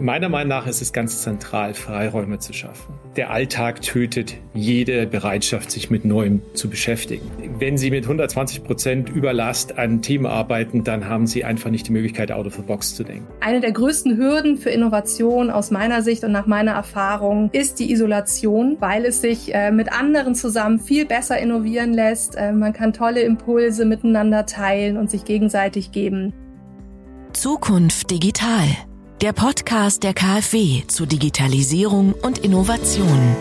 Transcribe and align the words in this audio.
Meiner 0.00 0.30
Meinung 0.30 0.48
nach 0.48 0.66
ist 0.66 0.80
es 0.80 0.94
ganz 0.94 1.20
zentral, 1.20 1.74
Freiräume 1.74 2.38
zu 2.38 2.54
schaffen. 2.54 2.94
Der 3.16 3.30
Alltag 3.30 3.82
tötet 3.82 4.34
jede 4.54 5.06
Bereitschaft, 5.06 5.70
sich 5.70 5.90
mit 5.90 6.06
Neuem 6.06 6.40
zu 6.54 6.70
beschäftigen. 6.70 7.30
Wenn 7.58 7.76
Sie 7.76 7.90
mit 7.90 8.04
120 8.04 8.64
Prozent 8.64 9.10
Überlast 9.10 9.76
an 9.76 10.00
Themen 10.00 10.24
arbeiten, 10.24 10.84
dann 10.84 11.06
haben 11.06 11.26
Sie 11.26 11.44
einfach 11.44 11.68
nicht 11.68 11.88
die 11.88 11.92
Möglichkeit, 11.92 12.32
out 12.32 12.46
of 12.46 12.54
the 12.54 12.62
box 12.62 12.94
zu 12.94 13.04
denken. 13.04 13.26
Eine 13.40 13.60
der 13.60 13.72
größten 13.72 14.16
Hürden 14.16 14.56
für 14.56 14.70
Innovation 14.70 15.50
aus 15.50 15.70
meiner 15.70 16.00
Sicht 16.00 16.24
und 16.24 16.32
nach 16.32 16.46
meiner 16.46 16.72
Erfahrung 16.72 17.50
ist 17.52 17.78
die 17.78 17.92
Isolation, 17.92 18.78
weil 18.80 19.04
es 19.04 19.20
sich 19.20 19.54
äh, 19.54 19.70
mit 19.70 19.92
anderen 19.92 20.34
zusammen 20.34 20.78
viel 20.78 21.04
besser 21.04 21.38
innovieren 21.38 21.92
lässt. 21.92 22.36
Äh, 22.36 22.52
man 22.52 22.72
kann 22.72 22.94
tolle 22.94 23.20
Impulse 23.20 23.84
miteinander 23.84 24.46
teilen 24.46 24.96
und 24.96 25.10
sich 25.10 25.26
gegenseitig 25.26 25.92
geben. 25.92 26.32
Zukunft 27.34 28.10
digital. 28.10 28.66
Der 29.20 29.34
Podcast 29.34 30.02
der 30.02 30.14
KfW 30.14 30.86
zu 30.86 31.04
Digitalisierung 31.04 32.14
und 32.14 32.38
Innovation. 32.38 33.36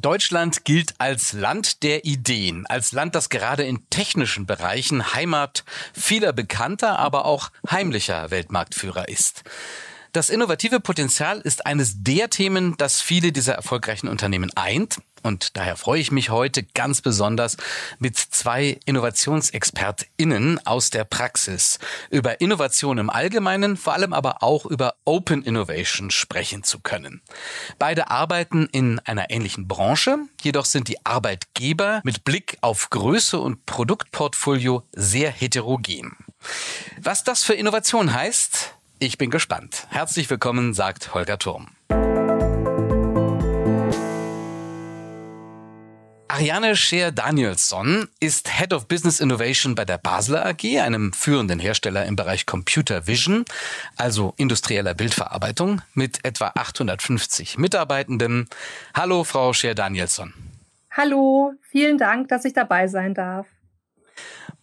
Deutschland 0.00 0.64
gilt 0.64 0.94
als 0.98 1.32
Land 1.32 1.82
der 1.82 2.04
Ideen, 2.04 2.64
als 2.66 2.92
Land, 2.92 3.16
das 3.16 3.28
gerade 3.28 3.64
in 3.64 3.90
technischen 3.90 4.46
Bereichen 4.46 5.14
Heimat 5.14 5.64
vieler 5.92 6.32
bekannter, 6.32 7.00
aber 7.00 7.24
auch 7.24 7.50
heimlicher 7.68 8.30
Weltmarktführer 8.30 9.08
ist. 9.08 9.42
Das 10.12 10.30
innovative 10.30 10.78
Potenzial 10.78 11.40
ist 11.40 11.66
eines 11.66 12.04
der 12.04 12.30
Themen, 12.30 12.76
das 12.76 13.00
viele 13.00 13.32
dieser 13.32 13.54
erfolgreichen 13.54 14.06
Unternehmen 14.06 14.52
eint. 14.54 14.98
Und 15.24 15.56
daher 15.56 15.76
freue 15.76 16.00
ich 16.00 16.12
mich 16.12 16.28
heute 16.28 16.62
ganz 16.62 17.00
besonders 17.00 17.56
mit 17.98 18.18
zwei 18.18 18.78
InnovationsexpertInnen 18.84 20.64
aus 20.66 20.90
der 20.90 21.04
Praxis 21.04 21.78
über 22.10 22.42
Innovation 22.42 22.98
im 22.98 23.08
Allgemeinen, 23.08 23.78
vor 23.78 23.94
allem 23.94 24.12
aber 24.12 24.42
auch 24.42 24.66
über 24.66 24.96
Open 25.06 25.42
Innovation 25.42 26.10
sprechen 26.10 26.62
zu 26.62 26.78
können. 26.78 27.22
Beide 27.78 28.10
arbeiten 28.10 28.68
in 28.70 28.98
einer 28.98 29.30
ähnlichen 29.30 29.66
Branche, 29.66 30.18
jedoch 30.42 30.66
sind 30.66 30.88
die 30.88 31.04
Arbeitgeber 31.06 32.02
mit 32.04 32.24
Blick 32.24 32.58
auf 32.60 32.90
Größe 32.90 33.40
und 33.40 33.64
Produktportfolio 33.64 34.82
sehr 34.92 35.30
heterogen. 35.30 36.18
Was 37.00 37.24
das 37.24 37.44
für 37.44 37.54
Innovation 37.54 38.12
heißt, 38.12 38.74
ich 38.98 39.16
bin 39.16 39.30
gespannt. 39.30 39.86
Herzlich 39.88 40.28
willkommen, 40.28 40.74
sagt 40.74 41.14
Holger 41.14 41.38
Turm. 41.38 41.73
Ariane 46.34 46.74
Scheer-Danielsson 46.74 48.08
ist 48.18 48.58
Head 48.58 48.72
of 48.72 48.88
Business 48.88 49.20
Innovation 49.20 49.76
bei 49.76 49.84
der 49.84 49.98
Basler 49.98 50.44
AG, 50.44 50.80
einem 50.80 51.12
führenden 51.12 51.60
Hersteller 51.60 52.06
im 52.06 52.16
Bereich 52.16 52.44
Computer 52.44 53.06
Vision, 53.06 53.44
also 53.96 54.34
industrieller 54.36 54.94
Bildverarbeitung, 54.94 55.82
mit 55.94 56.24
etwa 56.24 56.50
850 56.56 57.56
Mitarbeitenden. 57.56 58.48
Hallo, 58.94 59.22
Frau 59.22 59.52
Scheer-Danielsson. 59.52 60.34
Hallo, 60.90 61.52
vielen 61.70 61.98
Dank, 61.98 62.26
dass 62.30 62.44
ich 62.44 62.52
dabei 62.52 62.88
sein 62.88 63.14
darf. 63.14 63.46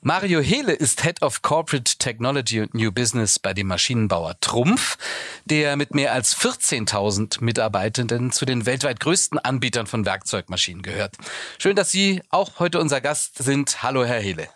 Mario 0.02 0.40
Hele 0.40 0.74
ist 0.74 1.04
Head 1.04 1.22
of 1.22 1.44
Corporate 1.44 1.98
Technology 2.00 2.60
und 2.62 2.74
New 2.74 2.92
Business 2.92 3.38
bei 3.38 3.54
dem 3.54 3.68
Maschinenbauer 3.68 4.40
Trumpf, 4.42 4.98
der 5.46 5.76
mit 5.76 5.94
mehr 5.94 6.14
als 6.14 6.36
14.000 6.36 7.44
Mitarbeitenden 7.44 8.32
zu 8.32 8.46
den 8.46 8.66
weltweit 8.66 9.00
größten 9.00 9.38
Anbietern 9.38 9.86
von 9.86 10.06
Werkzeugmaschinen 10.06 10.82
gehört. 10.82 11.18
Schön, 11.60 11.76
dass 11.76 11.92
Sie 11.92 12.22
auch 12.30 12.60
heute 12.60 12.80
unser 12.80 13.00
Gast 13.00 13.44
sind. 13.44 13.84
Hallo, 13.84 14.04
Herr 14.04 14.20
Hele. 14.20 14.48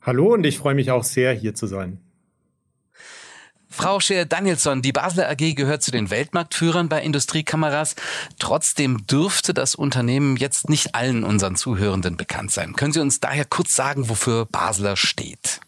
Hallo 0.00 0.34
und 0.34 0.44
ich 0.44 0.58
freue 0.58 0.74
mich 0.74 0.90
auch 0.90 1.04
sehr, 1.04 1.32
hier 1.32 1.54
zu 1.54 1.66
sein. 1.66 1.98
Frau 3.72 4.00
Scheer-Danielsson, 4.00 4.82
die 4.82 4.92
Basler 4.92 5.30
AG 5.30 5.54
gehört 5.54 5.82
zu 5.82 5.90
den 5.90 6.10
Weltmarktführern 6.10 6.90
bei 6.90 7.02
Industriekameras. 7.02 7.96
Trotzdem 8.38 9.06
dürfte 9.06 9.54
das 9.54 9.74
Unternehmen 9.74 10.36
jetzt 10.36 10.68
nicht 10.68 10.94
allen 10.94 11.24
unseren 11.24 11.56
Zuhörenden 11.56 12.18
bekannt 12.18 12.50
sein. 12.50 12.74
Können 12.74 12.92
Sie 12.92 13.00
uns 13.00 13.20
daher 13.20 13.46
kurz 13.46 13.74
sagen, 13.74 14.10
wofür 14.10 14.44
Basler 14.44 14.96
steht? 14.96 15.60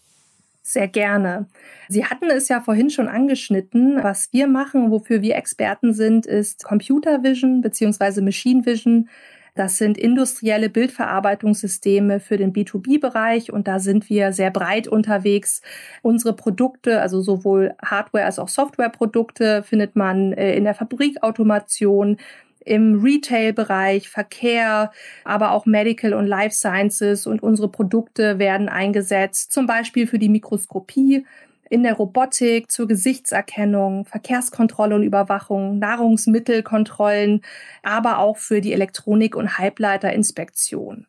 Sehr 0.63 0.87
gerne. 0.87 1.47
Sie 1.89 2.05
hatten 2.05 2.31
es 2.31 2.49
ja 2.49 2.61
vorhin 2.61 2.91
schon 2.91 3.09
angeschnitten. 3.09 4.03
Was 4.03 4.33
wir 4.33 4.49
machen, 4.49 4.91
wofür 4.91 5.23
wir 5.23 5.37
Experten 5.37 5.95
sind, 5.95 6.27
ist 6.27 6.65
Computer 6.65 7.23
Vision 7.23 7.63
bzw. 7.63 8.21
Machine 8.21 8.67
Vision 8.67 9.09
das 9.55 9.79
sind 9.79 9.97
industrielle 9.97 10.69
Bildverarbeitungssysteme 10.69 12.21
für 12.21 12.37
den 12.37 12.53
B2B-Bereich 12.53 13.53
und 13.53 13.69
da 13.69 13.79
sind 13.79 14.11
wir 14.11 14.33
sehr 14.33 14.51
breit 14.51 14.89
unterwegs. 14.89 15.63
Unsere 16.03 16.35
Produkte, 16.35 17.01
also 17.01 17.21
sowohl 17.21 17.75
Hardware 17.85 18.25
als 18.25 18.39
auch 18.39 18.49
Softwareprodukte, 18.49 19.63
findet 19.63 19.95
man 19.95 20.33
äh, 20.33 20.57
in 20.57 20.65
der 20.65 20.75
Fabrikautomation, 20.75 22.19
im 22.65 23.03
Retail-Bereich, 23.03 24.09
Verkehr, 24.09 24.91
aber 25.25 25.53
auch 25.53 25.67
Medical 25.67 26.15
und 26.15 26.27
Life 26.27 26.55
Sciences 26.55 27.27
und 27.27 27.43
unsere 27.43 27.69
Produkte 27.69 28.39
werden 28.39 28.71
eingesetzt, 28.71 29.53
zum 29.53 29.67
Beispiel 29.67 30.07
für 30.07 30.19
die 30.19 30.31
Mikroskopie, 30.31 31.27
in 31.71 31.83
der 31.83 31.95
Robotik 31.95 32.71
zur 32.71 32.87
Gesichtserkennung, 32.89 34.05
Verkehrskontrolle 34.05 34.95
und 34.97 35.03
Überwachung, 35.03 35.79
Nahrungsmittelkontrollen, 35.79 37.43
aber 37.83 38.19
auch 38.19 38.37
für 38.37 38.61
die 38.61 38.73
Elektronik- 38.73 39.37
und 39.37 39.59
Halbleiterinspektion. 39.59 41.07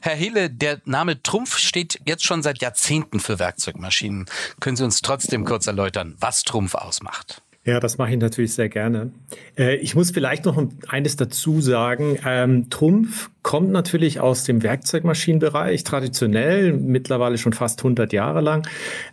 Herr 0.00 0.14
Hele, 0.14 0.50
der 0.50 0.80
Name 0.84 1.22
Trumpf 1.22 1.56
steht 1.56 2.00
jetzt 2.06 2.24
schon 2.24 2.42
seit 2.42 2.60
Jahrzehnten 2.60 3.20
für 3.20 3.38
Werkzeugmaschinen. 3.38 4.26
Können 4.60 4.76
Sie 4.76 4.84
uns 4.84 5.00
trotzdem 5.00 5.44
kurz 5.44 5.66
erläutern, 5.66 6.14
was 6.18 6.42
Trumpf 6.42 6.74
ausmacht? 6.74 7.42
Ja, 7.68 7.80
das 7.80 7.98
mache 7.98 8.12
ich 8.12 8.16
natürlich 8.16 8.54
sehr 8.54 8.70
gerne. 8.70 9.12
Äh, 9.58 9.76
ich 9.76 9.94
muss 9.94 10.10
vielleicht 10.10 10.46
noch 10.46 10.58
eines 10.88 11.16
dazu 11.16 11.60
sagen. 11.60 12.16
Ähm, 12.26 12.70
Trumpf 12.70 13.28
kommt 13.42 13.72
natürlich 13.72 14.20
aus 14.20 14.44
dem 14.44 14.62
Werkzeugmaschinenbereich, 14.62 15.84
traditionell, 15.84 16.72
mittlerweile 16.72 17.36
schon 17.36 17.52
fast 17.52 17.80
100 17.80 18.14
Jahre 18.14 18.40
lang, 18.40 18.66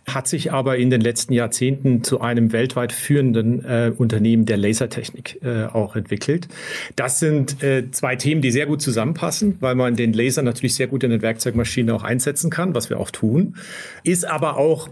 hat 0.08 0.26
sich 0.26 0.54
aber 0.54 0.78
in 0.78 0.88
den 0.88 1.02
letzten 1.02 1.34
Jahrzehnten 1.34 2.02
zu 2.02 2.22
einem 2.22 2.52
weltweit 2.52 2.92
führenden 2.92 3.62
äh, 3.62 3.92
Unternehmen 3.94 4.46
der 4.46 4.56
Lasertechnik 4.56 5.42
äh, 5.42 5.66
auch 5.66 5.94
entwickelt. 5.94 6.48
Das 6.96 7.18
sind 7.18 7.58
zwei 7.90 8.16
Themen, 8.16 8.40
die 8.40 8.50
sehr 8.50 8.64
gut 8.64 8.80
zusammenpassen, 8.80 9.58
weil 9.60 9.74
man 9.74 9.96
den 9.96 10.14
Laser 10.14 10.40
natürlich 10.40 10.74
sehr 10.74 10.86
gut 10.86 11.04
in 11.04 11.10
den 11.10 11.20
Werkzeugmaschinen 11.20 11.94
auch 11.94 12.02
einsetzen 12.02 12.50
kann, 12.50 12.74
was 12.74 12.88
wir 12.88 12.98
auch 13.00 13.10
tun, 13.10 13.56
ist 14.02 14.26
aber 14.26 14.56
auch 14.56 14.88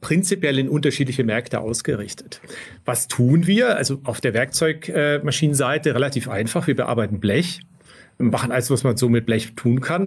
prinzipiell 0.00 0.58
in 0.58 0.68
unterschiedliche 0.68 1.24
Märkte 1.24 1.60
ausgerichtet. 1.60 2.40
Was 2.84 3.08
tun 3.08 3.46
wir? 3.46 3.76
Also 3.76 4.00
auf 4.04 4.20
der 4.20 4.34
Werkzeugmaschinenseite 4.34 5.94
relativ 5.94 6.28
einfach. 6.28 6.66
Wir 6.66 6.76
bearbeiten 6.76 7.20
Blech 7.20 7.60
machen 8.18 8.52
alles, 8.52 8.70
was 8.70 8.84
man 8.84 8.96
so 8.96 9.08
mit 9.08 9.26
Blech 9.26 9.54
tun 9.56 9.80
kann. 9.80 10.06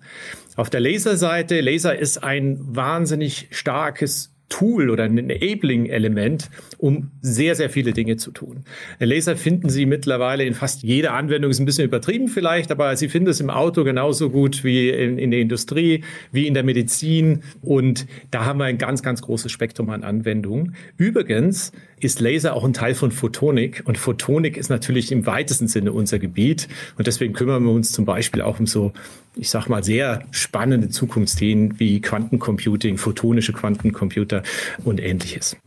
Auf 0.55 0.69
der 0.69 0.79
Laserseite, 0.81 1.61
Laser 1.61 1.97
ist 1.97 2.23
ein 2.23 2.59
wahnsinnig 2.61 3.47
starkes 3.51 4.33
Tool 4.49 4.91
oder 4.91 5.05
ein 5.05 5.17
Enabling-Element, 5.17 6.49
um 6.83 7.11
sehr, 7.21 7.55
sehr 7.55 7.69
viele 7.69 7.93
Dinge 7.93 8.17
zu 8.17 8.31
tun. 8.31 8.65
Laser 8.99 9.37
finden 9.37 9.69
Sie 9.69 9.85
mittlerweile 9.85 10.43
in 10.43 10.53
fast 10.53 10.83
jeder 10.83 11.13
Anwendung, 11.13 11.49
ist 11.49 11.61
ein 11.61 11.65
bisschen 11.65 11.85
übertrieben 11.85 12.27
vielleicht, 12.27 12.71
aber 12.71 12.93
Sie 12.97 13.07
finden 13.07 13.29
es 13.29 13.39
im 13.39 13.49
Auto 13.49 13.85
genauso 13.85 14.29
gut 14.29 14.65
wie 14.65 14.89
in, 14.89 15.17
in 15.17 15.31
der 15.31 15.39
Industrie, 15.39 16.03
wie 16.33 16.45
in 16.45 16.53
der 16.53 16.63
Medizin. 16.63 17.41
Und 17.61 18.05
da 18.31 18.43
haben 18.43 18.59
wir 18.59 18.65
ein 18.65 18.77
ganz, 18.77 19.01
ganz 19.01 19.21
großes 19.21 19.49
Spektrum 19.49 19.91
an 19.91 20.03
Anwendungen. 20.03 20.75
Übrigens 20.97 21.71
ist 22.01 22.19
Laser 22.19 22.53
auch 22.53 22.65
ein 22.65 22.73
Teil 22.73 22.95
von 22.95 23.13
Photonik 23.13 23.83
und 23.85 23.97
Photonik 23.97 24.57
ist 24.57 24.69
natürlich 24.69 25.13
im 25.13 25.25
weitesten 25.25 25.69
Sinne 25.69 25.93
unser 25.93 26.19
Gebiet. 26.19 26.67
Und 26.97 27.07
deswegen 27.07 27.31
kümmern 27.31 27.63
wir 27.63 27.71
uns 27.71 27.93
zum 27.93 28.03
Beispiel 28.03 28.41
auch 28.41 28.59
um 28.59 28.67
so 28.67 28.91
ich 29.35 29.49
sag 29.49 29.67
mal, 29.67 29.83
sehr 29.83 30.25
spannende 30.31 30.89
Zukunftsthemen 30.89 31.79
wie 31.79 32.01
Quantencomputing, 32.01 32.97
photonische 32.99 33.51
Quantencomputer 33.51 34.43
und 34.83 34.99
ähnliches 34.99 35.57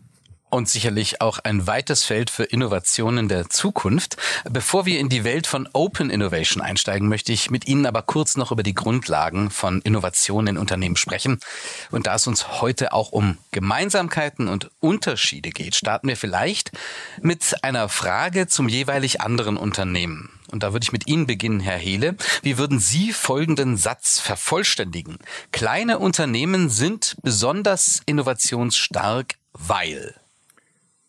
und 0.50 0.68
sicherlich 0.68 1.20
auch 1.20 1.38
ein 1.40 1.66
weites 1.66 2.04
Feld 2.04 2.30
für 2.30 2.44
Innovationen 2.44 3.28
der 3.28 3.48
Zukunft. 3.48 4.16
Bevor 4.48 4.86
wir 4.86 5.00
in 5.00 5.08
die 5.08 5.24
Welt 5.24 5.46
von 5.46 5.68
Open 5.72 6.10
Innovation 6.10 6.62
einsteigen, 6.62 7.08
möchte 7.08 7.32
ich 7.32 7.50
mit 7.50 7.66
Ihnen 7.66 7.86
aber 7.86 8.02
kurz 8.02 8.36
noch 8.36 8.52
über 8.52 8.62
die 8.62 8.74
Grundlagen 8.74 9.50
von 9.50 9.80
Innovationen 9.82 10.56
in 10.56 10.58
Unternehmen 10.58 10.96
sprechen. 10.96 11.40
Und 11.90 12.06
da 12.06 12.14
es 12.14 12.26
uns 12.26 12.60
heute 12.60 12.92
auch 12.92 13.12
um 13.12 13.38
Gemeinsamkeiten 13.50 14.48
und 14.48 14.70
Unterschiede 14.80 15.50
geht, 15.50 15.74
starten 15.74 16.08
wir 16.08 16.16
vielleicht 16.16 16.70
mit 17.20 17.56
einer 17.62 17.88
Frage 17.88 18.46
zum 18.46 18.68
jeweilig 18.68 19.20
anderen 19.20 19.56
Unternehmen. 19.56 20.30
Und 20.52 20.62
da 20.62 20.72
würde 20.72 20.84
ich 20.84 20.92
mit 20.92 21.08
Ihnen 21.08 21.26
beginnen, 21.26 21.60
Herr 21.60 21.78
Hele. 21.78 22.16
Wie 22.42 22.56
würden 22.56 22.78
Sie 22.78 23.12
folgenden 23.12 23.76
Satz 23.76 24.20
vervollständigen? 24.20 25.18
Kleine 25.50 25.98
Unternehmen 25.98 26.70
sind 26.70 27.16
besonders 27.22 28.00
innovationsstark, 28.06 29.34
weil 29.52 30.14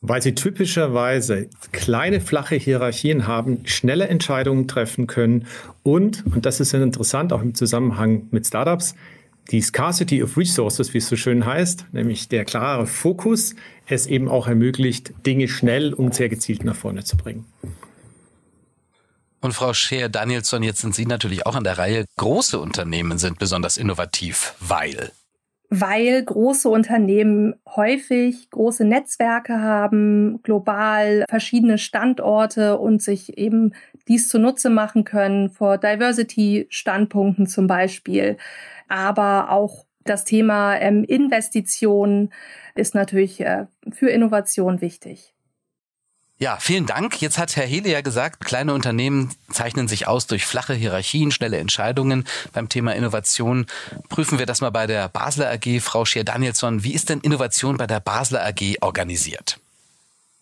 weil 0.01 0.21
sie 0.21 0.35
typischerweise 0.35 1.49
kleine, 1.71 2.21
flache 2.21 2.55
Hierarchien 2.55 3.27
haben, 3.27 3.61
schnelle 3.65 4.07
Entscheidungen 4.07 4.67
treffen 4.67 5.07
können 5.07 5.47
und, 5.83 6.25
und 6.25 6.45
das 6.45 6.59
ist 6.59 6.73
interessant, 6.73 7.33
auch 7.33 7.41
im 7.41 7.55
Zusammenhang 7.55 8.27
mit 8.31 8.45
Startups, 8.45 8.95
die 9.51 9.61
Scarcity 9.61 10.21
of 10.23 10.37
Resources, 10.37 10.93
wie 10.93 10.97
es 10.97 11.07
so 11.07 11.15
schön 11.15 11.45
heißt, 11.45 11.85
nämlich 11.93 12.27
der 12.27 12.45
klare 12.45 12.85
Fokus, 12.85 13.55
es 13.85 14.05
eben 14.05 14.27
auch 14.27 14.47
ermöglicht, 14.47 15.13
Dinge 15.25 15.47
schnell 15.47 15.93
und 15.93 16.13
sehr 16.13 16.29
gezielt 16.29 16.65
nach 16.65 16.75
vorne 16.75 17.03
zu 17.03 17.15
bringen. 17.15 17.45
Und 19.39 19.53
Frau 19.53 19.73
Scheer-Danielson, 19.73 20.63
jetzt 20.63 20.81
sind 20.81 20.95
Sie 20.95 21.05
natürlich 21.05 21.45
auch 21.45 21.55
an 21.55 21.63
der 21.63 21.77
Reihe. 21.77 22.05
Große 22.17 22.59
Unternehmen 22.59 23.17
sind 23.17 23.39
besonders 23.39 23.77
innovativ, 23.77 24.55
weil 24.59 25.11
weil 25.69 26.23
große 26.23 26.69
Unternehmen 26.69 27.55
häufig 27.65 28.49
große 28.49 28.85
Netzwerke 28.85 29.61
haben, 29.61 30.41
global 30.43 31.25
verschiedene 31.29 31.77
Standorte 31.77 32.77
und 32.77 33.01
sich 33.01 33.37
eben 33.37 33.73
dies 34.07 34.29
zunutze 34.29 34.69
machen 34.69 35.03
können, 35.03 35.49
vor 35.49 35.77
Diversity-Standpunkten 35.77 37.47
zum 37.47 37.67
Beispiel. 37.67 38.37
Aber 38.87 39.51
auch 39.51 39.85
das 40.05 40.23
Thema 40.23 40.77
ähm, 40.77 41.03
Investitionen 41.03 42.31
ist 42.75 42.95
natürlich 42.95 43.41
äh, 43.41 43.65
für 43.91 44.09
Innovation 44.09 44.79
wichtig. 44.81 45.36
Ja, 46.39 46.57
vielen 46.59 46.85
Dank. 46.85 47.19
Jetzt 47.19 47.39
hat 47.39 47.55
Herr 47.55 47.65
Hele 47.65 47.89
ja 47.89 48.01
gesagt, 48.01 48.45
kleine 48.45 48.75
Unternehmen 48.75 49.31
zeichnen 49.49 49.87
sich 49.87 50.07
aus 50.07 50.27
durch 50.27 50.45
flache 50.45 50.75
Hierarchien, 50.75 51.31
schnelle 51.31 51.57
Entscheidungen. 51.57 52.25
Beim 52.53 52.69
Thema 52.69 52.93
Innovation 52.93 53.65
prüfen 54.09 54.37
wir 54.37 54.45
das 54.45 54.61
mal 54.61 54.69
bei 54.69 54.85
der 54.85 55.09
Basler 55.09 55.51
AG. 55.51 55.81
Frau 55.81 56.05
Schier-Danielsson, 56.05 56.83
wie 56.83 56.93
ist 56.93 57.09
denn 57.09 57.21
Innovation 57.21 57.77
bei 57.77 57.87
der 57.87 57.99
Basler 57.99 58.45
AG 58.45 58.75
organisiert? 58.81 59.59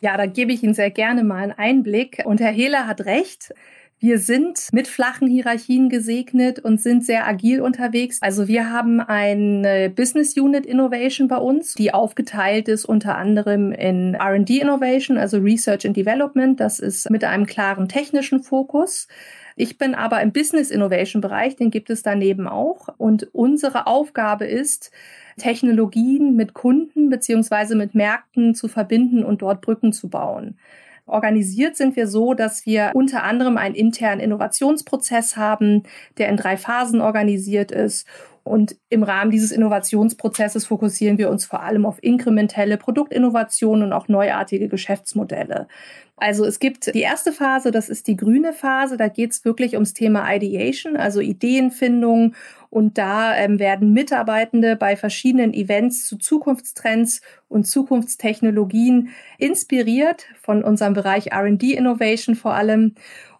Ja, 0.02 0.18
da 0.18 0.26
gebe 0.26 0.52
ich 0.52 0.64
Ihnen 0.64 0.74
sehr 0.74 0.92
gerne 0.92 1.24
mal 1.24 1.44
einen 1.44 1.52
Einblick. 1.54 2.22
Und 2.26 2.42
Herr 2.42 2.52
Hehler 2.52 2.88
hat 2.88 3.02
recht. 3.02 3.54
Wir 4.00 4.20
sind 4.20 4.68
mit 4.74 4.90
flachen 4.90 5.28
Hierarchien 5.28 5.88
gesegnet 5.90 6.60
und 6.60 6.82
sind 6.82 7.06
sehr 7.06 7.26
agil 7.26 7.62
unterwegs. 7.62 8.22
Also 8.22 8.48
wir 8.48 8.70
haben 8.70 9.00
eine 9.00 9.90
Business 9.90 10.38
Unit 10.38 10.66
Innovation 10.66 11.30
bei 11.30 11.38
uns, 11.38 11.76
die 11.76 11.94
aufgeteilt 11.94 12.68
ist 12.68 12.84
unter 12.84 13.18
anderem 13.18 13.72
in 13.72 14.16
R&D 14.16 14.60
Innovation, 14.60 15.18
also 15.18 15.38
Research 15.38 15.88
and 15.88 15.96
Development. 15.96 16.60
Das 16.60 16.80
ist 16.80 17.10
mit 17.10 17.24
einem 17.24 17.46
klaren 17.46 17.88
technischen 17.88 18.44
Fokus. 18.44 19.08
Ich 19.56 19.78
bin 19.78 19.96
aber 19.96 20.22
im 20.22 20.34
Business 20.34 20.72
Innovation 20.72 21.22
Bereich, 21.22 21.56
den 21.56 21.72
gibt 21.72 21.90
es 21.90 22.04
daneben 22.04 22.50
auch. 22.50 22.90
Und 22.98 23.34
unsere 23.34 23.88
Aufgabe 23.88 24.46
ist, 24.46 24.92
Technologien 25.38 26.36
mit 26.36 26.54
Kunden 26.54 27.10
beziehungsweise 27.10 27.76
mit 27.76 27.96
Märkten 27.96 28.56
zu 28.56 28.68
verbinden 28.68 29.24
und 29.24 29.42
dort 29.42 29.62
Brücken 29.62 29.94
zu 29.94 30.10
bauen. 30.10 30.58
Organisiert 31.08 31.78
sind 31.78 31.96
wir 31.96 32.08
so, 32.08 32.34
dass 32.34 32.66
wir 32.66 32.92
unter 32.96 33.24
anderem 33.24 33.58
einen 33.58 33.76
internen 33.76 34.20
Innovationsprozess 34.20 35.38
haben, 35.38 35.84
der 36.18 36.30
in 36.30 36.38
drei 36.38 36.58
Phasen 36.58 37.00
organisiert 37.00 37.72
ist. 37.72 38.08
Und 38.46 38.76
im 38.90 39.02
Rahmen 39.02 39.32
dieses 39.32 39.52
Innovationsprozesses 39.52 40.68
fokussieren 40.68 41.18
wir 41.18 41.32
uns 41.32 41.46
vor 41.46 41.64
allem 41.64 41.84
auf 41.84 41.98
inkrementelle 42.04 42.78
Produktinnovationen 42.78 43.86
und 43.86 43.92
auch 43.92 44.08
neuartige 44.08 44.68
Geschäftsmodelle. 44.70 45.68
Also 46.16 46.46
es 46.46 46.60
gibt 46.60 46.94
die 46.94 47.02
erste 47.02 47.32
Phase, 47.32 47.72
das 47.72 47.90
ist 47.90 48.08
die 48.08 48.16
grüne 48.16 48.54
Phase, 48.54 48.98
da 48.98 49.08
geht 49.08 49.32
es 49.32 49.46
wirklich 49.46 49.74
ums 49.74 49.94
Thema 49.94 50.32
Ideation, 50.32 50.96
also 50.96 51.22
Ideenfindung. 51.22 52.36
Und 52.70 53.00
da 53.00 53.36
ähm, 53.36 53.58
werden 53.58 53.94
Mitarbeitende 53.94 54.76
bei 54.76 54.96
verschiedenen 54.96 55.52
Events 55.56 56.06
zu 56.06 56.18
Zukunftstrends 56.18 57.22
und 57.48 57.66
Zukunftstechnologien 57.66 59.10
inspiriert 59.40 60.28
von 60.40 60.64
unserem 60.64 60.94
Bereich 60.94 61.34
RD 61.34 61.64
Innovation 61.64 62.36
vor 62.36 62.54
allem, 62.54 62.94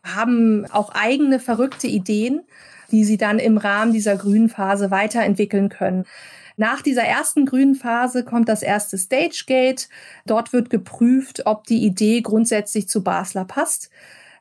haben 0.06 0.66
auch 0.72 0.90
eigene 0.94 1.40
verrückte 1.40 1.88
Ideen, 1.88 2.42
die 2.92 3.04
sie 3.04 3.18
dann 3.18 3.40
im 3.40 3.58
Rahmen 3.58 3.92
dieser 3.92 4.16
grünen 4.16 4.50
Phase 4.50 4.92
weiterentwickeln 4.92 5.70
können. 5.70 6.06
Nach 6.58 6.82
dieser 6.82 7.04
ersten 7.04 7.46
grünen 7.46 7.76
Phase 7.76 8.24
kommt 8.24 8.48
das 8.48 8.62
erste 8.62 8.98
Stage 8.98 9.44
Gate. 9.46 9.90
Dort 10.26 10.54
wird 10.54 10.70
geprüft, 10.70 11.46
ob 11.46 11.66
die 11.66 11.84
Idee 11.84 12.22
grundsätzlich 12.22 12.88
zu 12.88 13.04
Basler 13.04 13.44
passt. 13.46 13.90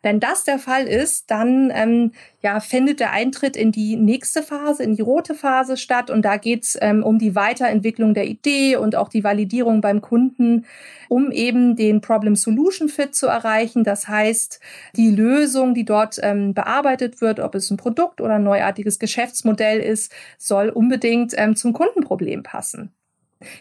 Wenn 0.05 0.21
das 0.21 0.45
der 0.45 0.59
Fall 0.59 0.87
ist, 0.87 1.31
dann 1.31 1.73
ähm, 1.75 2.13
ja, 2.43 2.61
findet 2.61 3.01
der 3.01 3.13
Eintritt 3.13 3.57
in 3.57 3.73
die 3.73 3.97
nächste 3.97 4.43
Phase, 4.43 4.83
in 4.83 4.95
die 4.95 5.01
rote 5.01 5.35
Phase 5.35 5.79
statt. 5.79 6.11
Und 6.11 6.27
da 6.27 6.37
geht's 6.37 6.77
ähm, 6.83 7.03
um 7.03 7.19
die 7.19 7.35
Weiterentwicklung 7.35 8.13
der 8.13 8.27
Idee 8.27 8.77
und 8.77 8.97
auch 8.97 9.09
die 9.09 9.25
Validierung 9.25 9.81
beim 9.81 10.03
Kunden, 10.03 10.67
um 11.09 11.33
eben 11.33 11.75
den 11.75 12.03
Problem-Solution-Fit 12.03 13.15
zu 13.15 13.29
erreichen. 13.29 13.83
Das 13.83 14.07
heißt, 14.07 14.61
die 14.95 15.09
Lösung, 15.09 15.73
die 15.73 15.87
dort 15.87 16.19
ähm, 16.23 16.53
bearbeitet 16.53 17.23
wird, 17.23 17.41
ob 17.41 17.55
es 17.55 17.71
ein 17.71 17.79
Produkt 17.79 18.21
oder 18.21 18.35
ein 18.35 18.45
neuartiges 18.45 18.99
Geschäftsmodell 18.99 19.81
ist, 19.81 20.13
soll 20.37 20.69
unbedingt 20.69 21.33
ähm, 21.39 21.57
zum 21.57 21.73
Kundenproblem 21.73 22.43
passen. 22.43 22.93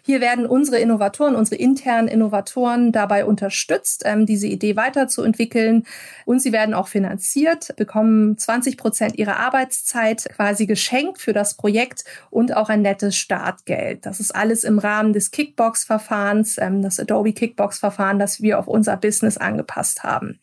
Hier 0.03 0.21
werden 0.21 0.45
unsere 0.45 0.79
Innovatoren, 0.79 1.35
unsere 1.35 1.61
internen 1.61 2.07
Innovatoren 2.07 2.91
dabei 2.91 3.25
unterstützt, 3.25 4.03
ähm, 4.05 4.25
diese 4.25 4.47
Idee 4.47 4.75
weiterzuentwickeln. 4.75 5.85
Und 6.25 6.41
sie 6.41 6.51
werden 6.51 6.73
auch 6.73 6.87
finanziert, 6.87 7.75
bekommen 7.75 8.37
20 8.37 8.77
Prozent 8.77 9.17
ihrer 9.17 9.37
Arbeitszeit 9.37 10.27
quasi 10.35 10.65
geschenkt 10.65 11.19
für 11.19 11.33
das 11.33 11.55
Projekt 11.55 12.03
und 12.29 12.55
auch 12.55 12.69
ein 12.69 12.81
nettes 12.81 13.15
Startgeld. 13.15 14.05
Das 14.05 14.19
ist 14.19 14.35
alles 14.35 14.63
im 14.63 14.79
Rahmen 14.79 15.13
des 15.13 15.31
Kickbox-Verfahrens, 15.31 16.57
ähm, 16.57 16.81
das 16.81 16.99
Adobe 16.99 17.33
Kickbox-Verfahren, 17.33 18.19
das 18.19 18.41
wir 18.41 18.59
auf 18.59 18.67
unser 18.67 18.97
Business 18.97 19.37
angepasst 19.37 20.03
haben. 20.03 20.39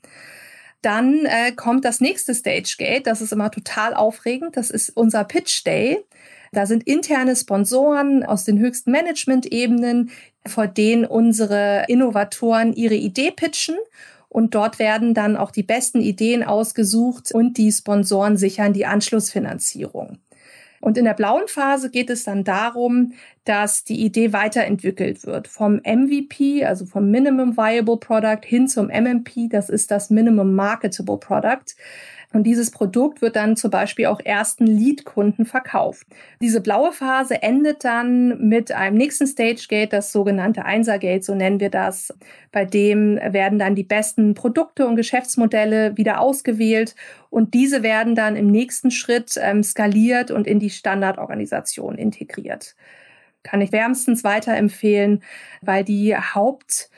Dann 0.83 1.27
äh, 1.27 1.53
kommt 1.53 1.85
das 1.85 2.01
nächste 2.01 2.35
Stage 2.35 2.77
Gate. 2.79 3.07
Das 3.07 3.21
ist 3.21 3.33
immer 3.33 3.51
total 3.51 3.95
aufregend. 3.95 4.57
Das 4.57 4.71
ist 4.71 4.91
unser 4.91 5.25
Pitch 5.25 5.65
Day. 5.67 6.05
Da 6.53 6.67
sind 6.67 6.83
interne 6.85 7.37
Sponsoren 7.37 8.25
aus 8.25 8.45
den 8.45 8.59
höchsten 8.59 8.91
Management-Ebenen, 8.91 10.11
vor 10.47 10.67
denen 10.67 11.05
unsere 11.05 11.85
Innovatoren 11.87 12.73
ihre 12.73 12.97
Idee 12.97 13.31
pitchen. 13.31 13.77
Und 14.29 14.55
dort 14.55 14.79
werden 14.79 15.15
dann 15.15 15.37
auch 15.37 15.51
die 15.51 15.63
besten 15.63 16.01
Ideen 16.01 16.43
ausgesucht 16.43 17.33
und 17.33 17.57
die 17.57 17.71
Sponsoren 17.71 18.37
sichern 18.37 18.73
die 18.73 18.87
Anschlussfinanzierung. 18.87 20.19
Und 20.81 20.97
in 20.97 21.05
der 21.05 21.15
blauen 21.15 21.47
Phase 21.47 21.91
geht 21.91 22.09
es 22.11 22.25
dann 22.25 22.43
darum, 22.43 23.13
dass 23.45 23.85
die 23.85 24.03
Idee 24.03 24.33
weiterentwickelt 24.33 25.27
wird. 25.27 25.47
Vom 25.47 25.81
MVP, 25.85 26.65
also 26.65 26.87
vom 26.87 27.11
Minimum 27.11 27.57
Viable 27.57 27.99
Product 27.99 28.41
hin 28.45 28.67
zum 28.67 28.87
MMP, 28.87 29.51
das 29.51 29.69
ist 29.69 29.91
das 29.91 30.11
Minimum 30.11 30.55
Marketable 30.55 31.19
Product. 31.19 31.75
Und 32.33 32.45
dieses 32.45 32.71
Produkt 32.71 33.23
wird 33.23 33.35
dann 33.35 33.57
zum 33.57 33.73
Beispiel 33.73 34.07
auch 34.07 34.21
ersten 34.21 34.65
Lead-Kunden 34.65 35.47
verkauft. 35.47 36.07
Diese 36.41 36.61
blaue 36.61 36.93
Phase 36.93 37.43
endet 37.43 37.85
dann 37.85 38.49
mit 38.49 38.71
einem 38.71 38.97
nächsten 38.97 39.27
Stage-Gate, 39.27 39.93
das 39.93 40.13
sogenannte 40.13 40.65
Einser-Gate, 40.65 41.25
so 41.25 41.35
nennen 41.35 41.59
wir 41.59 41.71
das. 41.71 42.15
Bei 42.53 42.65
dem 42.65 43.17
werden 43.17 43.59
dann 43.59 43.75
die 43.75 43.83
besten 43.83 44.35
Produkte 44.35 44.87
und 44.87 44.95
Geschäftsmodelle 44.95 45.97
wieder 45.97 46.21
ausgewählt 46.21 46.95
und 47.31 47.55
diese 47.55 47.83
werden 47.83 48.15
dann 48.15 48.37
im 48.37 48.47
nächsten 48.47 48.93
Schritt 48.93 49.35
ähm, 49.41 49.65
skaliert 49.65 50.31
und 50.31 50.47
in 50.47 50.61
die 50.61 50.71
Standardorganisation 50.71 51.97
integriert. 51.97 52.77
Kann 53.43 53.61
ich 53.61 53.73
wärmstens 53.73 54.23
weiterempfehlen, 54.23 55.23
weil 55.63 55.83
die 55.83 56.15
Haupt 56.15 56.91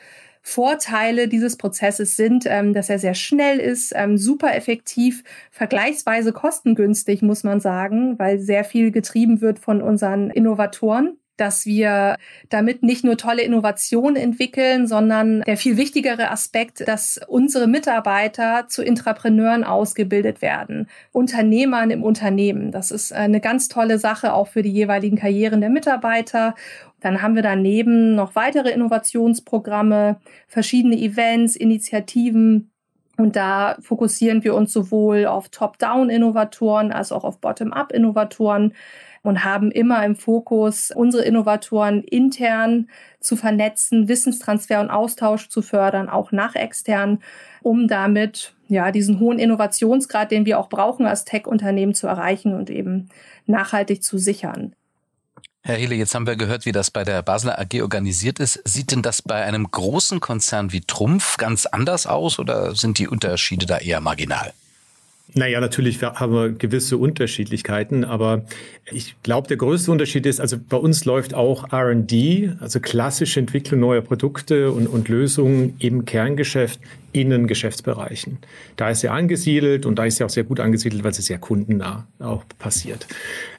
Vorteile 0.45 1.29
dieses 1.29 1.55
Prozesses 1.55 2.17
sind, 2.17 2.45
ähm, 2.47 2.73
dass 2.73 2.89
er 2.89 2.99
sehr 2.99 3.13
schnell 3.15 3.59
ist, 3.59 3.93
ähm, 3.95 4.17
super 4.17 4.53
effektiv, 4.55 5.23
vergleichsweise 5.51 6.33
kostengünstig, 6.33 7.21
muss 7.21 7.43
man 7.43 7.61
sagen, 7.61 8.19
weil 8.19 8.39
sehr 8.39 8.65
viel 8.65 8.91
getrieben 8.91 9.39
wird 9.39 9.57
von 9.57 9.81
unseren 9.81 10.29
Innovatoren 10.29 11.17
dass 11.37 11.65
wir 11.65 12.17
damit 12.49 12.83
nicht 12.83 13.03
nur 13.03 13.17
tolle 13.17 13.41
Innovationen 13.41 14.15
entwickeln, 14.15 14.87
sondern 14.87 15.41
der 15.41 15.57
viel 15.57 15.77
wichtigere 15.77 16.29
Aspekt, 16.29 16.87
dass 16.87 17.19
unsere 17.27 17.67
Mitarbeiter 17.67 18.65
zu 18.67 18.83
Intrapreneuren 18.83 19.63
ausgebildet 19.63 20.41
werden, 20.41 20.87
Unternehmern 21.11 21.89
im 21.89 22.03
Unternehmen. 22.03 22.71
Das 22.71 22.91
ist 22.91 23.13
eine 23.13 23.39
ganz 23.39 23.67
tolle 23.67 23.97
Sache 23.97 24.33
auch 24.33 24.47
für 24.47 24.61
die 24.61 24.71
jeweiligen 24.71 25.17
Karrieren 25.17 25.61
der 25.61 25.69
Mitarbeiter. 25.69 26.55
Dann 26.99 27.21
haben 27.21 27.35
wir 27.35 27.43
daneben 27.43 28.15
noch 28.15 28.35
weitere 28.35 28.69
Innovationsprogramme, 28.69 30.19
verschiedene 30.47 30.97
Events, 30.97 31.55
Initiativen. 31.55 32.69
Und 33.17 33.35
da 33.35 33.77
fokussieren 33.81 34.43
wir 34.43 34.55
uns 34.55 34.73
sowohl 34.73 35.25
auf 35.25 35.49
Top-Down-Innovatoren 35.49 36.91
als 36.91 37.11
auch 37.11 37.23
auf 37.23 37.39
Bottom-Up-Innovatoren 37.39 38.73
und 39.23 39.45
haben 39.45 39.71
immer 39.71 40.05
im 40.05 40.15
Fokus, 40.15 40.91
unsere 40.91 41.23
Innovatoren 41.23 42.03
intern 42.03 42.89
zu 43.19 43.35
vernetzen, 43.35 44.07
Wissenstransfer 44.07 44.81
und 44.81 44.89
Austausch 44.89 45.49
zu 45.49 45.61
fördern, 45.61 46.09
auch 46.09 46.31
nach 46.31 46.55
extern, 46.55 47.19
um 47.61 47.87
damit 47.87 48.53
ja 48.67 48.91
diesen 48.91 49.19
hohen 49.19 49.39
Innovationsgrad, 49.39 50.29
den 50.29 50.45
wir 50.45 50.59
auch 50.59 50.69
brauchen 50.69 51.05
als 51.05 51.23
Tech-Unternehmen 51.23 51.93
zu 51.93 52.07
erreichen 52.07 52.53
und 52.53 52.69
eben 52.69 53.09
nachhaltig 53.45 54.03
zu 54.03 54.17
sichern. 54.17 54.75
Herr 55.65 55.77
Hele, 55.77 55.95
jetzt 55.95 56.13
haben 56.13 56.27
wir 56.27 56.35
gehört, 56.35 56.65
wie 56.65 56.73
das 56.73 56.91
bei 56.91 57.05
der 57.05 57.21
Basler 57.21 57.57
AG 57.57 57.81
organisiert 57.81 58.39
ist. 58.39 58.59
Sieht 58.65 58.91
denn 58.91 59.01
das 59.01 59.21
bei 59.21 59.45
einem 59.45 59.71
großen 59.71 60.19
Konzern 60.19 60.73
wie 60.73 60.81
Trumpf 60.81 61.37
ganz 61.37 61.65
anders 61.65 62.05
aus 62.05 62.37
oder 62.37 62.75
sind 62.75 62.99
die 62.99 63.07
Unterschiede 63.07 63.65
da 63.65 63.77
eher 63.77 64.01
marginal? 64.01 64.51
Naja, 65.35 65.59
natürlich 65.59 66.01
haben 66.01 66.33
wir 66.33 66.49
gewisse 66.49 66.97
Unterschiedlichkeiten, 66.97 68.03
aber 68.03 68.45
ich 68.91 69.15
glaube, 69.23 69.47
der 69.47 69.57
größte 69.57 69.89
Unterschied 69.89 70.25
ist, 70.27 70.39
also 70.39 70.57
bei 70.57 70.77
uns 70.77 71.05
läuft 71.05 71.33
auch 71.33 71.73
RD, 71.73 72.55
also 72.59 72.79
klassische 72.79 73.39
Entwicklung 73.39 73.79
neuer 73.79 74.01
Produkte 74.01 74.71
und, 74.71 74.85
und 74.85 75.09
Lösungen 75.09 75.75
im 75.79 76.05
Kerngeschäft 76.05 76.79
in 77.13 77.31
den 77.31 77.47
Geschäftsbereichen. 77.47 78.39
Da 78.75 78.89
ist 78.89 78.99
sie 78.99 79.09
angesiedelt 79.09 79.87
und 79.87 79.97
da 79.97 80.05
ist 80.05 80.17
sie 80.17 80.23
auch 80.23 80.29
sehr 80.29 80.43
gut 80.43 80.59
angesiedelt, 80.59 81.03
weil 81.03 81.11
es 81.11 81.17
sehr 81.17 81.39
kundennah 81.39 82.05
auch 82.19 82.43
passiert. 82.59 83.07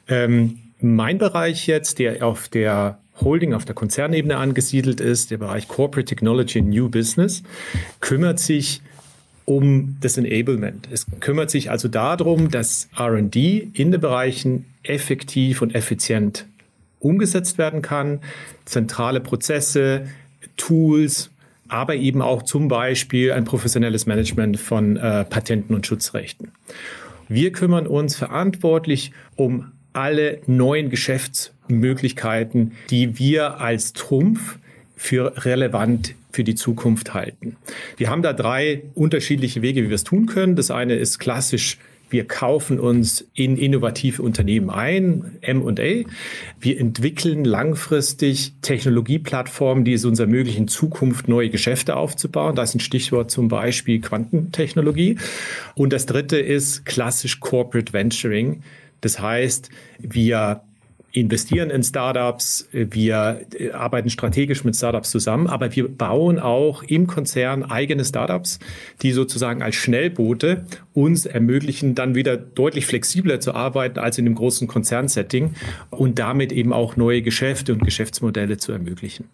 Ähm, 0.07 0.59
mein 0.79 1.17
Bereich 1.17 1.67
jetzt, 1.67 1.99
der 1.99 2.25
auf 2.25 2.47
der 2.47 2.99
Holding 3.21 3.53
auf 3.53 3.65
der 3.65 3.75
Konzernebene 3.75 4.37
angesiedelt 4.37 5.01
ist, 5.01 5.31
der 5.31 5.37
Bereich 5.37 5.67
Corporate 5.67 6.05
Technology 6.05 6.59
and 6.59 6.69
New 6.69 6.89
Business, 6.89 7.43
kümmert 8.01 8.39
sich 8.39 8.81
um 9.45 9.97
das 10.01 10.17
Enablement. 10.17 10.87
Es 10.91 11.05
kümmert 11.19 11.51
sich 11.51 11.69
also 11.69 11.87
darum, 11.87 12.49
dass 12.49 12.89
RD 12.99 13.35
in 13.35 13.91
den 13.91 14.01
Bereichen 14.01 14.65
effektiv 14.83 15.61
und 15.61 15.75
effizient 15.75 16.45
umgesetzt 16.99 17.57
werden 17.57 17.81
kann, 17.81 18.19
zentrale 18.65 19.19
Prozesse, 19.19 20.07
Tools, 20.57 21.29
aber 21.67 21.95
eben 21.95 22.21
auch 22.21 22.43
zum 22.43 22.67
Beispiel 22.67 23.31
ein 23.31 23.45
professionelles 23.45 24.05
Management 24.05 24.59
von 24.59 24.97
äh, 24.97 25.23
Patenten 25.25 25.75
und 25.75 25.85
Schutzrechten. 25.85 26.51
Wir 27.27 27.51
kümmern 27.51 27.87
uns 27.87 28.15
verantwortlich 28.15 29.11
um 29.35 29.71
alle 29.93 30.41
neuen 30.45 30.89
Geschäftsmöglichkeiten, 30.89 32.73
die 32.89 33.17
wir 33.17 33.59
als 33.59 33.93
Trumpf 33.93 34.57
für 34.95 35.45
relevant 35.45 36.15
für 36.35 36.43
die 36.43 36.55
Zukunft 36.55 37.13
halten. 37.13 37.55
Wir 37.97 38.09
haben 38.09 38.21
da 38.21 38.33
drei 38.33 38.83
unterschiedliche 38.93 39.61
Wege, 39.61 39.83
wie 39.83 39.89
wir 39.89 39.95
es 39.95 40.03
tun 40.03 40.25
können. 40.27 40.55
Das 40.55 40.69
eine 40.69 40.95
ist 40.95 41.17
klassisch 41.19 41.77
wir 42.09 42.27
kaufen 42.27 42.79
uns 42.79 43.27
in 43.33 43.57
innovative 43.57 44.21
Unternehmen 44.21 44.69
ein, 44.69 45.37
M&A. 45.41 46.07
Wir 46.59 46.79
entwickeln 46.79 47.43
langfristig 47.43 48.53
Technologieplattformen, 48.61 49.83
die 49.85 49.93
es 49.93 50.05
uns 50.05 50.19
ermöglichen, 50.19 50.63
in 50.63 50.67
Zukunft 50.67 51.27
neue 51.27 51.49
Geschäfte 51.49 51.95
aufzubauen. 51.95 52.55
Da 52.55 52.63
ist 52.63 52.75
ein 52.75 52.79
Stichwort 52.79 53.31
zum 53.31 53.47
Beispiel 53.47 54.01
Quantentechnologie. 54.01 55.17
Und 55.73 55.93
das 55.93 56.05
dritte 56.05 56.37
ist 56.37 56.85
klassisch 56.85 57.39
Corporate 57.39 57.91
Venturing. 57.91 58.61
Das 59.01 59.19
heißt, 59.19 59.69
wir 59.99 60.61
investieren 61.15 61.69
in 61.69 61.81
Startups, 61.81 62.67
wir 62.71 63.45
arbeiten 63.73 64.09
strategisch 64.09 64.65
mit 64.65 64.75
Startups 64.75 65.11
zusammen, 65.11 65.47
aber 65.47 65.73
wir 65.73 65.87
bauen 65.87 66.39
auch 66.39 66.83
im 66.83 67.07
Konzern 67.07 67.63
eigene 67.63 68.03
Startups, 68.03 68.59
die 69.01 69.13
sozusagen 69.13 69.61
als 69.61 69.75
Schnellboote 69.75 70.65
uns 70.93 71.25
ermöglichen, 71.25 71.95
dann 71.95 72.15
wieder 72.15 72.35
deutlich 72.35 72.85
flexibler 72.85 73.39
zu 73.39 73.55
arbeiten 73.55 73.97
als 73.97 74.17
in 74.17 74.25
dem 74.25 74.35
großen 74.35 74.67
Konzernsetting 74.67 75.55
und 75.89 76.19
damit 76.19 76.51
eben 76.51 76.73
auch 76.73 76.97
neue 76.97 77.21
Geschäfte 77.21 77.71
und 77.71 77.85
Geschäftsmodelle 77.85 78.57
zu 78.57 78.73
ermöglichen. 78.73 79.29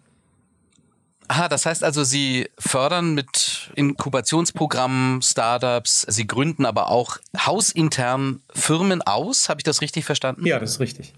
Aha, 1.26 1.48
das 1.48 1.66
heißt 1.66 1.82
also, 1.82 2.04
Sie 2.04 2.48
fördern 2.58 3.14
mit 3.14 3.72
Inkubationsprogrammen 3.74 5.22
Startups, 5.22 6.06
Sie 6.08 6.26
gründen 6.26 6.66
aber 6.66 6.90
auch 6.90 7.16
hausintern 7.36 8.40
Firmen 8.54 9.02
aus. 9.02 9.48
Habe 9.48 9.60
ich 9.60 9.64
das 9.64 9.80
richtig 9.80 10.04
verstanden? 10.04 10.46
Ja, 10.46 10.60
das 10.60 10.72
ist 10.72 10.80
richtig. 10.80 11.14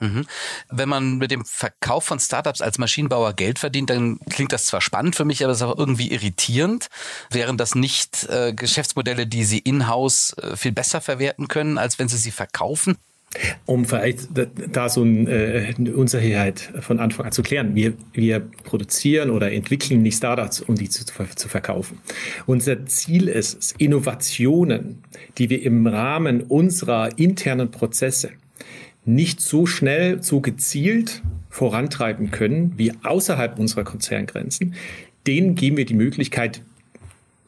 Mhm. 0.00 0.26
Wenn 0.70 0.88
man 0.88 1.18
mit 1.18 1.30
dem 1.30 1.44
Verkauf 1.44 2.04
von 2.04 2.18
Startups 2.18 2.60
als 2.60 2.78
Maschinenbauer 2.78 3.32
Geld 3.32 3.58
verdient, 3.58 3.90
dann 3.90 4.18
klingt 4.30 4.52
das 4.52 4.66
zwar 4.66 4.80
spannend 4.80 5.16
für 5.16 5.24
mich, 5.24 5.42
aber 5.42 5.52
es 5.52 5.58
ist 5.58 5.62
auch 5.62 5.78
irgendwie 5.78 6.12
irritierend. 6.12 6.88
Wären 7.30 7.56
das 7.56 7.74
nicht 7.74 8.28
äh, 8.28 8.52
Geschäftsmodelle, 8.52 9.26
die 9.26 9.44
Sie 9.44 9.58
in-house 9.58 10.34
äh, 10.38 10.56
viel 10.56 10.72
besser 10.72 11.00
verwerten 11.00 11.48
können, 11.48 11.78
als 11.78 11.98
wenn 11.98 12.08
Sie 12.08 12.18
sie 12.18 12.30
verkaufen? 12.30 12.96
Um 13.66 13.84
vielleicht 13.84 14.28
da 14.72 14.88
so 14.88 15.04
äh, 15.04 15.74
eine 15.76 15.94
Unsicherheit 15.94 16.72
von 16.80 17.00
Anfang 17.00 17.26
an 17.26 17.32
zu 17.32 17.42
klären. 17.42 17.74
Wir, 17.74 17.92
wir 18.12 18.40
produzieren 18.40 19.30
oder 19.30 19.52
entwickeln 19.52 20.02
nicht 20.02 20.16
Startups, 20.16 20.60
um 20.60 20.74
die 20.74 20.88
zu, 20.88 21.04
zu 21.04 21.48
verkaufen. 21.48 22.00
Unser 22.46 22.86
Ziel 22.86 23.28
ist 23.28 23.58
es, 23.58 23.72
Innovationen, 23.72 25.02
die 25.38 25.50
wir 25.50 25.62
im 25.62 25.86
Rahmen 25.86 26.42
unserer 26.42 27.18
internen 27.18 27.70
Prozesse 27.70 28.30
nicht 29.06 29.40
so 29.40 29.66
schnell, 29.66 30.22
so 30.22 30.40
gezielt 30.40 31.22
vorantreiben 31.48 32.30
können 32.30 32.74
wie 32.76 32.92
außerhalb 33.02 33.58
unserer 33.58 33.84
Konzerngrenzen, 33.84 34.74
denen 35.26 35.54
geben 35.54 35.76
wir 35.76 35.86
die 35.86 35.94
Möglichkeit, 35.94 36.60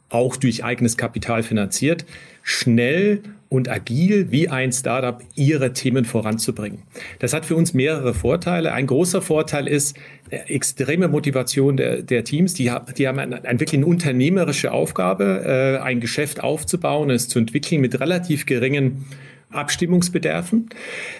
auch 0.08 0.36
durch 0.36 0.64
eigenes 0.64 0.96
Kapital 0.96 1.42
finanziert, 1.42 2.06
schnell 2.42 3.20
und 3.50 3.68
agil 3.68 4.30
wie 4.30 4.48
ein 4.48 4.72
Startup 4.72 5.22
ihre 5.34 5.72
Themen 5.72 6.04
voranzubringen. 6.04 6.82
Das 7.18 7.32
hat 7.32 7.46
für 7.46 7.56
uns 7.56 7.74
mehrere 7.74 8.14
Vorteile. 8.14 8.72
Ein 8.72 8.86
großer 8.86 9.22
Vorteil 9.22 9.68
ist 9.68 9.96
extreme 10.30 11.08
Motivation 11.08 11.76
der, 11.76 12.02
der 12.02 12.24
Teams. 12.24 12.54
Die, 12.54 12.70
die 12.96 13.08
haben 13.08 13.18
ein, 13.18 13.32
ein 13.32 13.60
wirklich 13.60 13.78
eine 13.78 13.86
unternehmerische 13.86 14.72
Aufgabe, 14.72 15.78
äh, 15.80 15.82
ein 15.82 16.00
Geschäft 16.00 16.42
aufzubauen, 16.42 17.10
es 17.10 17.28
zu 17.28 17.38
entwickeln 17.38 17.80
mit 17.80 17.98
relativ 18.00 18.46
geringen 18.46 19.06
Abstimmungsbedarfen. 19.50 20.68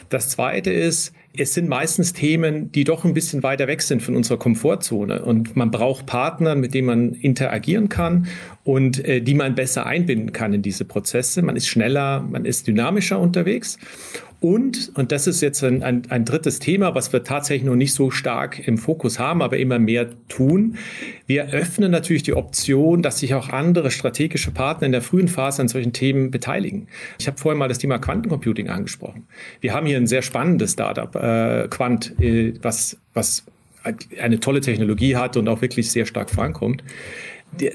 Das 0.09 0.29
zweite 0.31 0.71
ist, 0.71 1.13
es 1.37 1.55
sind 1.55 1.69
meistens 1.69 2.13
Themen, 2.13 2.73
die 2.73 2.85
doch 2.85 3.05
ein 3.05 3.15
bisschen 3.15 3.43
weiter 3.43 3.69
weg 3.69 3.83
sind 3.83 4.03
von 4.03 4.17
unserer 4.17 4.39
Komfortzone. 4.39 5.25
Und 5.25 5.57
man 5.57 5.71
braucht 5.71 6.07
Partner, 6.07 6.55
mit 6.55 6.75
denen 6.75 6.87
man 6.87 7.13
interagieren 7.15 7.89
kann 7.89 8.27
und 8.69 9.03
äh, 9.07 9.23
die 9.23 9.33
man 9.33 9.55
besser 9.55 9.87
einbinden 9.87 10.35
kann 10.35 10.53
in 10.53 10.61
diese 10.61 10.85
Prozesse. 10.85 11.41
Man 11.41 11.57
ist 11.57 11.69
schneller, 11.69 12.21
man 12.21 12.45
ist 12.45 12.67
dynamischer 12.67 13.19
unterwegs. 13.19 13.79
Und, 14.41 14.93
und 14.95 15.11
das 15.11 15.27
ist 15.27 15.41
jetzt 15.41 15.65
ein, 15.65 15.83
ein, 15.83 16.03
ein 16.11 16.27
drittes 16.27 16.59
Thema, 16.59 16.95
was 16.95 17.11
wir 17.15 17.25
tatsächlich 17.25 17.65
noch 17.65 17.77
nicht 17.77 17.95
so 17.95 18.11
stark 18.11 18.69
im 18.69 18.77
Fokus 18.77 19.19
haben, 19.19 19.41
aber 19.41 19.57
immer 19.57 19.79
mehr 19.79 20.11
tun. 20.29 20.77
Wir 21.27 21.47
öffnen 21.55 21.91
natürlich 21.91 22.25
die 22.25 22.35
Option, 22.35 23.01
dass 23.01 23.21
sich 23.21 23.33
auch 23.33 23.49
andere 23.49 23.91
strategische 23.91 24.51
Partner 24.51 24.85
in 24.85 24.93
der 24.93 25.01
frühen 25.01 25.29
Phase 25.29 25.63
an 25.63 25.69
solchen 25.69 25.95
Themen 25.95 26.31
beteiligen. 26.31 26.89
Ich 27.19 27.27
habe 27.27 27.39
vorhin 27.39 27.59
mal 27.59 27.69
das 27.69 27.79
Thema 27.79 27.99
Quantencomputing 27.99 28.69
angesprochen. 28.69 29.27
Wir 29.63 29.73
haben 29.73 29.87
hier 29.87 29.97
ein 29.97 30.07
sehr 30.07 30.21
spannendes 30.21 30.73
Startup, 30.73 31.17
äh, 31.17 31.69
Quant, 31.69 32.21
äh, 32.21 32.53
was, 32.61 32.99
was 33.15 33.45
eine 34.21 34.41
tolle 34.41 34.61
Technologie 34.61 35.17
hat 35.17 35.39
und 35.39 35.49
auch 35.49 35.63
wirklich 35.63 35.91
sehr 35.91 36.05
stark 36.05 36.29
vorankommt 36.29 36.83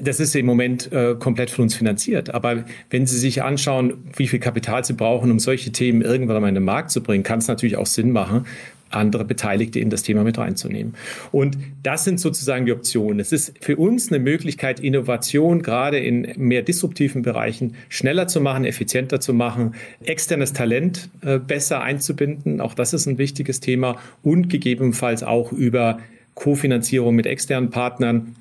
das 0.00 0.20
ist 0.20 0.34
im 0.34 0.46
Moment 0.46 0.92
äh, 0.92 1.14
komplett 1.18 1.50
von 1.50 1.64
uns 1.64 1.74
finanziert. 1.74 2.32
Aber 2.32 2.64
wenn 2.90 3.06
Sie 3.06 3.18
sich 3.18 3.42
anschauen, 3.42 3.94
wie 4.16 4.28
viel 4.28 4.38
Kapital 4.38 4.84
Sie 4.84 4.94
brauchen, 4.94 5.30
um 5.30 5.38
solche 5.38 5.72
Themen 5.72 6.02
irgendwann 6.02 6.40
mal 6.40 6.48
in 6.48 6.54
den 6.54 6.64
Markt 6.64 6.90
zu 6.90 7.02
bringen, 7.02 7.24
kann 7.24 7.40
es 7.40 7.48
natürlich 7.48 7.76
auch 7.76 7.86
Sinn 7.86 8.10
machen, 8.10 8.46
andere 8.94 9.24
Beteiligte 9.24 9.80
in 9.80 9.90
das 9.90 10.02
Thema 10.02 10.24
mit 10.24 10.38
reinzunehmen. 10.38 10.94
Und 11.32 11.58
das 11.82 12.04
sind 12.04 12.20
sozusagen 12.20 12.66
die 12.66 12.72
Optionen. 12.72 13.20
Es 13.20 13.32
ist 13.32 13.54
für 13.60 13.76
uns 13.76 14.10
eine 14.10 14.20
Möglichkeit, 14.20 14.80
Innovation 14.80 15.62
gerade 15.62 15.98
in 15.98 16.32
mehr 16.36 16.62
disruptiven 16.62 17.22
Bereichen 17.22 17.74
schneller 17.88 18.28
zu 18.28 18.40
machen, 18.40 18.64
effizienter 18.64 19.20
zu 19.20 19.34
machen, 19.34 19.74
externes 20.04 20.52
Talent 20.52 21.08
äh, 21.22 21.38
besser 21.38 21.82
einzubinden. 21.82 22.60
Auch 22.60 22.74
das 22.74 22.92
ist 22.92 23.06
ein 23.06 23.18
wichtiges 23.18 23.60
Thema 23.60 23.98
und 24.22 24.48
gegebenenfalls 24.48 25.22
auch 25.22 25.52
über 25.52 25.98
Kofinanzierung 26.34 27.14
mit 27.14 27.26
externen 27.26 27.70
Partnern 27.70 28.34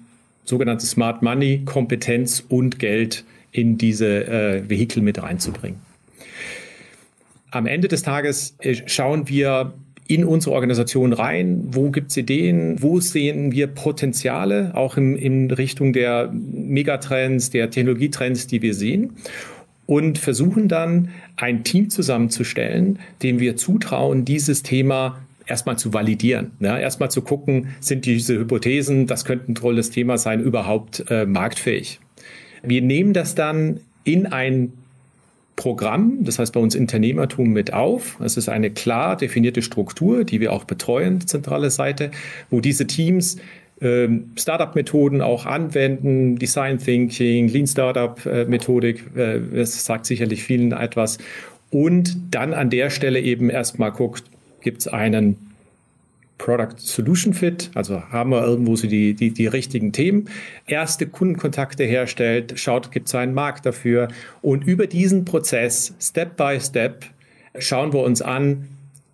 sogenannte 0.43 0.85
Smart 0.85 1.21
Money, 1.21 1.61
Kompetenz 1.65 2.43
und 2.47 2.79
Geld 2.79 3.23
in 3.51 3.77
diese 3.77 4.27
äh, 4.27 4.69
Vehikel 4.69 5.01
mit 5.01 5.21
reinzubringen. 5.21 5.79
Am 7.51 7.67
Ende 7.67 7.87
des 7.87 8.01
Tages 8.01 8.55
äh, 8.59 8.75
schauen 8.87 9.29
wir 9.29 9.73
in 10.07 10.25
unsere 10.25 10.53
Organisation 10.55 11.13
rein, 11.13 11.63
wo 11.67 11.89
gibt 11.89 12.11
es 12.11 12.17
Ideen, 12.17 12.81
wo 12.81 12.99
sehen 12.99 13.51
wir 13.51 13.67
Potenziale, 13.67 14.71
auch 14.75 14.97
in, 14.97 15.15
in 15.15 15.49
Richtung 15.51 15.93
der 15.93 16.31
Megatrends, 16.33 17.51
der 17.51 17.69
Technologietrends, 17.69 18.47
die 18.47 18.61
wir 18.61 18.73
sehen. 18.73 19.13
Und 19.85 20.17
versuchen 20.17 20.67
dann 20.67 21.09
ein 21.35 21.63
Team 21.63 21.89
zusammenzustellen, 21.89 22.99
dem 23.21 23.39
wir 23.39 23.55
zutrauen, 23.55 24.25
dieses 24.25 24.63
Thema 24.63 25.19
erstmal 25.45 25.77
zu 25.77 25.93
validieren. 25.93 26.51
Ja, 26.59 26.77
erstmal 26.77 27.11
zu 27.11 27.21
gucken, 27.21 27.69
sind 27.79 28.05
diese 28.05 28.37
Hypothesen, 28.37 29.07
das 29.07 29.25
könnte 29.25 29.51
ein 29.51 29.55
tolles 29.55 29.91
Thema 29.91 30.17
sein, 30.17 30.41
überhaupt 30.41 31.05
äh, 31.09 31.25
marktfähig. 31.25 31.99
Wir 32.63 32.81
nehmen 32.81 33.13
das 33.13 33.35
dann 33.35 33.79
in 34.03 34.25
ein 34.25 34.73
Programm, 35.55 36.19
das 36.21 36.39
heißt 36.39 36.53
bei 36.53 36.59
uns 36.59 36.75
Unternehmertum 36.75 37.49
mit 37.49 37.73
auf. 37.73 38.17
Es 38.21 38.37
ist 38.37 38.49
eine 38.49 38.71
klar 38.71 39.15
definierte 39.17 39.61
Struktur, 39.61 40.23
die 40.23 40.39
wir 40.39 40.51
auch 40.51 40.63
betreuen, 40.63 41.21
zentrale 41.21 41.69
Seite, 41.69 42.11
wo 42.49 42.59
diese 42.59 42.87
Teams 42.87 43.37
ähm, 43.81 44.31
Startup-Methoden 44.37 45.21
auch 45.21 45.45
anwenden, 45.45 46.37
Design 46.37 46.79
Thinking, 46.79 47.49
Lean 47.49 47.67
Startup-Methodik, 47.67 49.15
äh, 49.15 49.39
das 49.53 49.85
sagt 49.85 50.05
sicherlich 50.05 50.43
vielen 50.43 50.71
etwas. 50.71 51.17
Und 51.69 52.17
dann 52.31 52.53
an 52.53 52.69
der 52.69 52.89
Stelle 52.89 53.19
eben 53.19 53.49
erstmal 53.49 53.91
guckt, 53.91 54.23
gibt 54.63 54.81
es 54.81 54.87
einen 54.87 55.37
Product 56.37 56.75
Solution 56.77 57.33
Fit, 57.33 57.71
also 57.75 58.01
haben 58.09 58.31
wir 58.31 58.43
irgendwo 58.43 58.75
so 58.75 58.87
die, 58.87 59.13
die, 59.13 59.31
die 59.31 59.47
richtigen 59.47 59.93
Themen, 59.93 60.29
erste 60.65 61.07
Kundenkontakte 61.07 61.83
herstellt, 61.83 62.53
schaut, 62.59 62.91
gibt 62.91 63.07
es 63.07 63.15
einen 63.15 63.33
Markt 63.33 63.65
dafür 63.65 64.07
und 64.41 64.65
über 64.65 64.87
diesen 64.87 65.25
Prozess, 65.25 65.93
Step 66.01 66.35
by 66.35 66.59
Step, 66.59 67.05
schauen 67.57 67.93
wir 67.93 68.01
uns 68.01 68.21
an, 68.21 68.67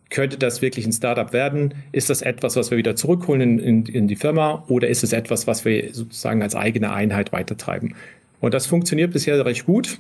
könnte 0.10 0.38
das 0.38 0.62
wirklich 0.64 0.88
ein 0.88 0.94
Startup 0.94 1.32
werden? 1.34 1.76
Ist 1.92 2.10
das 2.10 2.24
etwas, 2.24 2.56
was 2.56 2.72
wir 2.72 2.80
wieder 2.80 2.96
zurückholen 2.96 3.42
in, 3.42 3.60
in, 3.60 3.86
in 3.86 4.08
die 4.08 4.16
Firma 4.16 4.64
oder 4.68 4.88
ist 4.88 5.04
es 5.04 5.14
etwas, 5.14 5.46
was 5.46 5.66
wir 5.66 5.94
sozusagen 5.94 6.42
als 6.42 6.56
eigene 6.56 6.92
Einheit 6.92 7.32
weitertreiben? 7.32 7.94
Und 8.40 8.54
das 8.54 8.66
funktioniert 8.66 9.12
bisher 9.12 9.44
recht 9.46 9.66
gut. 9.66 10.00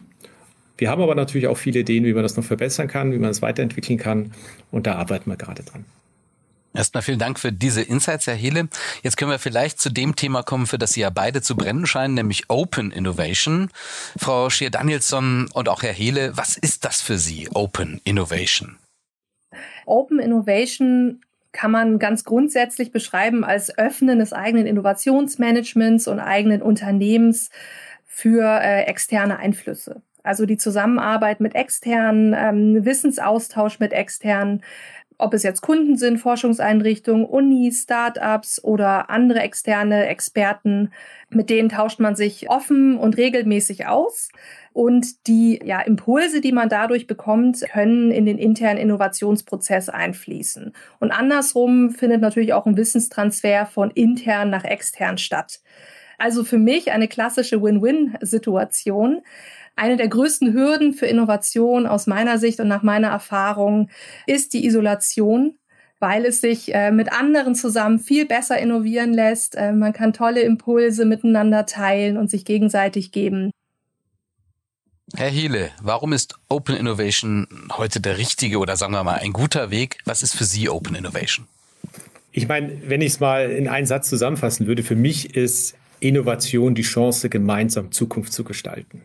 Wir 0.79 0.89
haben 0.89 1.01
aber 1.01 1.13
natürlich 1.13 1.48
auch 1.48 1.57
viele 1.57 1.81
Ideen, 1.81 2.05
wie 2.05 2.13
man 2.13 2.24
das 2.24 2.38
noch 2.38 2.43
verbessern 2.43 2.88
kann, 2.88 3.12
wie 3.12 3.19
man 3.19 3.29
es 3.29 3.41
weiterentwickeln 3.41 4.00
kann. 4.00 4.31
Und 4.71 4.88
da 4.88 4.95
arbeiten 4.95 5.29
wir 5.29 5.36
gerade 5.36 5.63
dran. 5.63 5.86
Erstmal 6.74 7.03
vielen 7.03 7.19
Dank 7.19 7.39
für 7.39 7.51
diese 7.51 7.81
Insights, 7.81 8.27
Herr 8.27 8.36
Hele. 8.36 8.69
Jetzt 9.01 9.17
können 9.17 9.31
wir 9.31 9.39
vielleicht 9.39 9.81
zu 9.81 9.89
dem 9.89 10.15
Thema 10.15 10.43
kommen, 10.43 10.67
für 10.67 10.77
das 10.77 10.93
Sie 10.93 11.01
ja 11.01 11.09
beide 11.09 11.41
zu 11.41 11.57
brennen 11.57 11.86
scheinen, 11.86 12.13
nämlich 12.13 12.50
Open 12.50 12.91
Innovation. 12.91 13.69
Frau 14.17 14.50
Schier-Danielson 14.50 15.50
und 15.53 15.67
auch 15.67 15.81
Herr 15.81 15.93
Hele, 15.93 16.38
was 16.38 16.57
ist 16.57 16.86
das 16.86 17.01
für 17.01 17.17
Sie, 17.17 17.50
Open 17.53 18.00
Innovation? 18.03 18.77
Open 19.86 20.19
Innovation 20.19 21.21
kann 21.51 21.71
man 21.71 21.98
ganz 21.98 22.24
grundsätzlich 22.24 22.91
beschreiben 22.91 23.43
als 23.43 23.75
Öffnen 23.75 24.19
des 24.19 24.31
eigenen 24.31 24.67
Innovationsmanagements 24.67 26.07
und 26.07 26.19
eigenen 26.19 26.62
Unternehmens 26.62 27.50
für 28.05 28.43
äh, 28.62 28.83
externe 28.83 29.39
Einflüsse. 29.39 30.03
Also 30.23 30.45
die 30.45 30.57
Zusammenarbeit 30.57 31.39
mit 31.39 31.55
externen, 31.55 32.35
ähm, 32.38 32.85
Wissensaustausch 32.85 33.79
mit 33.79 33.93
externen, 33.93 34.61
ob 35.19 35.33
es 35.33 35.43
jetzt 35.43 35.61
Kunden 35.61 35.97
sind, 35.97 36.17
Forschungseinrichtungen, 36.17 37.25
Unis, 37.25 37.83
Startups 37.83 38.63
oder 38.63 39.09
andere 39.09 39.41
externe 39.41 40.07
Experten, 40.07 40.91
mit 41.29 41.49
denen 41.49 41.67
tauscht 41.67 41.99
man 41.99 42.15
sich 42.15 42.49
offen 42.49 42.97
und 42.97 43.17
regelmäßig 43.17 43.85
aus. 43.85 44.29
Und 44.71 45.27
die 45.27 45.59
ja, 45.63 45.81
Impulse, 45.81 46.39
die 46.39 46.53
man 46.53 46.69
dadurch 46.69 47.05
bekommt, 47.05 47.65
können 47.69 48.11
in 48.11 48.25
den 48.25 48.38
internen 48.38 48.79
Innovationsprozess 48.79 49.89
einfließen. 49.89 50.73
Und 50.99 51.11
andersrum 51.11 51.89
findet 51.89 52.21
natürlich 52.21 52.53
auch 52.53 52.65
ein 52.65 52.77
Wissenstransfer 52.77 53.65
von 53.65 53.91
intern 53.91 54.49
nach 54.49 54.63
extern 54.63 55.17
statt. 55.17 55.59
Also 56.19 56.43
für 56.43 56.57
mich 56.57 56.91
eine 56.91 57.07
klassische 57.07 57.61
Win-Win-Situation. 57.61 59.21
Eine 59.75 59.97
der 59.97 60.09
größten 60.09 60.53
Hürden 60.53 60.93
für 60.93 61.05
Innovation 61.05 61.88
aus 61.88 62.05
meiner 62.05 62.38
Sicht 62.38 62.59
und 62.59 62.67
nach 62.67 62.83
meiner 62.83 63.07
Erfahrung 63.07 63.89
ist 64.27 64.53
die 64.53 64.65
Isolation 64.65 65.55
weil 65.99 66.25
es 66.25 66.41
sich 66.41 66.73
äh, 66.73 66.91
mit 66.91 67.11
anderen 67.11 67.55
zusammen 67.55 67.99
viel 67.99 68.25
besser 68.25 68.57
innovieren 68.57 69.13
lässt. 69.13 69.55
Äh, 69.55 69.73
man 69.73 69.93
kann 69.93 70.13
tolle 70.13 70.41
Impulse 70.41 71.05
miteinander 71.05 71.65
teilen 71.65 72.17
und 72.17 72.29
sich 72.29 72.45
gegenseitig 72.45 73.11
geben. 73.11 73.51
Herr 75.15 75.29
Hiele, 75.29 75.71
warum 75.81 76.13
ist 76.13 76.35
Open 76.49 76.75
Innovation 76.75 77.47
heute 77.71 77.99
der 77.99 78.17
richtige 78.17 78.59
oder 78.59 78.77
sagen 78.77 78.93
wir 78.93 79.03
mal 79.03 79.19
ein 79.19 79.33
guter 79.33 79.71
Weg? 79.71 79.97
Was 80.05 80.23
ist 80.23 80.35
für 80.35 80.45
Sie 80.45 80.69
Open 80.69 80.95
Innovation? 80.95 81.47
Ich 82.31 82.47
meine, 82.47 82.71
wenn 82.88 83.01
ich 83.01 83.13
es 83.13 83.19
mal 83.19 83.49
in 83.49 83.67
einen 83.67 83.88
Satz 83.88 84.07
zusammenfassen 84.07 84.67
würde, 84.67 84.83
für 84.83 84.95
mich 84.95 85.35
ist 85.35 85.75
Innovation 86.00 86.75
die 86.75 86.84
Chance, 86.84 87.29
gemeinsam 87.29 87.91
Zukunft 87.91 88.34
zu 88.34 88.44
gestalten. 88.44 89.01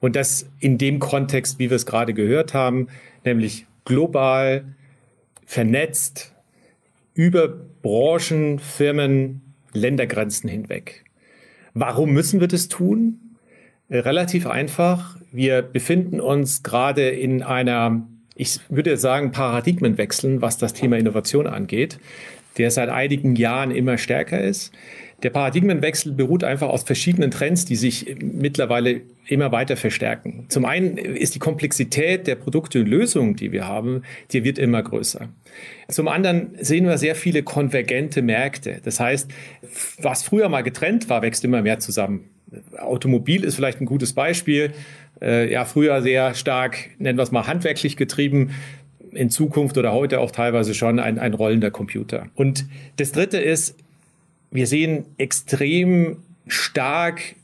Und 0.00 0.16
das 0.16 0.48
in 0.60 0.78
dem 0.78 0.98
Kontext, 0.98 1.58
wie 1.58 1.70
wir 1.70 1.76
es 1.76 1.86
gerade 1.86 2.14
gehört 2.14 2.54
haben, 2.54 2.88
nämlich 3.24 3.66
global, 3.84 4.64
vernetzt, 5.44 6.34
über 7.14 7.48
Branchen, 7.48 8.58
Firmen, 8.58 9.40
Ländergrenzen 9.72 10.50
hinweg. 10.50 11.04
Warum 11.72 12.12
müssen 12.12 12.40
wir 12.40 12.48
das 12.48 12.68
tun? 12.68 13.20
Relativ 13.90 14.46
einfach. 14.46 15.16
Wir 15.32 15.62
befinden 15.62 16.20
uns 16.20 16.62
gerade 16.62 17.08
in 17.08 17.42
einer, 17.42 18.06
ich 18.34 18.60
würde 18.68 18.96
sagen, 18.96 19.30
Paradigmenwechseln, 19.30 20.42
was 20.42 20.58
das 20.58 20.72
Thema 20.72 20.98
Innovation 20.98 21.46
angeht, 21.46 21.98
der 22.58 22.70
seit 22.70 22.88
einigen 22.88 23.36
Jahren 23.36 23.70
immer 23.70 23.98
stärker 23.98 24.40
ist. 24.40 24.72
Der 25.22 25.30
Paradigmenwechsel 25.30 26.12
beruht 26.12 26.44
einfach 26.44 26.68
aus 26.68 26.82
verschiedenen 26.82 27.30
Trends, 27.30 27.64
die 27.64 27.76
sich 27.76 28.16
mittlerweile 28.20 29.00
immer 29.26 29.50
weiter 29.50 29.76
verstärken. 29.76 30.44
Zum 30.48 30.66
einen 30.66 30.98
ist 30.98 31.34
die 31.34 31.38
Komplexität 31.38 32.26
der 32.26 32.34
Produkte 32.34 32.80
und 32.80 32.86
Lösungen, 32.86 33.34
die 33.34 33.50
wir 33.50 33.66
haben, 33.66 34.02
die 34.32 34.44
wird 34.44 34.58
immer 34.58 34.82
größer. 34.82 35.28
Zum 35.88 36.08
anderen 36.08 36.50
sehen 36.60 36.86
wir 36.86 36.98
sehr 36.98 37.14
viele 37.14 37.42
konvergente 37.42 38.20
Märkte. 38.20 38.80
Das 38.84 39.00
heißt, 39.00 39.30
was 40.00 40.22
früher 40.22 40.48
mal 40.50 40.62
getrennt 40.62 41.08
war, 41.08 41.22
wächst 41.22 41.44
immer 41.44 41.62
mehr 41.62 41.78
zusammen. 41.78 42.28
Automobil 42.78 43.42
ist 43.42 43.56
vielleicht 43.56 43.80
ein 43.80 43.86
gutes 43.86 44.12
Beispiel. 44.12 44.72
Äh, 45.20 45.50
ja, 45.50 45.64
früher 45.64 46.02
sehr 46.02 46.34
stark, 46.34 46.90
nennen 46.98 47.18
wir 47.18 47.22
es 47.22 47.32
mal 47.32 47.46
handwerklich 47.46 47.96
getrieben 47.96 48.50
in 49.12 49.30
Zukunft 49.30 49.78
oder 49.78 49.92
heute 49.92 50.20
auch 50.20 50.30
teilweise 50.30 50.74
schon 50.74 50.98
ein, 50.98 51.18
ein 51.18 51.32
rollender 51.32 51.70
Computer. 51.70 52.26
Und 52.34 52.66
das 52.96 53.12
Dritte 53.12 53.38
ist, 53.38 53.76
wir 54.50 54.66
sehen 54.66 55.04
extrem 55.18 56.18
stark 56.46 57.36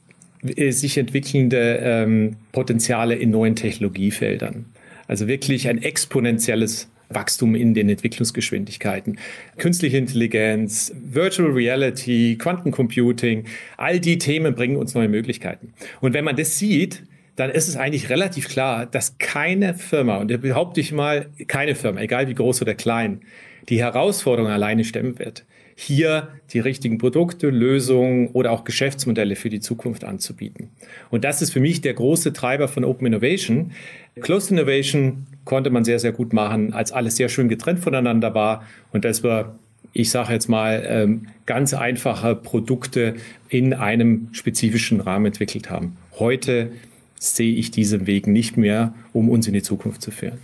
äh, 0.45 0.71
sich 0.71 0.99
entwickelnde 0.99 1.79
ähm, 1.83 2.37
Potenziale 2.53 3.15
in 3.15 3.31
neuen 3.31 3.57
Technologiefeldern. 3.57 4.67
Also 5.07 5.29
wirklich 5.29 5.69
ein 5.69 5.83
exponentielles 5.83 6.88
Wachstum 7.11 7.55
in 7.55 7.75
den 7.75 7.88
Entwicklungsgeschwindigkeiten. 7.88 9.19
Künstliche 9.59 9.99
Intelligenz, 9.99 10.93
Virtual 10.97 11.51
Reality, 11.51 12.37
Quantencomputing, 12.38 13.45
all 13.77 14.01
die 14.01 14.19
Themen 14.19 14.55
bringen 14.55 14.77
uns 14.77 14.95
neue 14.95 15.09
Möglichkeiten. 15.09 15.75
Und 16.01 16.15
wenn 16.15 16.25
man 16.25 16.37
das 16.37 16.59
sieht, 16.59 17.03
dann 17.37 17.51
ist 17.51 17.69
es 17.69 17.77
eigentlich 17.77 18.09
relativ 18.09 18.49
klar, 18.49 18.87
dass 18.87 19.19
keine 19.19 19.75
Firma, 19.75 20.19
und 20.19 20.31
da 20.31 20.37
behaupte 20.37 20.81
ich 20.81 20.93
mal, 20.93 21.27
keine 21.47 21.75
Firma, 21.75 22.01
egal 22.01 22.29
wie 22.29 22.35
groß 22.35 22.62
oder 22.62 22.75
klein, 22.75 23.21
die 23.69 23.81
Herausforderung 23.81 24.51
alleine 24.51 24.85
stemmen 24.85 25.19
wird 25.19 25.45
hier 25.83 26.29
die 26.53 26.61
richtigen 26.61 26.99
Produkte, 26.99 27.51
Lösungen 27.51 28.29
oder 28.29 28.53
auch 28.53 28.64
Geschäftsmodelle 28.64 29.37
für 29.37 29.51
die 29.51 29.61
Zukunft 29.61 30.05
anzubieten. 30.05 30.71
Und 31.11 31.25
das 31.25 31.42
ist 31.42 31.53
für 31.53 31.61
mich 31.61 31.81
der 31.81 31.95
große 31.95 32.33
Treiber 32.33 32.68
von 32.68 32.85
Open 32.85 33.07
Innovation. 33.07 33.73
Closed 34.21 34.51
Innovation 34.51 35.27
konnte 35.45 35.71
man 35.71 35.85
sehr, 35.85 35.99
sehr 35.99 36.12
gut 36.12 36.33
machen, 36.33 36.73
als 36.73 36.92
alles 36.92 37.16
sehr 37.16 37.29
schön 37.29 37.49
getrennt 37.49 37.81
voneinander 37.81 38.35
war 38.35 38.64
und 38.92 39.05
das 39.05 39.23
war 39.25 39.57
ich 39.92 40.11
sage 40.11 40.33
jetzt 40.33 40.49
mal, 40.49 40.85
ähm, 40.87 41.27
ganz 41.47 41.75
einfache 41.75 42.35
Produkte 42.35 43.16
in 43.49 43.75
einem 43.75 44.29
spezifischen 44.33 45.01
Rahmen 45.01 45.27
entwickelt 45.27 45.71
haben. 45.71 45.97
Heute 46.18 46.73
sehe 47.18 47.55
ich 47.55 47.71
diesen 47.71 48.07
Weg 48.07 48.27
nicht 48.27 48.57
mehr, 48.57 48.95
um 49.12 49.29
uns 49.29 49.47
in 49.47 49.53
die 49.53 49.62
Zukunft 49.62 50.03
zu 50.03 50.11
führen. 50.11 50.38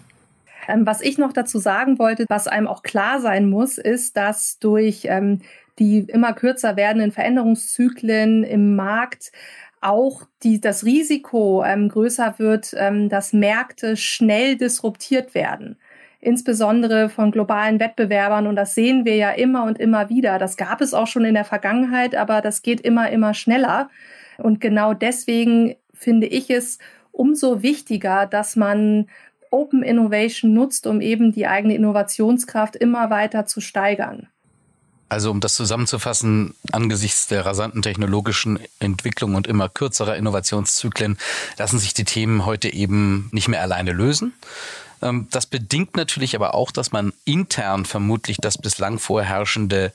Ähm, 0.69 0.87
was 0.87 1.01
ich 1.01 1.19
noch 1.19 1.33
dazu 1.33 1.59
sagen 1.59 1.99
wollte, 1.99 2.27
was 2.29 2.47
einem 2.47 2.69
auch 2.69 2.83
klar 2.83 3.21
sein 3.21 3.49
muss, 3.49 3.79
ist, 3.79 4.17
dass 4.17 4.59
durch 4.59 5.07
ähm, 5.07 5.41
die 5.79 6.01
immer 6.01 6.35
kürzer 6.35 6.77
werdenden 6.77 7.11
Veränderungszyklen 7.11 8.45
im 8.45 8.77
Markt 8.77 9.33
auch 9.81 10.25
die, 10.43 10.61
das 10.61 10.85
Risiko 10.85 11.65
ähm, 11.65 11.89
größer 11.89 12.35
wird, 12.39 12.75
ähm, 12.77 13.09
dass 13.09 13.33
Märkte 13.33 13.97
schnell 13.97 14.57
disruptiert 14.57 15.35
werden. 15.35 15.79
Insbesondere 16.21 17.09
von 17.09 17.31
globalen 17.31 17.79
Wettbewerbern. 17.79 18.49
Und 18.49 18.57
das 18.57 18.75
sehen 18.75 19.05
wir 19.05 19.15
ja 19.15 19.31
immer 19.31 19.65
und 19.65 19.79
immer 19.79 20.11
wieder. 20.11 20.39
Das 20.39 20.57
gab 20.57 20.81
es 20.81 20.95
auch 20.95 21.07
schon 21.07 21.25
in 21.25 21.35
der 21.35 21.45
Vergangenheit, 21.45 22.17
aber 22.17 22.41
das 22.41 22.63
geht 22.63 22.81
immer, 22.81 23.09
immer 23.11 23.35
schneller. 23.35 23.89
Und 24.37 24.61
genau 24.61 24.95
deswegen 24.95 25.77
finde 25.95 26.27
ich 26.27 26.51
es 26.51 26.79
umso 27.13 27.63
wichtiger, 27.63 28.27
dass 28.27 28.57
man 28.57 29.07
Open 29.51 29.83
Innovation 29.83 30.53
nutzt, 30.55 30.87
um 30.87 31.01
eben 31.01 31.33
die 31.33 31.47
eigene 31.47 31.75
Innovationskraft 31.75 32.77
immer 32.77 33.11
weiter 33.11 33.47
zu 33.47 33.61
steigern. 33.61 34.29
Also 35.09 35.31
um 35.31 35.41
das 35.41 35.55
zusammenzufassen, 35.55 36.55
angesichts 36.71 37.29
der 37.29 37.47
rasanten 37.47 37.81
technologischen 37.81 38.59
Entwicklung 38.79 39.37
und 39.37 39.47
immer 39.47 39.69
kürzerer 39.69 40.17
Innovationszyklen 40.17 41.17
lassen 41.57 41.79
sich 41.79 41.95
die 41.95 42.05
Themen 42.05 42.45
heute 42.45 42.73
eben 42.73 43.31
nicht 43.33 43.49
mehr 43.49 43.63
alleine 43.63 43.93
lösen. 43.93 44.35
Ähm, 45.01 45.29
das 45.31 45.47
bedingt 45.47 45.97
natürlich 45.97 46.35
aber 46.37 46.55
auch, 46.55 46.71
dass 46.71 46.93
man 46.93 47.13
intern 47.25 47.87
vermutlich 47.87 48.37
das 48.37 48.59
bislang 48.59 48.99
vorherrschende 48.99 49.93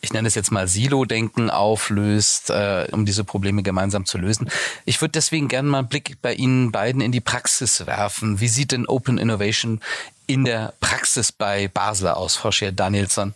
ich 0.00 0.12
nenne 0.12 0.28
es 0.28 0.34
jetzt 0.34 0.50
mal 0.50 0.66
Silo-Denken 0.66 1.50
auflöst, 1.50 2.50
äh, 2.50 2.88
um 2.92 3.04
diese 3.04 3.24
Probleme 3.24 3.62
gemeinsam 3.62 4.06
zu 4.06 4.18
lösen. 4.18 4.50
Ich 4.84 5.00
würde 5.00 5.12
deswegen 5.12 5.48
gerne 5.48 5.68
mal 5.68 5.80
einen 5.80 5.88
Blick 5.88 6.20
bei 6.22 6.34
Ihnen 6.34 6.72
beiden 6.72 7.00
in 7.00 7.12
die 7.12 7.20
Praxis 7.20 7.86
werfen. 7.86 8.40
Wie 8.40 8.48
sieht 8.48 8.72
denn 8.72 8.86
Open 8.86 9.18
Innovation 9.18 9.80
in 10.26 10.44
der 10.44 10.72
Praxis 10.80 11.32
bei 11.32 11.68
Basler 11.68 12.16
aus, 12.16 12.36
Frau 12.36 12.50
Scheer-Danielsson? 12.50 13.34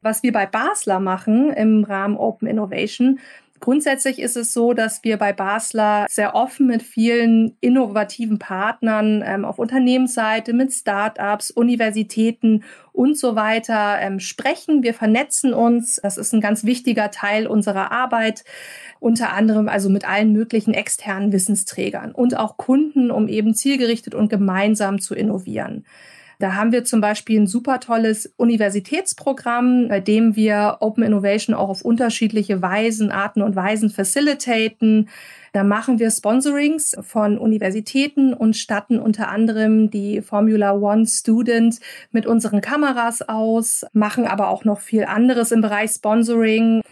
Was 0.00 0.22
wir 0.22 0.32
bei 0.32 0.46
Basler 0.46 1.00
machen 1.00 1.52
im 1.52 1.84
Rahmen 1.84 2.16
Open 2.16 2.48
Innovation, 2.48 3.18
Grundsätzlich 3.60 4.18
ist 4.18 4.36
es 4.36 4.52
so, 4.52 4.72
dass 4.72 5.04
wir 5.04 5.16
bei 5.16 5.32
Basler 5.32 6.06
sehr 6.08 6.34
offen 6.34 6.66
mit 6.66 6.82
vielen 6.82 7.56
innovativen 7.60 8.38
Partnern 8.38 9.22
ähm, 9.26 9.44
auf 9.44 9.58
Unternehmensseite, 9.58 10.52
mit 10.52 10.72
Startups, 10.72 11.50
Universitäten 11.50 12.64
und 12.92 13.16
so 13.16 13.36
weiter 13.36 13.98
ähm, 14.00 14.20
sprechen. 14.20 14.82
Wir 14.82 14.94
vernetzen 14.94 15.54
uns. 15.54 16.00
Das 16.02 16.18
ist 16.18 16.32
ein 16.32 16.40
ganz 16.40 16.64
wichtiger 16.64 17.10
Teil 17.10 17.46
unserer 17.46 17.92
Arbeit. 17.92 18.44
Unter 19.00 19.32
anderem 19.32 19.68
also 19.68 19.88
mit 19.88 20.08
allen 20.08 20.32
möglichen 20.32 20.74
externen 20.74 21.32
Wissensträgern 21.32 22.12
und 22.12 22.36
auch 22.36 22.56
Kunden, 22.56 23.10
um 23.10 23.28
eben 23.28 23.54
zielgerichtet 23.54 24.14
und 24.14 24.28
gemeinsam 24.28 25.00
zu 25.00 25.14
innovieren. 25.14 25.84
Da 26.40 26.54
haben 26.54 26.70
wir 26.70 26.84
zum 26.84 27.00
Beispiel 27.00 27.40
ein 27.40 27.46
super 27.48 27.80
tolles 27.80 28.32
Universitätsprogramm, 28.36 29.88
bei 29.88 29.98
dem 29.98 30.36
wir 30.36 30.76
Open 30.80 31.02
Innovation 31.02 31.54
auch 31.54 31.68
auf 31.68 31.82
unterschiedliche 31.82 32.62
Weisen, 32.62 33.10
Arten 33.10 33.42
und 33.42 33.56
Weisen 33.56 33.90
facilitaten. 33.90 35.08
Da 35.52 35.64
machen 35.64 35.98
wir 35.98 36.12
Sponsorings 36.12 36.96
von 37.00 37.38
Universitäten 37.38 38.34
und 38.34 38.56
statten 38.56 39.00
unter 39.00 39.28
anderem 39.28 39.90
die 39.90 40.22
Formula 40.22 40.74
One 40.74 41.06
Student 41.06 41.80
mit 42.12 42.26
unseren 42.26 42.60
Kameras 42.60 43.28
aus, 43.28 43.84
machen 43.92 44.26
aber 44.26 44.48
auch 44.48 44.64
noch 44.64 44.78
viel 44.78 45.04
anderes 45.04 45.50
im 45.50 45.60
Bereich 45.60 45.90
Sponsoring. 45.90 46.82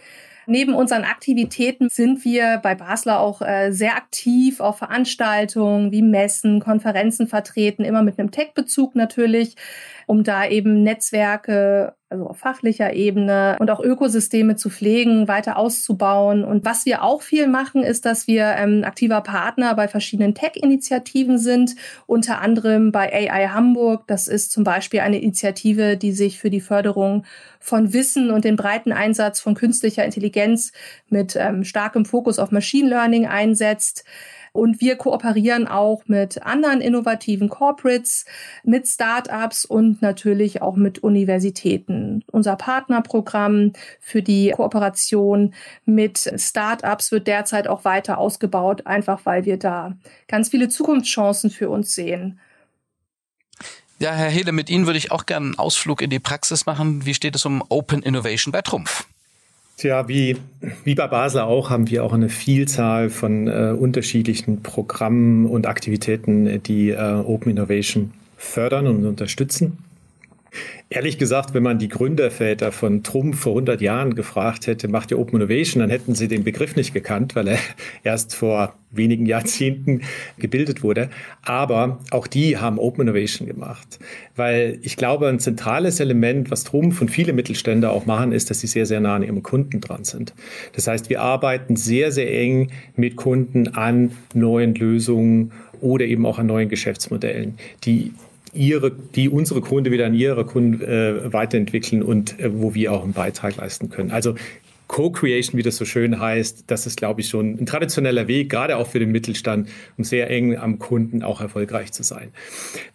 Neben 0.49 0.75
unseren 0.75 1.03
Aktivitäten 1.03 1.89
sind 1.89 2.23
wir 2.23 2.59
bei 2.63 2.73
Basler 2.73 3.19
auch 3.19 3.41
äh, 3.41 3.71
sehr 3.71 3.97
aktiv 3.97 4.61
auf 4.61 4.77
Veranstaltungen 4.77 5.91
wie 5.91 6.01
Messen, 6.01 6.61
Konferenzen 6.61 7.27
vertreten, 7.27 7.83
immer 7.83 8.01
mit 8.01 8.17
einem 8.17 8.31
Tech-Bezug 8.31 8.95
natürlich, 8.95 9.57
um 10.05 10.23
da 10.23 10.47
eben 10.47 10.83
Netzwerke 10.83 11.96
also 12.09 12.27
auf 12.27 12.37
fachlicher 12.37 12.93
Ebene 12.93 13.57
und 13.59 13.69
auch 13.69 13.81
Ökosysteme 13.81 14.55
zu 14.55 14.69
pflegen, 14.69 15.27
weiter 15.27 15.57
auszubauen. 15.57 16.45
Und 16.45 16.63
was 16.63 16.85
wir 16.85 17.03
auch 17.03 17.21
viel 17.21 17.47
machen, 17.47 17.83
ist, 17.83 18.05
dass 18.05 18.27
wir 18.27 18.55
ähm, 18.57 18.83
aktiver 18.85 19.19
Partner 19.21 19.75
bei 19.75 19.89
verschiedenen 19.89 20.33
Tech-Initiativen 20.33 21.37
sind, 21.37 21.75
unter 22.05 22.39
anderem 22.39 22.93
bei 22.93 23.11
AI 23.11 23.49
Hamburg. 23.49 24.07
Das 24.07 24.29
ist 24.29 24.53
zum 24.53 24.63
Beispiel 24.63 25.01
eine 25.01 25.19
Initiative, 25.19 25.97
die 25.97 26.13
sich 26.13 26.39
für 26.39 26.49
die 26.49 26.61
Förderung 26.61 27.25
von 27.59 27.91
Wissen 27.91 28.31
und 28.31 28.45
den 28.45 28.55
breiten 28.55 28.93
Einsatz 28.93 29.41
von 29.41 29.53
künstlicher 29.53 30.05
Intelligenz 30.05 30.71
mit 31.09 31.35
ähm, 31.35 31.65
starkem 31.65 32.05
Fokus 32.05 32.39
auf 32.39 32.51
Machine 32.51 32.87
Learning 32.87 33.27
einsetzt. 33.27 34.05
Und 34.57 34.81
wir 34.81 34.95
kooperieren 34.95 35.67
auch 35.67 36.01
mit 36.07 36.41
anderen 36.41 36.81
innovativen 36.81 37.47
Corporates, 37.47 38.25
mit 38.63 38.87
Startups 38.87 39.65
und 39.65 40.01
natürlich 40.01 40.63
auch 40.63 40.75
mit 40.75 41.03
Universitäten. 41.03 42.23
Unser 42.31 42.55
Partnerprogramm 42.55 43.73
für 43.99 44.23
die 44.23 44.49
Kooperation 44.49 45.53
mit 45.85 46.33
Startups 46.37 47.11
wird 47.11 47.27
derzeit 47.27 47.67
auch 47.67 47.85
weiter 47.85 48.17
ausgebaut, 48.17 48.87
einfach 48.87 49.27
weil 49.27 49.45
wir 49.45 49.57
da 49.57 49.95
ganz 50.27 50.49
viele 50.49 50.69
Zukunftschancen 50.69 51.51
für 51.51 51.69
uns 51.69 51.93
sehen. 51.93 52.39
Ja, 53.99 54.11
Herr 54.11 54.29
Hele, 54.29 54.53
mit 54.53 54.71
Ihnen 54.71 54.87
würde 54.87 54.97
ich 54.97 55.11
auch 55.11 55.27
gerne 55.27 55.45
einen 55.45 55.59
Ausflug 55.59 56.01
in 56.01 56.09
die 56.09 56.19
Praxis 56.19 56.65
machen. 56.65 57.05
Wie 57.05 57.13
steht 57.13 57.35
es 57.35 57.45
um 57.45 57.63
Open 57.69 58.01
Innovation 58.01 58.51
bei 58.51 58.63
Trumpf? 58.63 59.05
Tja, 59.77 60.07
wie, 60.07 60.35
wie 60.85 60.95
bei 60.95 61.05
Basel 61.05 61.41
auch 61.41 61.69
haben 61.69 61.87
wir 61.87 62.03
auch 62.03 62.11
eine 62.11 62.29
Vielzahl 62.29 63.11
von 63.11 63.47
äh, 63.47 63.75
unterschiedlichen 63.77 64.63
Programmen 64.63 65.45
und 65.45 65.67
Aktivitäten, 65.67 66.63
die 66.63 66.89
äh, 66.89 66.97
Open 66.97 67.51
Innovation 67.51 68.11
fördern 68.37 68.87
und 68.87 69.05
unterstützen. 69.05 69.77
Ehrlich 70.89 71.17
gesagt, 71.17 71.53
wenn 71.53 71.63
man 71.63 71.79
die 71.79 71.89
Gründerväter 71.89 72.71
von 72.71 73.03
Trumpf 73.03 73.39
vor 73.41 73.51
100 73.53 73.81
Jahren 73.81 74.15
gefragt 74.15 74.67
hätte, 74.67 74.87
macht 74.87 75.11
ihr 75.11 75.19
Open 75.19 75.35
Innovation, 75.35 75.81
dann 75.81 75.89
hätten 75.89 76.15
sie 76.15 76.29
den 76.29 76.45
Begriff 76.45 76.77
nicht 76.77 76.93
gekannt, 76.93 77.35
weil 77.35 77.49
er 77.49 77.59
erst 78.05 78.33
vor 78.33 78.73
wenigen 78.91 79.25
Jahrzehnten 79.25 80.03
gebildet 80.37 80.83
wurde. 80.83 81.09
Aber 81.43 81.99
auch 82.11 82.25
die 82.25 82.55
haben 82.55 82.79
Open 82.79 83.01
Innovation 83.01 83.49
gemacht, 83.49 83.99
weil 84.37 84.79
ich 84.81 84.95
glaube, 84.95 85.27
ein 85.27 85.39
zentrales 85.39 85.99
Element, 85.99 86.51
was 86.51 86.63
Trumpf 86.63 87.01
und 87.01 87.11
viele 87.11 87.33
Mittelständler 87.33 87.91
auch 87.91 88.05
machen, 88.05 88.31
ist, 88.31 88.49
dass 88.49 88.61
sie 88.61 88.67
sehr, 88.67 88.85
sehr 88.85 89.01
nah 89.01 89.15
an 89.15 89.23
ihrem 89.23 89.43
Kunden 89.43 89.81
dran 89.81 90.05
sind. 90.05 90.33
Das 90.73 90.87
heißt, 90.87 91.09
wir 91.09 91.21
arbeiten 91.21 91.75
sehr, 91.75 92.13
sehr 92.13 92.33
eng 92.33 92.71
mit 92.95 93.17
Kunden 93.17 93.67
an 93.75 94.11
neuen 94.33 94.73
Lösungen 94.73 95.51
oder 95.81 96.05
eben 96.05 96.25
auch 96.25 96.39
an 96.39 96.45
neuen 96.45 96.69
Geschäftsmodellen, 96.69 97.55
die 97.83 98.13
ihre, 98.53 98.91
die 98.91 99.29
unsere 99.29 99.61
Kunden 99.61 99.91
wieder 99.91 100.05
an 100.05 100.13
ihre 100.13 100.45
Kunden 100.45 100.81
äh, 100.81 101.31
weiterentwickeln 101.33 102.01
und 102.01 102.39
äh, 102.39 102.49
wo 102.53 102.73
wir 102.73 102.93
auch 102.93 103.03
einen 103.03 103.13
Beitrag 103.13 103.57
leisten 103.57 103.89
können. 103.89 104.11
Also 104.11 104.35
Co-Creation, 104.87 105.57
wie 105.57 105.63
das 105.63 105.75
so 105.75 105.85
schön 105.85 106.19
heißt, 106.19 106.63
das 106.67 106.87
ist, 106.87 106.97
glaube 106.97 107.21
ich, 107.21 107.27
schon 107.27 107.57
ein 107.59 107.65
traditioneller 107.65 108.27
Weg, 108.27 108.49
gerade 108.49 108.77
auch 108.77 108.87
für 108.87 108.99
den 108.99 109.11
Mittelstand, 109.11 109.69
um 109.97 110.03
sehr 110.03 110.29
eng 110.29 110.55
am 110.55 110.79
Kunden 110.79 111.23
auch 111.23 111.41
erfolgreich 111.41 111.91
zu 111.91 112.03
sein. 112.03 112.29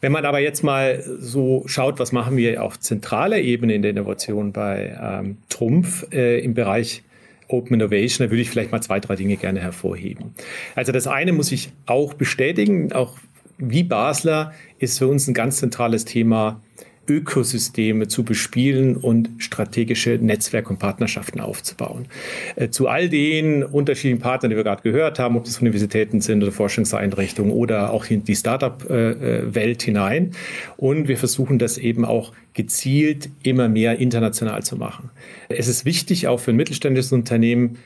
Wenn 0.00 0.10
man 0.10 0.24
aber 0.24 0.40
jetzt 0.40 0.64
mal 0.64 1.02
so 1.20 1.64
schaut, 1.66 1.98
was 1.98 2.12
machen 2.12 2.36
wir 2.36 2.62
auf 2.62 2.80
zentraler 2.80 3.38
Ebene 3.38 3.74
in 3.74 3.82
der 3.82 3.90
Innovation 3.90 4.52
bei 4.52 4.96
ähm, 5.00 5.36
Trumpf 5.48 6.06
äh, 6.12 6.40
im 6.40 6.54
Bereich 6.54 7.02
Open 7.48 7.74
Innovation, 7.74 8.26
da 8.26 8.30
würde 8.30 8.40
ich 8.40 8.48
vielleicht 8.48 8.72
mal 8.72 8.80
zwei, 8.80 8.98
drei 8.98 9.14
Dinge 9.14 9.36
gerne 9.36 9.60
hervorheben. 9.60 10.34
Also 10.74 10.92
das 10.92 11.06
eine 11.06 11.32
muss 11.32 11.52
ich 11.52 11.70
auch 11.84 12.14
bestätigen, 12.14 12.92
auch 12.92 13.18
wie 13.58 13.82
Basler 13.82 14.52
ist 14.78 14.98
für 14.98 15.08
uns 15.08 15.28
ein 15.28 15.34
ganz 15.34 15.58
zentrales 15.58 16.04
Thema, 16.04 16.60
Ökosysteme 17.08 18.06
zu 18.06 18.22
bespielen 18.24 18.96
und 18.96 19.28
strategische 19.38 20.18
Netzwerke 20.20 20.70
und 20.70 20.78
Partnerschaften 20.78 21.40
aufzubauen. 21.40 22.06
Äh, 22.54 22.68
zu 22.68 22.86
all 22.86 23.08
den 23.08 23.64
unterschiedlichen 23.64 24.20
Partnern, 24.20 24.50
die 24.50 24.56
wir 24.56 24.62
gerade 24.64 24.82
gehört 24.82 25.18
haben, 25.18 25.36
ob 25.36 25.44
das 25.44 25.60
Universitäten 25.60 26.20
sind 26.20 26.42
oder 26.42 26.52
Forschungseinrichtungen 26.52 27.52
oder 27.52 27.92
auch 27.92 28.06
in 28.06 28.24
die 28.24 28.36
Startup-Welt 28.36 29.82
hinein. 29.82 30.30
Und 30.76 31.08
wir 31.08 31.18
versuchen 31.18 31.58
das 31.58 31.76
eben 31.76 32.04
auch 32.04 32.32
gezielt 32.54 33.30
immer 33.42 33.68
mehr 33.68 33.98
international 33.98 34.62
zu 34.62 34.76
machen. 34.76 35.10
Es 35.48 35.66
ist 35.68 35.84
wichtig, 35.84 36.28
auch 36.28 36.38
für 36.38 36.52
ein 36.52 36.56
mittelständisches 36.56 37.12
Unternehmen, 37.12 37.78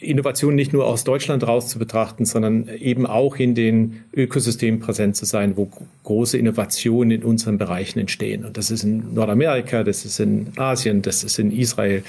Innovation 0.00 0.54
nicht 0.54 0.72
nur 0.72 0.86
aus 0.86 1.04
Deutschland 1.04 1.46
raus 1.46 1.68
zu 1.68 1.78
betrachten, 1.78 2.26
sondern 2.26 2.68
eben 2.68 3.06
auch 3.06 3.36
in 3.36 3.54
den 3.54 4.04
Ökosystemen 4.12 4.80
präsent 4.80 5.16
zu 5.16 5.24
sein, 5.24 5.56
wo 5.56 5.70
große 6.02 6.36
Innovationen 6.36 7.10
in 7.10 7.24
unseren 7.24 7.56
Bereichen 7.56 7.98
entstehen. 7.98 8.44
Und 8.44 8.58
das 8.58 8.70
ist 8.70 8.84
in 8.84 9.14
Nordamerika, 9.14 9.82
das 9.82 10.04
ist 10.04 10.20
in 10.20 10.48
Asien, 10.56 11.00
das 11.00 11.24
ist 11.24 11.38
in 11.38 11.50
Israel 11.50 12.02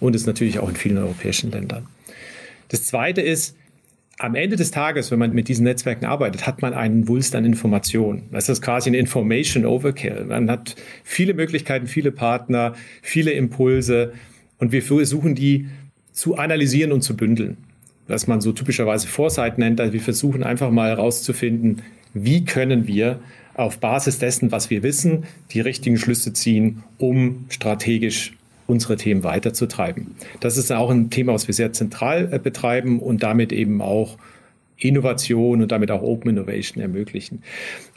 und 0.00 0.14
ist 0.14 0.26
natürlich 0.26 0.58
auch 0.58 0.68
in 0.68 0.76
vielen 0.76 0.98
europäischen 0.98 1.50
Ländern. 1.50 1.86
Das 2.68 2.84
Zweite 2.84 3.22
ist, 3.22 3.56
am 4.18 4.34
Ende 4.34 4.56
des 4.56 4.70
Tages, 4.72 5.10
wenn 5.10 5.20
man 5.20 5.32
mit 5.32 5.48
diesen 5.48 5.64
Netzwerken 5.64 6.04
arbeitet, 6.04 6.46
hat 6.46 6.60
man 6.60 6.74
einen 6.74 7.08
Wulst 7.08 7.36
an 7.36 7.44
Informationen. 7.44 8.24
Das 8.32 8.48
ist 8.48 8.60
quasi 8.60 8.90
ein 8.90 8.94
Information 8.94 9.64
Overkill. 9.64 10.24
Man 10.24 10.50
hat 10.50 10.74
viele 11.04 11.34
Möglichkeiten, 11.34 11.86
viele 11.86 12.10
Partner, 12.10 12.74
viele 13.00 13.30
Impulse 13.30 14.12
und 14.58 14.72
wir 14.72 14.82
versuchen 14.82 15.36
die 15.36 15.68
zu 16.18 16.36
analysieren 16.36 16.90
und 16.90 17.02
zu 17.02 17.16
bündeln. 17.16 17.56
Was 18.08 18.26
man 18.26 18.40
so 18.40 18.50
typischerweise 18.50 19.06
Foresight 19.06 19.56
nennt. 19.58 19.80
Also 19.80 19.92
wir 19.92 20.00
versuchen 20.00 20.42
einfach 20.42 20.70
mal 20.72 20.88
herauszufinden, 20.88 21.82
wie 22.12 22.44
können 22.44 22.88
wir 22.88 23.20
auf 23.54 23.78
Basis 23.78 24.18
dessen, 24.18 24.50
was 24.50 24.68
wir 24.68 24.82
wissen, 24.82 25.24
die 25.52 25.60
richtigen 25.60 25.96
Schlüsse 25.96 26.32
ziehen, 26.32 26.82
um 26.98 27.44
strategisch 27.50 28.32
unsere 28.66 28.96
Themen 28.96 29.22
weiterzutreiben. 29.22 30.08
Das 30.40 30.56
ist 30.56 30.72
auch 30.72 30.90
ein 30.90 31.10
Thema, 31.10 31.34
was 31.34 31.46
wir 31.46 31.54
sehr 31.54 31.72
zentral 31.72 32.28
äh, 32.32 32.40
betreiben 32.40 32.98
und 32.98 33.22
damit 33.22 33.52
eben 33.52 33.80
auch 33.80 34.18
Innovation 34.78 35.62
und 35.62 35.72
damit 35.72 35.90
auch 35.90 36.02
Open 36.02 36.30
Innovation 36.30 36.80
ermöglichen. 36.80 37.42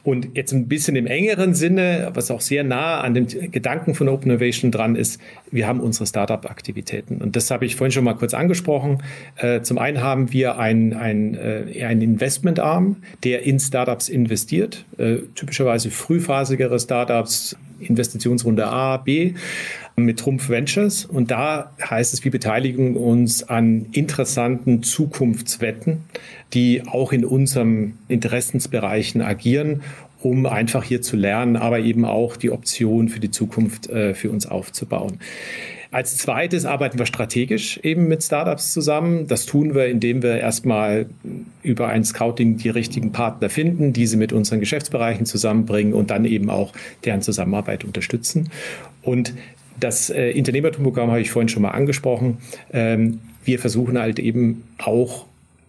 Und 0.04 0.36
jetzt 0.36 0.52
ein 0.52 0.68
bisschen 0.68 0.96
im 0.96 1.06
engeren 1.06 1.54
Sinne, 1.54 2.10
was 2.14 2.32
auch 2.32 2.42
sehr 2.42 2.64
nah 2.64 3.02
an 3.02 3.14
dem 3.14 3.28
Gedanken 3.28 3.94
von 3.94 4.10
Open 4.10 4.32
Innovation 4.32 4.72
dran 4.72 4.96
ist, 4.96 5.22
wir 5.52 5.68
haben 5.68 5.80
unsere 5.80 6.08
Startup-Aktivitäten. 6.08 7.18
Und 7.18 7.36
das 7.36 7.52
habe 7.52 7.66
ich 7.66 7.76
vorhin 7.76 7.92
schon 7.92 8.04
mal 8.04 8.16
kurz 8.16 8.34
angesprochen. 8.34 9.04
Äh, 9.38 9.62
zum 9.62 9.78
einen 9.78 10.02
haben 10.02 10.34
wir 10.34 10.56
äh, 10.58 10.60
einen 10.60 12.02
Investmentarm, 12.02 12.98
der 13.24 13.44
in 13.44 13.60
Startups 13.60 14.10
investiert, 14.10 14.86
äh, 14.98 15.18
typischerweise 15.36 15.92
frühphasigere 15.92 16.80
Startups, 16.80 17.56
Investitionsrunde 17.82 18.68
A, 18.68 18.98
B 18.98 19.34
mit 19.96 20.20
Trumpf 20.20 20.50
Ventures. 20.50 21.06
Und 21.06 21.32
da 21.32 21.74
heißt 21.82 22.14
es, 22.14 22.24
wir 22.24 22.32
beteiligen 22.32 22.96
uns 22.96 23.44
an 23.44 23.88
interessanten 23.92 24.84
Zukunftswetten 24.84 26.02
die 26.54 26.84
auch 26.86 27.12
in 27.14 27.26
unseren 27.26 27.98
Interessensbereichen 28.08 29.22
agieren, 29.22 29.82
um 30.22 30.46
einfach 30.46 30.84
hier 30.84 31.02
zu 31.02 31.16
lernen, 31.16 31.56
aber 31.56 31.80
eben 31.80 32.06
auch 32.06 32.38
die 32.38 32.52
Option 32.52 33.10
für 33.10 33.20
die 33.20 33.32
Zukunft 33.32 33.90
äh, 33.90 34.14
für 34.14 34.30
uns 34.30 34.46
aufzubauen. 34.46 35.20
Als 35.92 36.18
zweites 36.18 36.66
arbeiten 36.66 36.98
wir 36.98 37.06
strategisch 37.06 37.78
eben 37.84 38.08
mit 38.08 38.24
Startups 38.24 38.72
zusammen. 38.72 39.28
Das 39.28 39.46
tun 39.46 39.76
wir, 39.76 39.88
indem 39.88 40.24
wir 40.24 40.40
erstmal 40.40 41.08
über 41.64 41.90
ein 41.90 42.06
Scouting 42.06 42.56
die 42.56 42.70
richtigen 42.70 43.12
Partner 43.12 43.50
finden, 43.50 43.92
diese 43.92 44.16
mit 44.16 44.32
unseren 44.32 44.62
Geschäftsbereichen 44.62 45.26
zusammenbringen 45.26 45.94
und 45.94 46.10
dann 46.10 46.24
eben 46.24 46.50
auch 46.50 46.72
deren 47.04 47.22
Zusammenarbeit 47.22 47.84
unterstützen. 47.84 48.50
Und 49.02 49.34
das 49.82 50.10
äh, 50.10 50.34
Unternehmertumprogramm 50.38 51.10
habe 51.10 51.22
ich 51.22 51.32
vorhin 51.32 51.50
schon 51.50 51.64
mal 51.64 51.72
angesprochen. 51.72 52.38
Ähm, 52.72 53.20
wir 53.44 53.60
versuchen 53.60 54.00
halt 54.00 54.18
eben 54.20 54.64
auch 54.78 55.26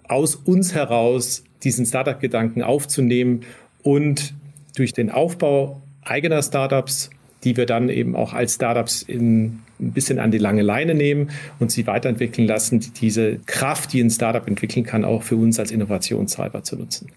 aus 0.07 0.37
uns 0.37 0.73
heraus 0.73 1.43
diesen 1.65 1.85
Startup-Gedanken 1.85 2.63
aufzunehmen 2.63 3.41
und 3.83 4.35
durch 4.77 4.93
den 4.93 5.11
Aufbau 5.11 5.83
eigener 6.03 6.43
Startups, 6.43 7.11
die 7.45 7.57
wir 7.57 7.67
dann 7.67 7.89
eben 7.89 8.15
auch 8.15 8.35
als 8.35 8.55
Startups 8.55 9.03
in, 9.03 9.61
ein 9.83 9.93
bisschen 9.93 10.19
an 10.19 10.31
die 10.31 10.39
lange 10.39 10.63
Leine 10.63 10.95
nehmen 10.95 11.31
und 11.59 11.71
sie 11.71 11.87
weiterentwickeln 11.87 12.47
lassen, 12.47 12.81
diese 13.01 13.39
Kraft, 13.47 13.93
die 13.93 14.01
ein 14.01 14.11
Startup 14.11 14.47
entwickeln 14.47 14.85
kann, 14.85 15.05
auch 15.05 15.23
für 15.23 15.37
uns 15.37 15.59
als 15.59 15.71
Innovationstreiber 15.71 16.63
zu 16.63 16.77
nutzen. 16.77 17.09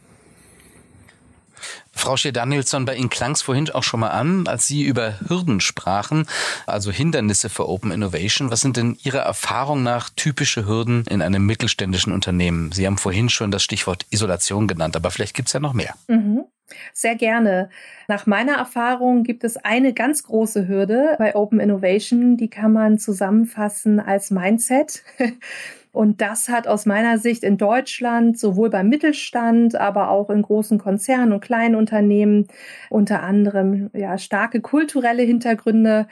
Frau 1.97 2.17
Schier-Danielsson, 2.17 2.85
bei 2.85 2.95
Ihnen 2.95 3.09
klang 3.09 3.31
es 3.31 3.41
vorhin 3.41 3.69
auch 3.71 3.81
schon 3.81 4.01
mal 4.01 4.09
an, 4.09 4.47
als 4.47 4.67
Sie 4.67 4.83
über 4.83 5.19
Hürden 5.27 5.61
sprachen, 5.61 6.27
also 6.67 6.91
Hindernisse 6.91 7.49
für 7.49 7.69
Open 7.69 7.91
Innovation. 7.91 8.51
Was 8.51 8.61
sind 8.61 8.75
denn 8.75 8.97
Ihrer 9.03 9.21
Erfahrung 9.21 9.81
nach 9.81 10.09
typische 10.09 10.67
Hürden 10.67 11.05
in 11.09 11.21
einem 11.21 11.45
mittelständischen 11.45 12.11
Unternehmen? 12.11 12.71
Sie 12.73 12.85
haben 12.85 12.97
vorhin 12.97 13.29
schon 13.29 13.49
das 13.49 13.63
Stichwort 13.63 14.05
Isolation 14.09 14.67
genannt, 14.67 14.97
aber 14.97 15.09
vielleicht 15.09 15.35
gibt 15.35 15.47
es 15.47 15.53
ja 15.53 15.61
noch 15.61 15.73
mehr. 15.73 15.95
Mhm. 16.07 16.43
Sehr 16.93 17.15
gerne. 17.15 17.69
Nach 18.07 18.25
meiner 18.25 18.53
Erfahrung 18.53 19.23
gibt 19.23 19.43
es 19.43 19.57
eine 19.57 19.93
ganz 19.93 20.23
große 20.23 20.67
Hürde 20.67 21.15
bei 21.17 21.35
Open 21.35 21.59
Innovation, 21.59 22.37
die 22.37 22.49
kann 22.49 22.73
man 22.73 22.97
zusammenfassen 22.97 23.99
als 23.99 24.31
Mindset. 24.31 25.03
Und 25.91 26.19
das 26.19 26.49
hat 26.49 26.67
aus 26.67 26.85
meiner 26.85 27.19
Sicht 27.19 27.43
in 27.43 27.57
Deutschland 27.57 28.37
sowohl 28.37 28.69
beim 28.69 28.89
Mittelstand, 28.89 29.75
aber 29.75 30.09
auch 30.09 30.29
in 30.29 30.41
großen 30.41 30.77
Konzernen 30.77 31.31
und 31.31 31.39
kleinen 31.39 31.75
Unternehmen 31.75 32.47
unter 32.89 33.23
anderem 33.23 33.89
ja 33.93 34.17
starke 34.17 34.59
kulturelle 34.59 35.23
Hintergründe. 35.23 36.07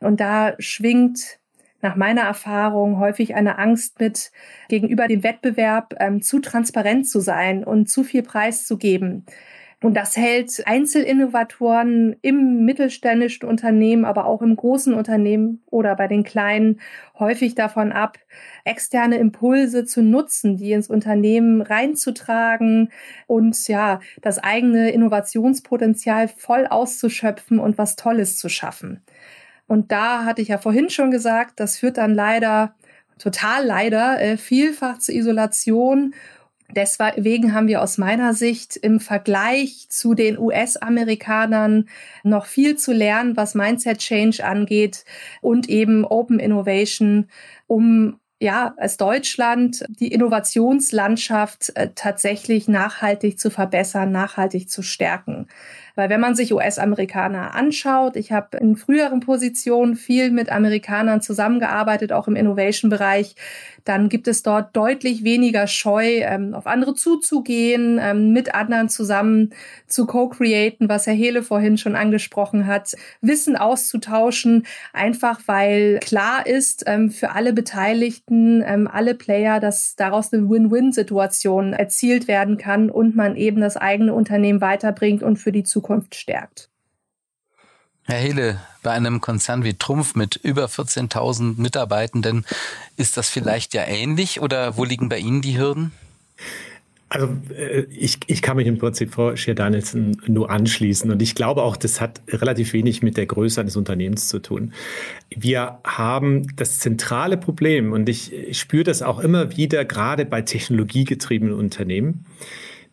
Und 0.00 0.18
da 0.18 0.54
schwingt 0.58 1.38
nach 1.80 1.94
meiner 1.94 2.22
Erfahrung 2.22 2.98
häufig 2.98 3.36
eine 3.36 3.58
Angst 3.58 4.00
mit, 4.00 4.32
gegenüber 4.68 5.06
dem 5.06 5.22
Wettbewerb 5.22 5.94
ähm, 6.00 6.20
zu 6.20 6.40
transparent 6.40 7.08
zu 7.08 7.20
sein 7.20 7.62
und 7.62 7.88
zu 7.88 8.02
viel 8.02 8.24
Preis 8.24 8.66
zu 8.66 8.76
geben. 8.76 9.24
Und 9.80 9.94
das 9.94 10.16
hält 10.16 10.66
Einzelinnovatoren 10.66 12.16
im 12.20 12.64
mittelständischen 12.64 13.48
Unternehmen, 13.48 14.04
aber 14.04 14.26
auch 14.26 14.42
im 14.42 14.56
großen 14.56 14.92
Unternehmen 14.92 15.62
oder 15.66 15.94
bei 15.94 16.08
den 16.08 16.24
kleinen 16.24 16.80
häufig 17.16 17.54
davon 17.54 17.92
ab, 17.92 18.18
externe 18.64 19.18
Impulse 19.18 19.84
zu 19.84 20.02
nutzen, 20.02 20.56
die 20.56 20.72
ins 20.72 20.88
Unternehmen 20.90 21.62
reinzutragen 21.62 22.90
und 23.28 23.68
ja, 23.68 24.00
das 24.20 24.38
eigene 24.38 24.90
Innovationspotenzial 24.90 26.26
voll 26.26 26.66
auszuschöpfen 26.66 27.60
und 27.60 27.78
was 27.78 27.94
Tolles 27.94 28.36
zu 28.36 28.48
schaffen. 28.48 29.04
Und 29.68 29.92
da 29.92 30.24
hatte 30.24 30.42
ich 30.42 30.48
ja 30.48 30.58
vorhin 30.58 30.90
schon 30.90 31.12
gesagt, 31.12 31.60
das 31.60 31.78
führt 31.78 31.98
dann 31.98 32.14
leider, 32.14 32.74
total 33.18 33.64
leider, 33.64 34.20
äh, 34.20 34.36
vielfach 34.38 34.98
zur 34.98 35.14
Isolation 35.14 36.14
Deswegen 36.70 37.54
haben 37.54 37.66
wir 37.66 37.82
aus 37.82 37.96
meiner 37.96 38.34
Sicht 38.34 38.76
im 38.76 39.00
Vergleich 39.00 39.86
zu 39.88 40.14
den 40.14 40.38
US-Amerikanern 40.38 41.88
noch 42.24 42.44
viel 42.44 42.76
zu 42.76 42.92
lernen, 42.92 43.36
was 43.36 43.54
Mindset 43.54 43.98
Change 43.98 44.44
angeht 44.44 45.04
und 45.40 45.68
eben 45.68 46.04
Open 46.04 46.38
Innovation, 46.38 47.28
um 47.66 48.20
ja, 48.40 48.74
als 48.76 48.96
Deutschland 48.96 49.84
die 49.88 50.12
Innovationslandschaft 50.12 51.72
äh, 51.74 51.90
tatsächlich 51.94 52.68
nachhaltig 52.68 53.38
zu 53.40 53.50
verbessern, 53.50 54.12
nachhaltig 54.12 54.70
zu 54.70 54.82
stärken. 54.82 55.48
Weil 55.98 56.10
wenn 56.10 56.20
man 56.20 56.36
sich 56.36 56.54
US-Amerikaner 56.54 57.56
anschaut, 57.56 58.14
ich 58.14 58.30
habe 58.30 58.56
in 58.58 58.76
früheren 58.76 59.18
Positionen 59.18 59.96
viel 59.96 60.30
mit 60.30 60.48
Amerikanern 60.48 61.20
zusammengearbeitet, 61.20 62.12
auch 62.12 62.28
im 62.28 62.36
Innovation-Bereich, 62.36 63.34
dann 63.84 64.08
gibt 64.08 64.28
es 64.28 64.44
dort 64.44 64.76
deutlich 64.76 65.24
weniger 65.24 65.66
Scheu, 65.66 66.20
ähm, 66.20 66.54
auf 66.54 66.68
andere 66.68 66.94
zuzugehen, 66.94 67.98
ähm, 68.00 68.32
mit 68.32 68.54
anderen 68.54 68.88
zusammen 68.88 69.52
zu 69.88 70.06
co-createn, 70.06 70.88
was 70.88 71.08
Herr 71.08 71.14
Hele 71.14 71.42
vorhin 71.42 71.78
schon 71.78 71.96
angesprochen 71.96 72.66
hat, 72.66 72.94
Wissen 73.20 73.56
auszutauschen, 73.56 74.66
einfach 74.92 75.40
weil 75.46 75.98
klar 76.00 76.46
ist 76.46 76.84
ähm, 76.86 77.10
für 77.10 77.30
alle 77.32 77.52
Beteiligten, 77.52 78.62
ähm, 78.64 78.86
alle 78.86 79.14
Player, 79.14 79.58
dass 79.58 79.96
daraus 79.96 80.32
eine 80.32 80.48
Win-Win-Situation 80.48 81.72
erzielt 81.72 82.28
werden 82.28 82.56
kann 82.56 82.90
und 82.90 83.16
man 83.16 83.34
eben 83.34 83.60
das 83.60 83.76
eigene 83.76 84.14
Unternehmen 84.14 84.60
weiterbringt 84.60 85.24
und 85.24 85.38
für 85.38 85.50
die 85.50 85.64
Zukunft 85.64 85.87
stärkt. 86.14 86.68
Herr 88.04 88.18
Hele, 88.18 88.60
bei 88.82 88.92
einem 88.92 89.20
Konzern 89.20 89.64
wie 89.64 89.74
Trumpf 89.74 90.14
mit 90.14 90.36
über 90.36 90.64
14.000 90.64 91.60
Mitarbeitenden 91.60 92.46
ist 92.96 93.18
das 93.18 93.28
vielleicht 93.28 93.74
ja 93.74 93.84
ähnlich 93.84 94.40
oder 94.40 94.78
wo 94.78 94.84
liegen 94.84 95.10
bei 95.10 95.18
Ihnen 95.18 95.42
die 95.42 95.58
Hürden? 95.58 95.92
Also 97.10 97.28
äh, 97.54 97.82
ich, 97.90 98.18
ich 98.26 98.42
kann 98.42 98.56
mich 98.56 98.66
im 98.66 98.78
Prinzip 98.78 99.12
Frau 99.12 99.34
Schier-Danielsen 99.34 100.22
nur 100.26 100.50
anschließen 100.50 101.10
und 101.10 101.20
ich 101.22 101.34
glaube 101.34 101.62
auch, 101.62 101.76
das 101.76 102.00
hat 102.00 102.20
relativ 102.28 102.72
wenig 102.72 103.02
mit 103.02 103.16
der 103.16 103.26
Größe 103.26 103.60
eines 103.60 103.76
Unternehmens 103.76 104.28
zu 104.28 104.38
tun. 104.38 104.72
Wir 105.30 105.78
haben 105.84 106.54
das 106.56 106.78
zentrale 106.78 107.36
Problem 107.36 107.92
und 107.92 108.08
ich, 108.08 108.32
ich 108.32 108.58
spüre 108.58 108.84
das 108.84 109.02
auch 109.02 109.18
immer 109.18 109.56
wieder, 109.56 109.84
gerade 109.84 110.24
bei 110.24 110.42
technologiegetriebenen 110.42 111.54
Unternehmen, 111.54 112.26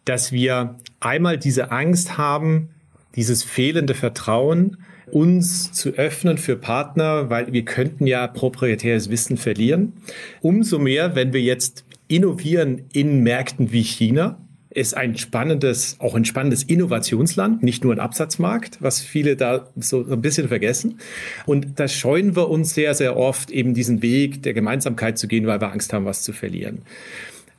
dass 0.06 0.32
wir 0.32 0.76
einmal 1.00 1.38
diese 1.38 1.72
Angst 1.72 2.18
haben, 2.18 2.70
dieses 3.16 3.44
fehlende 3.44 3.94
Vertrauen, 3.94 4.78
uns 5.12 5.72
zu 5.72 5.92
öffnen 5.92 6.38
für 6.38 6.56
Partner, 6.56 7.30
weil 7.30 7.54
wir 7.54 7.64
könnten 7.64 8.08
ja 8.08 8.28
proprietäres 8.28 9.10
Wissen 9.10 9.38
verlieren. 9.38 9.94
Umso 10.42 10.80
mehr, 10.80 11.16
wenn 11.16 11.32
wir 11.34 11.42
jetzt 11.42 11.86
innovieren 12.08 12.84
in 12.92 13.22
Märkten 13.22 13.72
wie 13.72 13.84
China, 13.84 14.40
ist 14.76 14.96
ein 14.98 15.18
spannendes, 15.18 15.96
auch 16.00 16.16
ein 16.16 16.26
spannendes 16.26 16.64
Innovationsland, 16.64 17.64
nicht 17.64 17.84
nur 17.84 17.94
ein 17.94 18.00
Absatzmarkt, 18.00 18.82
was 18.82 19.00
viele 19.00 19.38
da 19.38 19.70
so 19.78 20.06
ein 20.06 20.22
bisschen 20.22 20.50
vergessen. 20.50 21.00
Und 21.46 21.80
da 21.80 21.88
scheuen 21.88 22.36
wir 22.36 22.50
uns 22.50 22.74
sehr, 22.74 22.94
sehr 22.94 23.16
oft 23.16 23.52
eben 23.52 23.74
diesen 23.74 24.02
Weg 24.02 24.44
der 24.44 24.54
Gemeinsamkeit 24.54 25.18
zu 25.18 25.30
gehen, 25.30 25.48
weil 25.48 25.62
wir 25.62 25.72
Angst 25.72 25.94
haben, 25.94 26.04
was 26.04 26.24
zu 26.24 26.34
verlieren. 26.34 26.82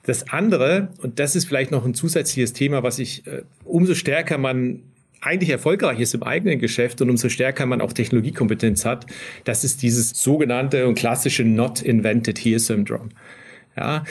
Das 0.02 0.28
andere, 0.28 0.88
und 1.02 1.18
das 1.18 1.34
ist 1.36 1.46
vielleicht 1.46 1.70
noch 1.70 1.86
ein 1.86 1.94
zusätzliches 1.94 2.52
Thema, 2.52 2.82
was 2.82 2.98
ich, 2.98 3.26
äh, 3.26 3.42
umso 3.64 3.94
stärker 3.94 4.36
man 4.36 4.82
eigentlich 5.26 5.50
erfolgreich 5.50 6.00
ist 6.00 6.14
im 6.14 6.22
eigenen 6.22 6.58
Geschäft 6.58 7.00
und 7.02 7.10
umso 7.10 7.28
stärker 7.28 7.66
man 7.66 7.80
auch 7.80 7.92
Technologiekompetenz 7.92 8.84
hat, 8.84 9.06
das 9.44 9.64
ist 9.64 9.82
dieses 9.82 10.10
sogenannte 10.10 10.86
und 10.86 10.96
klassische 10.96 11.44
Not 11.44 11.82
Invented 11.82 12.38
Here 12.38 12.58
Syndrome. 12.58 13.10
Ja, 13.76 14.04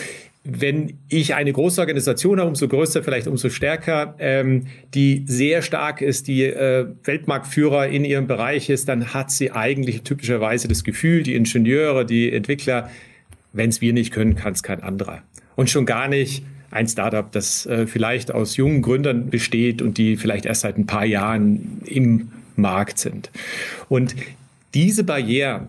wenn 0.47 0.99
ich 1.09 1.33
eine 1.33 1.51
große 1.51 1.81
Organisation 1.81 2.39
habe, 2.39 2.49
umso 2.49 2.67
größer, 2.67 3.03
vielleicht 3.03 3.25
umso 3.25 3.49
stärker, 3.49 4.15
ähm, 4.19 4.67
die 4.93 5.23
sehr 5.25 5.63
stark 5.63 6.01
ist, 6.01 6.27
die 6.27 6.43
äh, 6.43 6.85
Weltmarktführer 7.03 7.87
in 7.87 8.05
ihrem 8.05 8.27
Bereich 8.27 8.69
ist, 8.69 8.87
dann 8.87 9.15
hat 9.15 9.31
sie 9.31 9.51
eigentlich 9.51 10.03
typischerweise 10.03 10.67
das 10.67 10.83
Gefühl, 10.83 11.23
die 11.23 11.33
Ingenieure, 11.33 12.05
die 12.05 12.31
Entwickler, 12.31 12.91
wenn 13.53 13.69
es 13.69 13.81
wir 13.81 13.91
nicht 13.91 14.13
können, 14.13 14.35
kann 14.35 14.53
es 14.53 14.61
kein 14.61 14.83
anderer. 14.83 15.23
Und 15.55 15.71
schon 15.71 15.87
gar 15.87 16.07
nicht, 16.07 16.43
ein 16.75 16.87
Startup, 16.87 17.31
das 17.31 17.65
äh, 17.65 17.87
vielleicht 17.87 18.31
aus 18.31 18.57
jungen 18.57 18.81
Gründern 18.81 19.29
besteht 19.29 19.81
und 19.81 19.97
die 19.97 20.17
vielleicht 20.17 20.45
erst 20.45 20.61
seit 20.61 20.77
ein 20.77 20.85
paar 20.85 21.05
Jahren 21.05 21.81
im 21.85 22.31
Markt 22.55 22.99
sind. 22.99 23.31
Und 23.89 24.15
diese 24.73 25.03
Barrieren, 25.03 25.67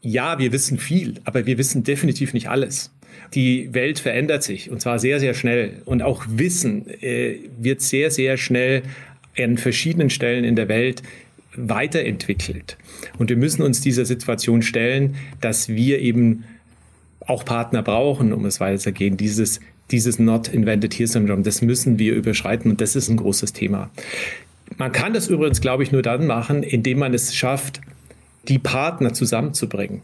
ja, 0.00 0.38
wir 0.38 0.52
wissen 0.52 0.78
viel, 0.78 1.20
aber 1.24 1.46
wir 1.46 1.58
wissen 1.58 1.82
definitiv 1.82 2.34
nicht 2.34 2.48
alles. 2.48 2.90
Die 3.34 3.72
Welt 3.74 3.98
verändert 3.98 4.42
sich 4.42 4.70
und 4.70 4.80
zwar 4.80 4.98
sehr, 4.98 5.18
sehr 5.18 5.34
schnell. 5.34 5.82
Und 5.84 6.02
auch 6.02 6.24
Wissen 6.28 6.88
äh, 7.02 7.38
wird 7.58 7.80
sehr, 7.80 8.10
sehr 8.10 8.36
schnell 8.36 8.82
an 9.36 9.58
verschiedenen 9.58 10.10
Stellen 10.10 10.44
in 10.44 10.56
der 10.56 10.68
Welt 10.68 11.02
weiterentwickelt. 11.56 12.76
Und 13.18 13.30
wir 13.30 13.36
müssen 13.36 13.62
uns 13.62 13.80
dieser 13.80 14.04
Situation 14.04 14.62
stellen, 14.62 15.16
dass 15.40 15.68
wir 15.68 16.00
eben 16.00 16.44
auch 17.26 17.44
Partner 17.44 17.82
brauchen, 17.82 18.32
um 18.32 18.44
es 18.44 18.60
weiterzugehen. 18.60 19.16
Dieses 19.16 19.60
dieses 19.90 20.18
Not 20.18 20.48
Invented 20.48 20.94
Here 20.94 21.06
Syndrome, 21.06 21.42
das 21.42 21.62
müssen 21.62 21.98
wir 21.98 22.14
überschreiten 22.14 22.70
und 22.70 22.80
das 22.80 22.96
ist 22.96 23.08
ein 23.08 23.16
großes 23.16 23.52
Thema. 23.52 23.90
Man 24.76 24.92
kann 24.92 25.12
das 25.12 25.28
übrigens, 25.28 25.60
glaube 25.60 25.82
ich, 25.82 25.92
nur 25.92 26.02
dann 26.02 26.26
machen, 26.26 26.62
indem 26.62 26.98
man 26.98 27.14
es 27.14 27.34
schafft, 27.34 27.80
die 28.48 28.58
Partner 28.58 29.12
zusammenzubringen 29.12 30.02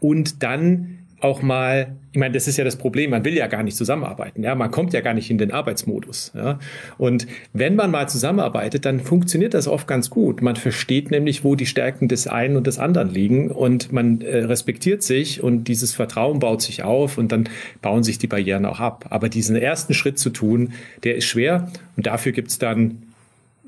und 0.00 0.42
dann 0.42 0.98
auch 1.20 1.40
mal, 1.40 1.96
ich 2.12 2.18
meine, 2.18 2.34
das 2.34 2.46
ist 2.46 2.58
ja 2.58 2.64
das 2.64 2.76
Problem, 2.76 3.10
man 3.10 3.24
will 3.24 3.34
ja 3.34 3.46
gar 3.46 3.62
nicht 3.62 3.76
zusammenarbeiten, 3.76 4.42
ja, 4.42 4.54
man 4.54 4.70
kommt 4.70 4.92
ja 4.92 5.00
gar 5.00 5.14
nicht 5.14 5.30
in 5.30 5.38
den 5.38 5.50
Arbeitsmodus, 5.50 6.32
ja. 6.34 6.58
Und 6.98 7.26
wenn 7.54 7.74
man 7.74 7.90
mal 7.90 8.06
zusammenarbeitet, 8.08 8.84
dann 8.84 9.00
funktioniert 9.00 9.54
das 9.54 9.66
oft 9.66 9.86
ganz 9.86 10.10
gut. 10.10 10.42
Man 10.42 10.56
versteht 10.56 11.10
nämlich, 11.10 11.42
wo 11.42 11.54
die 11.54 11.64
Stärken 11.64 12.08
des 12.08 12.26
einen 12.26 12.56
und 12.56 12.66
des 12.66 12.78
anderen 12.78 13.08
liegen 13.08 13.50
und 13.50 13.92
man 13.92 14.20
äh, 14.20 14.44
respektiert 14.44 15.02
sich 15.02 15.42
und 15.42 15.64
dieses 15.64 15.94
Vertrauen 15.94 16.38
baut 16.38 16.60
sich 16.60 16.82
auf 16.82 17.16
und 17.16 17.32
dann 17.32 17.48
bauen 17.80 18.02
sich 18.02 18.18
die 18.18 18.26
Barrieren 18.26 18.66
auch 18.66 18.80
ab. 18.80 19.06
Aber 19.08 19.30
diesen 19.30 19.56
ersten 19.56 19.94
Schritt 19.94 20.18
zu 20.18 20.30
tun, 20.30 20.74
der 21.02 21.16
ist 21.16 21.24
schwer 21.24 21.72
und 21.96 22.06
dafür 22.06 22.32
gibt's 22.32 22.58
dann 22.58 23.02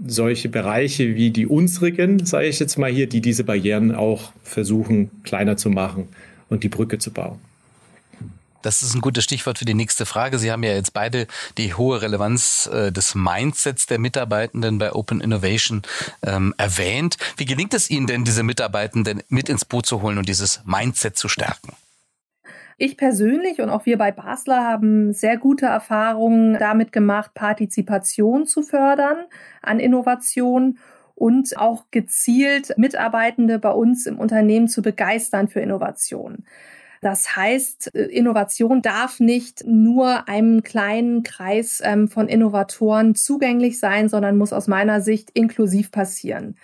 solche 0.07 0.49
Bereiche 0.49 1.17
wie 1.17 1.31
die 1.31 1.47
unsrigen, 1.47 2.25
sage 2.25 2.47
ich 2.47 2.61
jetzt 2.61 2.77
mal 2.77 2.91
hier, 2.91 3.09
die 3.09 3.21
diese 3.21 3.43
Barrieren 3.43 3.95
auch 3.95 4.33
versuchen 4.45 5.11
kleiner 5.25 5.57
zu 5.57 5.71
machen 5.71 6.09
und 6.49 6.65
die 6.65 6.69
Brücke 6.69 6.99
zu 6.99 7.13
bauen. 7.13 7.39
Das 8.63 8.83
ist 8.83 8.95
ein 8.95 9.01
gutes 9.01 9.25
Stichwort 9.25 9.59
für 9.59 9.65
die 9.65 9.75
nächste 9.75 10.05
Frage. 10.05 10.39
Sie 10.39 10.51
haben 10.51 10.65
ja 10.65 10.73
jetzt 10.73 10.93
beide 10.93 11.27
die 11.59 11.75
hohe 11.75 12.03
Relevanz 12.03 12.69
äh, 12.73 12.91
des 12.91 13.15
Mindsets 13.15 13.87
der 13.87 13.99
Mitarbeitenden 13.99 14.79
bei 14.79 14.93
Open 14.93 15.21
Innovation 15.21 15.83
ähm, 16.23 16.55
erwähnt. 16.59 17.17
Wie 17.37 17.45
gelingt 17.45 17.73
es 17.75 17.89
Ihnen 17.89 18.07
denn, 18.07 18.25
diese 18.25 18.43
Mitarbeitenden 18.43 19.23
mit 19.29 19.49
ins 19.49 19.65
Boot 19.65 19.87
zu 19.87 20.03
holen 20.03 20.19
und 20.19 20.29
dieses 20.29 20.61
Mindset 20.65 21.17
zu 21.17 21.29
stärken? 21.29 21.73
Ich 22.81 22.97
persönlich 22.97 23.61
und 23.61 23.71
auch 23.71 23.87
wir 23.87 23.99
bei 23.99 24.13
Basler 24.13 24.65
haben 24.65 25.13
sehr 25.13 25.37
gute 25.37 25.67
Erfahrungen 25.67 26.57
damit 26.59 26.93
gemacht, 26.93 27.35
Partizipation 27.35 28.47
zu 28.47 28.63
fördern 28.63 29.25
an 29.63 29.81
Innovation 29.81 30.79
und 31.19 31.59
auch 31.59 31.87
gezielt 31.91 32.75
Mitarbeitende 32.79 33.59
bei 33.59 33.71
uns 33.71 34.07
im 34.07 34.19
Unternehmen 34.19 34.69
zu 34.69 34.83
begeistern 34.83 35.49
für 35.49 35.61
Innovation. 35.61 36.45
Das 37.01 37.37
heißt, 37.37 37.95
äh, 37.95 38.05
Innovation 38.05 38.83
darf 38.83 39.21
nicht 39.21 39.65
nur 39.67 40.29
einem 40.29 40.63
kleinen 40.63 41.23
Kreis 41.23 41.81
ähm, 41.85 42.09
von 42.09 42.29
Innovatoren 42.29 43.15
zugänglich 43.15 43.79
sein, 43.79 44.09
sondern 44.09 44.37
muss 44.37 44.53
aus 44.53 44.67
meiner 44.67 45.01
Sicht 45.01 45.31
inklusiv 45.35 45.91
passieren, 45.91 46.57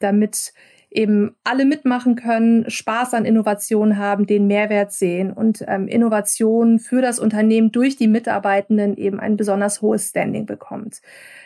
damit 0.00 0.52
eben 0.90 1.36
alle 1.44 1.64
mitmachen 1.64 2.16
können, 2.16 2.68
Spaß 2.68 3.14
an 3.14 3.24
Innovation 3.24 3.96
haben, 3.96 4.26
den 4.26 4.46
Mehrwert 4.48 4.92
sehen 4.92 5.32
und 5.32 5.64
ähm, 5.68 5.86
Innovation 5.86 6.80
für 6.80 7.00
das 7.00 7.20
Unternehmen 7.20 7.70
durch 7.70 7.96
die 7.96 8.08
Mitarbeitenden 8.08 8.96
eben 8.96 9.20
ein 9.20 9.36
besonders 9.36 9.82
hohes 9.82 10.08
Standing 10.08 10.46
bekommt. 10.46 11.00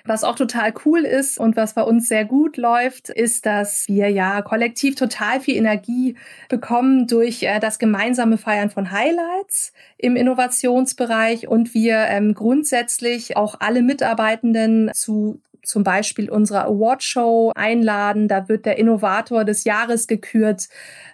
Was 0.07 0.25
auch 0.25 0.37
total 0.37 0.73
cool 0.85 1.01
ist 1.01 1.39
und 1.39 1.57
was 1.57 1.75
bei 1.75 1.83
uns 1.83 2.09
sehr 2.09 2.25
gut 2.25 2.57
läuft, 2.57 3.11
ist, 3.11 3.45
dass 3.45 3.87
wir 3.87 4.09
ja 4.09 4.41
kollektiv 4.41 4.95
total 4.95 5.41
viel 5.41 5.57
Energie 5.57 6.17
bekommen 6.49 7.07
durch 7.07 7.43
äh, 7.43 7.61
das 7.61 7.79
gemeinsame 7.79 8.39
Feiern 8.39 8.71
von 8.71 8.91
Highlights 8.91 9.73
im 9.99 10.17
Innovationsbereich 10.17 11.49
und 11.49 11.75
wir 11.75 11.99
ähm, 12.09 12.33
grundsätzlich 12.33 13.37
auch 13.37 13.57
alle 13.61 13.83
Mitarbeitenden 13.83 14.91
zu 14.95 15.41
zum 15.67 15.85
Beispiel 15.85 16.31
unserer 16.31 16.65
Awardshow 16.65 17.53
einladen. 17.55 18.29
Da 18.29 18.49
wird 18.49 18.67
der 18.67 18.79
Innovator 18.79 19.45
des 19.45 19.65
Jahres 19.65 20.07
gekürt. 20.07 20.69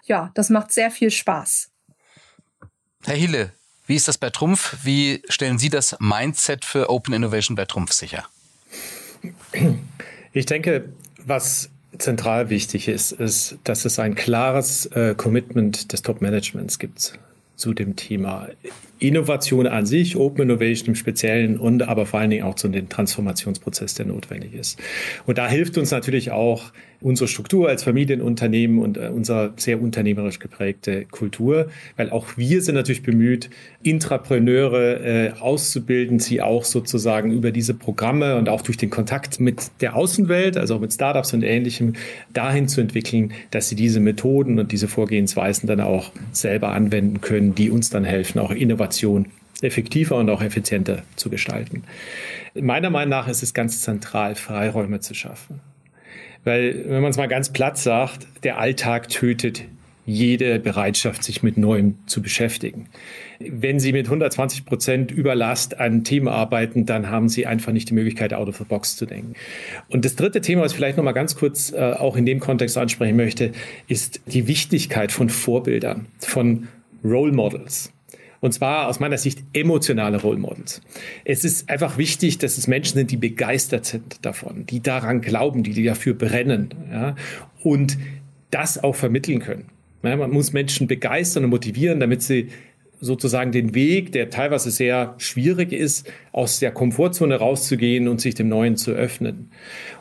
Ja, 0.05 0.31
das 0.33 0.49
macht 0.49 0.71
sehr 0.71 0.91
viel 0.91 1.11
Spaß. 1.11 1.69
Herr 3.05 3.15
Hiele, 3.15 3.51
wie 3.87 3.95
ist 3.95 4.07
das 4.07 4.17
bei 4.17 4.29
Trumpf? 4.29 4.77
Wie 4.83 5.21
stellen 5.27 5.57
Sie 5.57 5.69
das 5.69 5.97
Mindset 5.99 6.65
für 6.65 6.89
Open 6.89 7.13
Innovation 7.13 7.55
bei 7.55 7.65
Trumpf 7.65 7.91
sicher? 7.91 8.25
Ich 10.33 10.45
denke, 10.45 10.89
was 11.17 11.69
zentral 11.97 12.49
wichtig 12.49 12.87
ist, 12.87 13.11
ist, 13.11 13.57
dass 13.63 13.85
es 13.85 13.99
ein 13.99 14.15
klares 14.15 14.85
äh, 14.87 15.13
Commitment 15.15 15.91
des 15.91 16.01
Top-Managements 16.01 16.79
gibt 16.79 17.19
zu 17.61 17.73
dem 17.73 17.95
Thema 17.95 18.49
Innovation 18.99 19.67
an 19.67 19.85
sich, 19.85 20.17
Open 20.17 20.41
Innovation 20.41 20.87
im 20.89 20.95
Speziellen 20.95 21.57
und 21.57 21.83
aber 21.83 22.05
vor 22.05 22.19
allen 22.19 22.31
Dingen 22.31 22.43
auch 22.43 22.55
zu 22.55 22.67
dem 22.67 22.89
Transformationsprozess, 22.89 23.93
der 23.93 24.07
notwendig 24.07 24.53
ist. 24.53 24.79
Und 25.25 25.37
da 25.37 25.47
hilft 25.47 25.77
uns 25.77 25.91
natürlich 25.91 26.31
auch 26.31 26.71
unsere 27.01 27.27
Struktur 27.27 27.67
als 27.67 27.83
Familienunternehmen 27.83 28.79
und 28.79 28.97
äh, 28.97 29.09
unsere 29.13 29.53
sehr 29.57 29.81
unternehmerisch 29.81 30.39
geprägte 30.39 31.05
Kultur, 31.05 31.67
weil 31.97 32.11
auch 32.11 32.37
wir 32.37 32.61
sind 32.61 32.75
natürlich 32.75 33.03
bemüht, 33.03 33.49
Intrapreneure 33.83 35.03
äh, 35.03 35.31
auszubilden, 35.39 36.19
sie 36.19 36.41
auch 36.41 36.63
sozusagen 36.63 37.31
über 37.31 37.51
diese 37.51 37.73
Programme 37.73 38.37
und 38.37 38.49
auch 38.49 38.61
durch 38.61 38.77
den 38.77 38.91
Kontakt 38.91 39.39
mit 39.39 39.71
der 39.81 39.95
Außenwelt, 39.95 40.57
also 40.57 40.75
auch 40.75 40.79
mit 40.79 40.93
Startups 40.93 41.33
und 41.33 41.43
Ähnlichem, 41.43 41.93
dahin 42.33 42.67
zu 42.67 42.81
entwickeln, 42.81 43.33
dass 43.49 43.69
sie 43.69 43.75
diese 43.75 43.99
Methoden 43.99 44.59
und 44.59 44.71
diese 44.71 44.87
Vorgehensweisen 44.87 45.67
dann 45.67 45.81
auch 45.81 46.11
selber 46.31 46.69
anwenden 46.69 47.21
können, 47.21 47.55
die 47.55 47.71
uns 47.71 47.89
dann 47.89 48.03
helfen, 48.03 48.39
auch 48.39 48.51
Innovation 48.51 49.25
effektiver 49.61 50.17
und 50.17 50.29
auch 50.29 50.41
effizienter 50.41 51.03
zu 51.15 51.29
gestalten. 51.29 51.83
Meiner 52.53 52.89
Meinung 52.89 53.09
nach 53.09 53.27
ist 53.27 53.43
es 53.43 53.53
ganz 53.53 53.81
zentral, 53.81 54.35
Freiräume 54.35 54.99
zu 54.99 55.13
schaffen. 55.13 55.59
Weil, 56.43 56.85
wenn 56.87 57.01
man 57.01 57.11
es 57.11 57.17
mal 57.17 57.27
ganz 57.27 57.53
platt 57.53 57.77
sagt, 57.77 58.27
der 58.43 58.57
Alltag 58.57 59.09
tötet 59.09 59.63
jede 60.05 60.59
Bereitschaft, 60.59 61.23
sich 61.23 61.43
mit 61.43 61.57
Neuem 61.57 61.95
zu 62.07 62.21
beschäftigen. 62.21 62.87
Wenn 63.39 63.79
Sie 63.79 63.93
mit 63.93 64.07
120 64.07 64.65
Prozent 64.65 65.11
Überlast 65.11 65.79
an 65.79 66.03
Themen 66.03 66.27
arbeiten, 66.27 66.85
dann 66.85 67.09
haben 67.09 67.29
Sie 67.29 67.45
einfach 67.45 67.71
nicht 67.71 67.89
die 67.89 67.93
Möglichkeit, 67.93 68.33
out 68.33 68.47
of 68.47 68.57
the 68.57 68.63
box 68.63 68.95
zu 68.95 69.05
denken. 69.05 69.33
Und 69.89 70.03
das 70.03 70.15
dritte 70.15 70.41
Thema, 70.41 70.63
was 70.63 70.71
ich 70.71 70.77
vielleicht 70.77 70.97
noch 70.97 71.03
mal 71.03 71.11
ganz 71.11 71.35
kurz 71.35 71.71
äh, 71.71 71.77
auch 71.77 72.15
in 72.15 72.25
dem 72.25 72.39
Kontext 72.39 72.77
ansprechen 72.77 73.15
möchte, 73.15 73.51
ist 73.87 74.21
die 74.25 74.47
Wichtigkeit 74.47 75.11
von 75.11 75.29
Vorbildern, 75.29 76.07
von 76.19 76.67
Role 77.03 77.31
Models. 77.31 77.91
Und 78.41 78.53
zwar 78.53 78.87
aus 78.87 78.99
meiner 78.99 79.19
Sicht 79.19 79.43
emotionale 79.53 80.19
Role 80.19 80.39
Models. 80.39 80.81
Es 81.23 81.45
ist 81.45 81.69
einfach 81.69 81.97
wichtig, 81.97 82.39
dass 82.39 82.57
es 82.57 82.67
Menschen 82.67 82.97
sind, 82.97 83.11
die 83.11 83.17
begeistert 83.17 83.85
sind 83.85 84.25
davon, 84.25 84.65
die 84.65 84.81
daran 84.81 85.21
glauben, 85.21 85.63
die, 85.63 85.83
dafür 85.83 86.15
brennen 86.15 86.73
ja, 86.91 87.15
und 87.63 87.97
das 88.49 88.83
auch 88.83 88.95
vermitteln 88.95 89.39
können. 89.39 89.65
Ja, 90.03 90.17
man 90.17 90.31
muss 90.31 90.53
Menschen 90.53 90.87
begeistern 90.87 91.43
und 91.43 91.51
motivieren, 91.51 91.99
damit 91.99 92.23
sie 92.23 92.49
sozusagen 92.99 93.51
den 93.51 93.75
Weg, 93.75 94.11
der 94.11 94.31
teilweise 94.31 94.71
sehr 94.71 95.15
schwierig 95.17 95.71
ist, 95.71 96.11
aus 96.31 96.59
der 96.59 96.71
Komfortzone 96.71 97.35
rauszugehen 97.35 98.07
und 98.07 98.21
sich 98.21 98.35
dem 98.35 98.47
Neuen 98.49 98.75
zu 98.75 98.91
öffnen. 98.91 99.51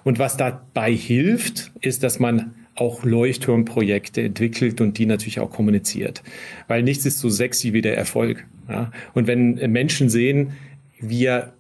Und 0.03 0.19
was 0.19 0.37
dabei 0.39 0.93
hilft, 0.93 1.73
ist, 1.81 2.03
dass 2.03 2.19
man 2.19 2.55
auch 2.75 3.05
Leuchtturmprojekte 3.05 4.23
entwickelt 4.23 4.81
und 4.81 4.99
die 4.99 5.07
natürlich 5.07 5.41
auch 5.41 5.51
kommuniziert. 5.51 6.23
Weil 6.69 6.83
nichts 6.83 7.05
ist 7.05 7.19
so 7.19 7.29
sexy 7.29 7.73
wie 7.73 7.83
der 7.83 7.97
Erfolg. 7.97 8.47
Ja? 8.69 8.91
Und 9.15 9.27
wenn 9.27 9.55
Menschen 9.71 10.09
sehen, 10.09 10.53
wir, 11.01 11.53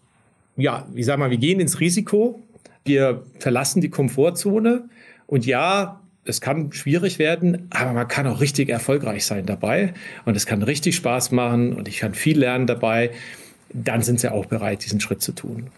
ja, 0.56 0.86
wie 0.92 1.02
sagen 1.02 1.22
wir, 1.22 1.30
wir 1.30 1.38
gehen 1.38 1.60
ins 1.60 1.80
Risiko, 1.80 2.42
wir 2.84 3.22
verlassen 3.38 3.80
die 3.80 3.90
Komfortzone 3.90 4.88
und 5.26 5.46
ja, 5.46 6.00
es 6.24 6.40
kann 6.40 6.72
schwierig 6.72 7.18
werden, 7.18 7.66
aber 7.70 7.92
man 7.92 8.08
kann 8.08 8.26
auch 8.26 8.40
richtig 8.40 8.68
erfolgreich 8.68 9.24
sein 9.24 9.46
dabei 9.46 9.94
und 10.24 10.36
es 10.36 10.46
kann 10.46 10.62
richtig 10.62 10.96
Spaß 10.96 11.32
machen 11.32 11.72
und 11.72 11.88
ich 11.88 11.98
kann 11.98 12.14
viel 12.14 12.38
lernen 12.38 12.66
dabei, 12.66 13.10
dann 13.72 14.02
sind 14.02 14.20
sie 14.20 14.30
auch 14.30 14.46
bereit, 14.46 14.84
diesen 14.84 15.00
Schritt 15.00 15.22
zu 15.22 15.32
tun. 15.32 15.68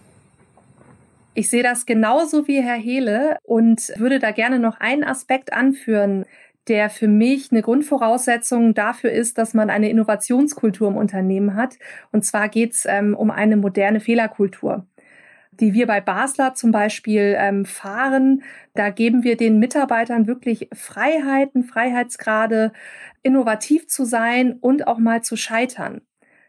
Ich 1.34 1.48
sehe 1.48 1.62
das 1.62 1.86
genauso 1.86 2.46
wie 2.46 2.60
Herr 2.60 2.76
Hehle 2.76 3.38
und 3.42 3.92
würde 3.96 4.18
da 4.18 4.32
gerne 4.32 4.58
noch 4.58 4.80
einen 4.80 5.02
Aspekt 5.02 5.52
anführen, 5.52 6.26
der 6.68 6.90
für 6.90 7.08
mich 7.08 7.50
eine 7.50 7.62
Grundvoraussetzung 7.62 8.74
dafür 8.74 9.10
ist, 9.10 9.38
dass 9.38 9.54
man 9.54 9.70
eine 9.70 9.88
Innovationskultur 9.90 10.88
im 10.88 10.96
Unternehmen 10.96 11.54
hat. 11.54 11.76
Und 12.12 12.24
zwar 12.24 12.48
geht 12.48 12.72
es 12.72 12.84
ähm, 12.86 13.14
um 13.14 13.30
eine 13.30 13.56
moderne 13.56 14.00
Fehlerkultur 14.00 14.86
die 15.60 15.74
wir 15.74 15.86
bei 15.86 16.00
Basler 16.00 16.54
zum 16.54 16.72
Beispiel 16.72 17.36
ähm, 17.38 17.64
fahren. 17.64 18.42
Da 18.74 18.90
geben 18.90 19.22
wir 19.22 19.36
den 19.36 19.58
Mitarbeitern 19.58 20.26
wirklich 20.26 20.68
Freiheiten, 20.72 21.64
Freiheitsgrade, 21.64 22.72
innovativ 23.22 23.86
zu 23.86 24.04
sein 24.04 24.54
und 24.60 24.86
auch 24.86 24.98
mal 24.98 25.22
zu 25.22 25.36
scheitern. 25.36 26.00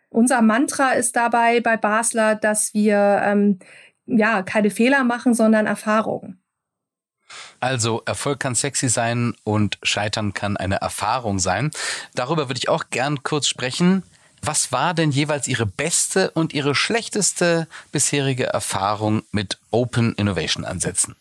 Unser 0.09 0.41
Mantra 0.41 0.91
ist 0.91 1.15
dabei 1.15 1.59
bei 1.59 1.75
Basler, 1.75 2.35
dass 2.35 2.73
wir 2.73 3.21
ähm, 3.25 3.59
ja, 4.05 4.43
keine 4.43 4.69
Fehler 4.69 5.03
machen, 5.03 5.33
sondern 5.33 5.65
Erfahrungen. 5.65 6.39
Also 7.59 8.01
Erfolg 8.05 8.39
kann 8.39 8.55
sexy 8.55 8.89
sein 8.89 9.33
und 9.43 9.79
Scheitern 9.83 10.33
kann 10.33 10.57
eine 10.57 10.75
Erfahrung 10.81 11.39
sein. 11.39 11.71
Darüber 12.13 12.49
würde 12.49 12.59
ich 12.59 12.69
auch 12.69 12.85
gern 12.89 13.23
kurz 13.23 13.47
sprechen. 13.47 14.03
Was 14.41 14.73
war 14.73 14.93
denn 14.93 15.11
jeweils 15.11 15.47
Ihre 15.47 15.65
beste 15.65 16.31
und 16.31 16.53
Ihre 16.53 16.75
schlechteste 16.75 17.67
bisherige 17.93 18.47
Erfahrung 18.47 19.23
mit 19.31 19.57
Open 19.71 20.13
Innovation 20.15 20.65
Ansätzen? 20.65 21.15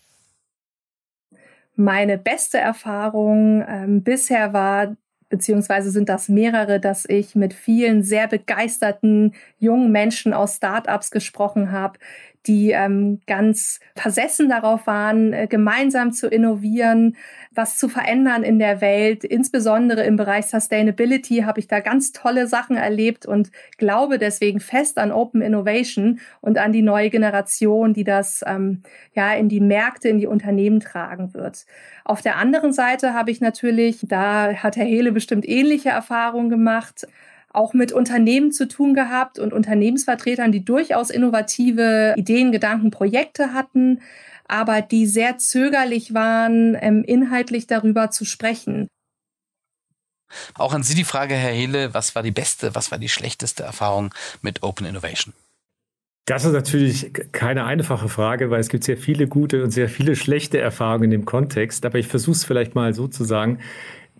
Meine 1.76 2.18
beste 2.18 2.58
Erfahrung 2.58 3.64
ähm, 3.66 4.02
bisher 4.02 4.52
war, 4.52 4.96
beziehungsweise 5.28 5.90
sind 5.90 6.08
das 6.08 6.28
mehrere, 6.28 6.80
dass 6.80 7.06
ich 7.08 7.34
mit 7.34 7.54
vielen 7.54 8.02
sehr 8.02 8.26
begeisterten 8.26 9.34
jungen 9.58 9.90
Menschen 9.92 10.34
aus 10.34 10.56
Startups 10.56 11.10
gesprochen 11.10 11.70
habe, 11.72 11.98
die 12.46 12.70
ähm, 12.70 13.20
ganz 13.26 13.78
versessen 13.94 14.48
darauf 14.48 14.86
waren, 14.86 15.32
äh, 15.32 15.46
gemeinsam 15.46 16.12
zu 16.12 16.28
innovieren, 16.28 17.16
was 17.54 17.78
zu 17.78 17.88
verändern 17.88 18.42
in 18.42 18.58
der 18.58 18.80
Welt. 18.80 19.24
Insbesondere 19.24 20.02
im 20.04 20.16
Bereich 20.16 20.46
Sustainability 20.46 21.42
habe 21.42 21.60
ich 21.60 21.68
da 21.68 21.80
ganz 21.80 22.12
tolle 22.12 22.46
Sachen 22.46 22.76
erlebt 22.76 23.26
und 23.26 23.50
glaube 23.78 24.18
deswegen 24.18 24.60
fest 24.60 24.98
an 24.98 25.12
Open 25.12 25.42
Innovation 25.42 26.20
und 26.40 26.58
an 26.58 26.72
die 26.72 26.82
neue 26.82 27.10
Generation, 27.10 27.94
die 27.94 28.04
das 28.04 28.42
ähm, 28.46 28.82
ja 29.14 29.32
in 29.34 29.48
die 29.48 29.60
Märkte, 29.60 30.08
in 30.08 30.18
die 30.18 30.26
Unternehmen 30.26 30.80
tragen 30.80 31.34
wird. 31.34 31.66
Auf 32.04 32.22
der 32.22 32.36
anderen 32.36 32.72
Seite 32.72 33.14
habe 33.14 33.30
ich 33.30 33.40
natürlich, 33.40 34.00
da 34.02 34.54
hat 34.54 34.76
Herr 34.76 34.84
Hele 34.84 35.12
bestimmt 35.12 35.48
ähnliche 35.48 35.90
Erfahrungen 35.90 36.48
gemacht, 36.48 37.06
auch 37.52 37.74
mit 37.74 37.92
Unternehmen 37.92 38.52
zu 38.52 38.68
tun 38.68 38.94
gehabt 38.94 39.38
und 39.38 39.52
Unternehmensvertretern, 39.52 40.52
die 40.52 40.64
durchaus 40.64 41.10
innovative 41.10 42.14
Ideen, 42.16 42.52
Gedanken, 42.52 42.90
Projekte 42.90 43.52
hatten, 43.52 44.00
aber 44.46 44.82
die 44.82 45.06
sehr 45.06 45.38
zögerlich 45.38 46.14
waren, 46.14 46.76
ähm, 46.80 47.04
inhaltlich 47.04 47.66
darüber 47.66 48.10
zu 48.10 48.24
sprechen. 48.24 48.88
Auch 50.54 50.72
an 50.72 50.82
Sie 50.82 50.94
die 50.94 51.04
Frage, 51.04 51.34
Herr 51.34 51.52
Hele, 51.52 51.94
was 51.94 52.14
war 52.14 52.22
die 52.22 52.30
beste, 52.30 52.74
was 52.74 52.90
war 52.90 52.98
die 52.98 53.08
schlechteste 53.08 53.62
Erfahrung 53.62 54.14
mit 54.40 54.62
Open 54.62 54.86
Innovation? 54.86 55.34
Das 56.26 56.44
ist 56.44 56.52
natürlich 56.52 57.12
keine 57.32 57.64
einfache 57.64 58.08
Frage, 58.08 58.50
weil 58.50 58.60
es 58.60 58.68
gibt 58.68 58.84
sehr 58.84 58.96
viele 58.96 59.26
gute 59.26 59.64
und 59.64 59.70
sehr 59.70 59.88
viele 59.88 60.14
schlechte 60.14 60.60
Erfahrungen 60.60 61.04
in 61.04 61.10
dem 61.10 61.24
Kontext. 61.24 61.84
Aber 61.84 61.98
ich 61.98 62.06
versuche 62.06 62.36
es 62.36 62.44
vielleicht 62.44 62.74
mal 62.74 62.94
so 62.94 63.08
zu 63.08 63.24
sagen. 63.24 63.58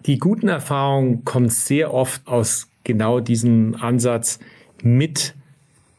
Die 0.07 0.19
guten 0.19 0.49
Erfahrungen 0.49 1.25
kommen 1.25 1.49
sehr 1.49 1.95
oft 1.95 2.27
aus 2.27 2.72
genau 2.85 3.21
diesem 3.21 3.77
Ansatz 3.81 4.39
mit 4.83 5.35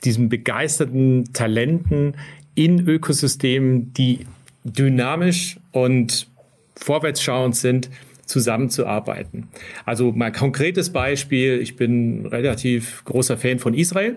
diesen 0.04 0.30
begeisterten 0.30 1.32
Talenten 1.34 2.16
in 2.56 2.88
Ökosystemen, 2.88 3.94
die 3.94 4.26
dynamisch 4.64 5.60
und 5.72 6.28
vorwärtsschauend 6.76 7.56
sind, 7.56 7.90
zusammenzuarbeiten. 8.26 9.50
Also 9.86 10.12
mal 10.12 10.32
konkretes 10.32 10.92
Beispiel, 10.92 11.60
ich 11.62 11.76
bin 11.76 12.26
relativ 12.26 13.04
großer 13.06 13.38
Fan 13.38 13.60
von 13.60 13.74
Israel 13.74 14.16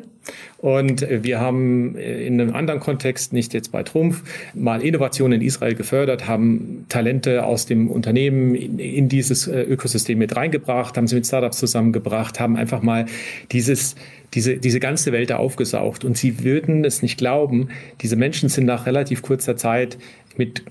und 0.58 1.06
wir 1.08 1.40
haben 1.40 1.96
in 1.96 2.40
einem 2.40 2.54
anderen 2.54 2.80
Kontext, 2.80 3.32
nicht 3.32 3.52
jetzt 3.52 3.72
bei 3.72 3.82
Trumpf, 3.82 4.22
mal 4.54 4.82
Innovationen 4.82 5.40
in 5.40 5.46
Israel 5.46 5.74
gefördert, 5.74 6.28
haben 6.28 6.86
Talente 6.88 7.44
aus 7.44 7.66
dem 7.66 7.90
Unternehmen 7.90 8.54
in, 8.54 8.78
in 8.78 9.08
dieses 9.08 9.48
äh, 9.48 9.62
Ökosystem 9.62 10.18
mit 10.18 10.36
reingebracht, 10.36 10.96
haben 10.96 11.06
sie 11.06 11.16
mit 11.16 11.26
Startups 11.26 11.58
zusammengebracht, 11.58 12.38
haben 12.40 12.56
einfach 12.56 12.82
mal 12.82 13.06
dieses 13.52 13.96
diese, 14.34 14.58
diese 14.58 14.80
ganze 14.80 15.12
Welt 15.12 15.32
aufgesaugt. 15.32 16.04
Und 16.04 16.18
sie 16.18 16.44
würden 16.44 16.84
es 16.84 17.00
nicht 17.00 17.16
glauben, 17.16 17.68
diese 18.00 18.16
Menschen 18.16 18.48
sind 18.48 18.66
nach 18.66 18.86
relativ 18.86 19.22
kurzer 19.22 19.56
Zeit 19.56 19.98
mit, 20.36 20.62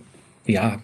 ja, 0.45 0.79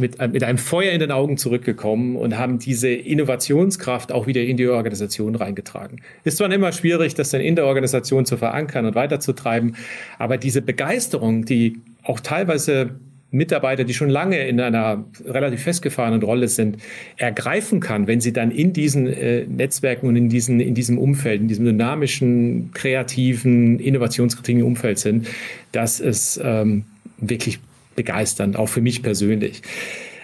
mit, 0.00 0.18
mit 0.32 0.44
einem 0.44 0.58
Feuer 0.58 0.92
in 0.92 1.00
den 1.00 1.10
Augen 1.10 1.36
zurückgekommen 1.36 2.16
und 2.16 2.38
haben 2.38 2.58
diese 2.58 2.88
Innovationskraft 2.88 4.12
auch 4.12 4.26
wieder 4.26 4.42
in 4.42 4.56
die 4.56 4.66
Organisation 4.68 5.34
reingetragen. 5.34 6.00
Ist 6.24 6.38
zwar 6.38 6.50
immer 6.52 6.72
schwierig, 6.72 7.14
das 7.14 7.30
dann 7.30 7.40
in 7.40 7.56
der 7.56 7.66
Organisation 7.66 8.26
zu 8.26 8.36
verankern 8.36 8.86
und 8.86 8.94
weiterzutreiben, 8.94 9.76
aber 10.18 10.36
diese 10.36 10.62
Begeisterung, 10.62 11.44
die 11.44 11.78
auch 12.02 12.20
teilweise 12.20 12.90
Mitarbeiter, 13.30 13.84
die 13.84 13.92
schon 13.92 14.08
lange 14.08 14.46
in 14.46 14.58
einer 14.58 15.04
relativ 15.26 15.62
festgefahrenen 15.62 16.22
Rolle 16.22 16.48
sind, 16.48 16.78
ergreifen 17.16 17.80
kann, 17.80 18.06
wenn 18.06 18.20
sie 18.20 18.32
dann 18.32 18.50
in 18.50 18.72
diesen 18.72 19.06
äh, 19.06 19.44
Netzwerken 19.44 20.06
und 20.06 20.16
in, 20.16 20.30
diesen, 20.30 20.60
in 20.60 20.74
diesem 20.74 20.96
Umfeld, 20.96 21.42
in 21.42 21.48
diesem 21.48 21.66
dynamischen, 21.66 22.70
kreativen, 22.72 23.80
innovationskritischen 23.80 24.62
Umfeld 24.62 24.98
sind, 24.98 25.28
das 25.72 26.00
ist 26.00 26.40
ähm, 26.42 26.84
wirklich 27.18 27.58
begeisternd, 27.98 28.56
auch 28.56 28.68
für 28.68 28.80
mich 28.80 29.02
persönlich. 29.02 29.62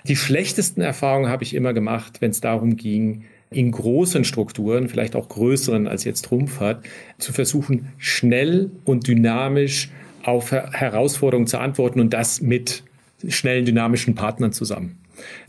Die 0.06 0.16
schlechtesten 0.16 0.80
Erfahrungen 0.80 1.28
habe 1.28 1.42
ich 1.42 1.54
immer 1.54 1.72
gemacht, 1.72 2.20
wenn 2.20 2.30
es 2.30 2.40
darum 2.40 2.76
ging, 2.76 3.24
in 3.50 3.72
großen 3.72 4.24
Strukturen, 4.24 4.88
vielleicht 4.88 5.16
auch 5.16 5.28
größeren 5.28 5.88
als 5.88 6.04
jetzt 6.04 6.26
Trumpf 6.26 6.60
hat, 6.60 6.84
zu 7.18 7.32
versuchen, 7.32 7.92
schnell 7.98 8.70
und 8.84 9.08
dynamisch 9.08 9.90
auf 10.22 10.52
Herausforderungen 10.52 11.46
zu 11.46 11.58
antworten 11.58 12.00
und 12.00 12.12
das 12.12 12.40
mit 12.40 12.84
schnellen, 13.28 13.64
dynamischen 13.64 14.14
Partnern 14.14 14.52
zusammen. 14.52 14.98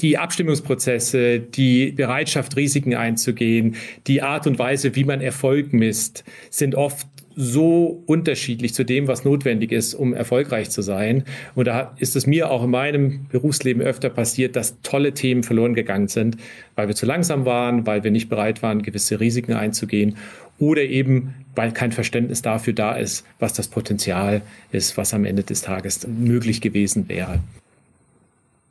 Die 0.01 0.17
Abstimmungsprozesse, 0.17 1.39
die 1.39 1.91
Bereitschaft, 1.91 2.55
Risiken 2.55 2.95
einzugehen, 2.95 3.75
die 4.07 4.21
Art 4.21 4.47
und 4.47 4.59
Weise, 4.59 4.95
wie 4.95 5.03
man 5.03 5.21
Erfolg 5.21 5.73
misst, 5.73 6.23
sind 6.49 6.75
oft 6.75 7.07
so 7.35 8.03
unterschiedlich 8.05 8.73
zu 8.73 8.83
dem, 8.83 9.07
was 9.07 9.25
notwendig 9.25 9.71
ist, 9.71 9.93
um 9.93 10.13
erfolgreich 10.13 10.69
zu 10.69 10.81
sein. 10.81 11.23
Und 11.53 11.67
da 11.67 11.93
ist 11.97 12.15
es 12.15 12.27
mir 12.27 12.49
auch 12.49 12.63
in 12.63 12.71
meinem 12.71 13.27
Berufsleben 13.29 13.81
öfter 13.81 14.09
passiert, 14.09 14.55
dass 14.55 14.81
tolle 14.81 15.13
Themen 15.13 15.43
verloren 15.43 15.73
gegangen 15.73 16.07
sind, 16.07 16.37
weil 16.75 16.87
wir 16.87 16.95
zu 16.95 17.05
langsam 17.05 17.45
waren, 17.45 17.85
weil 17.85 18.03
wir 18.03 18.11
nicht 18.11 18.29
bereit 18.29 18.63
waren, 18.63 18.81
gewisse 18.81 19.19
Risiken 19.19 19.53
einzugehen 19.53 20.15
oder 20.57 20.83
eben, 20.83 21.33
weil 21.55 21.71
kein 21.71 21.91
Verständnis 21.91 22.41
dafür 22.41 22.73
da 22.73 22.95
ist, 22.95 23.25
was 23.39 23.53
das 23.53 23.67
Potenzial 23.67 24.41
ist, 24.71 24.97
was 24.97 25.13
am 25.13 25.25
Ende 25.25 25.43
des 25.43 25.61
Tages 25.61 26.07
möglich 26.07 26.61
gewesen 26.61 27.09
wäre. 27.09 27.39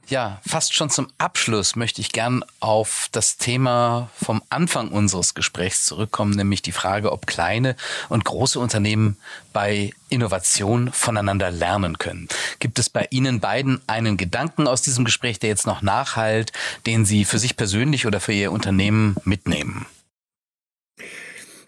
Ja, 0.09 0.41
fast 0.47 0.75
schon 0.75 0.91
zum 0.91 1.09
Abschluss 1.17 1.77
möchte 1.77 2.01
ich 2.01 2.13
gern 2.13 2.45
auf 2.61 3.09
das 3.13 3.39
Thema 3.39 4.11
vom 4.15 4.43
Anfang 4.51 4.89
unseres 4.89 5.35
Gesprächs 5.35 5.87
zurückkommen, 5.87 6.33
nämlich 6.33 6.61
die 6.61 6.73
Frage, 6.73 7.11
ob 7.11 7.27
kleine 7.27 7.75
und 8.11 8.25
große 8.25 8.61
Unternehmen 8.61 9.17
bei 9.55 9.93
Innovation 10.11 10.93
voneinander 10.93 11.51
lernen 11.51 11.99
können. 11.99 12.29
Gibt 12.59 12.79
es 12.79 12.91
bei 12.91 13.07
Ihnen 13.11 13.41
beiden 13.41 13.81
einen 13.87 14.17
Gedanken 14.17 14.69
aus 14.69 14.83
diesem 14.83 15.05
Gespräch, 15.05 15.39
der 15.39 15.49
jetzt 15.49 15.67
noch 15.67 15.81
nachhalt, 15.81 16.53
den 16.87 17.07
Sie 17.07 17.25
für 17.25 17.39
sich 17.39 17.57
persönlich 17.57 18.07
oder 18.07 18.21
für 18.21 18.33
Ihr 18.33 18.53
Unternehmen 18.53 19.17
mitnehmen? 19.25 19.87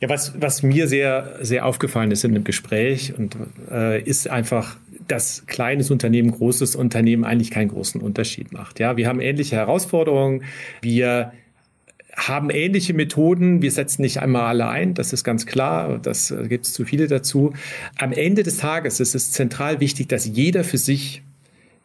Ja, 0.00 0.08
was, 0.08 0.40
was 0.40 0.62
mir 0.62 0.88
sehr, 0.88 1.38
sehr 1.40 1.64
aufgefallen 1.64 2.10
ist 2.10 2.24
in 2.24 2.34
dem 2.34 2.44
Gespräch 2.44 3.14
und 3.16 3.36
äh, 3.70 4.00
ist 4.02 4.28
einfach 4.28 4.76
dass 5.08 5.46
kleines 5.46 5.90
Unternehmen, 5.90 6.30
großes 6.30 6.76
Unternehmen 6.76 7.24
eigentlich 7.24 7.50
keinen 7.50 7.68
großen 7.68 8.00
Unterschied 8.00 8.52
macht. 8.52 8.80
Ja, 8.80 8.96
wir 8.96 9.06
haben 9.06 9.20
ähnliche 9.20 9.56
Herausforderungen. 9.56 10.42
Wir 10.82 11.32
haben 12.16 12.50
ähnliche 12.50 12.94
Methoden. 12.94 13.62
Wir 13.62 13.70
setzen 13.70 14.02
nicht 14.02 14.20
einmal 14.20 14.42
alle 14.42 14.68
ein, 14.68 14.94
das 14.94 15.12
ist 15.12 15.22
ganz 15.22 15.46
klar. 15.46 15.98
Das 15.98 16.34
gibt 16.48 16.66
es 16.66 16.72
zu 16.72 16.84
viele 16.84 17.06
dazu. 17.06 17.52
Am 17.98 18.12
Ende 18.12 18.42
des 18.42 18.56
Tages 18.56 19.00
ist 19.00 19.14
es 19.14 19.32
zentral 19.32 19.80
wichtig, 19.80 20.08
dass 20.08 20.26
jeder 20.26 20.64
für 20.64 20.78
sich 20.78 21.22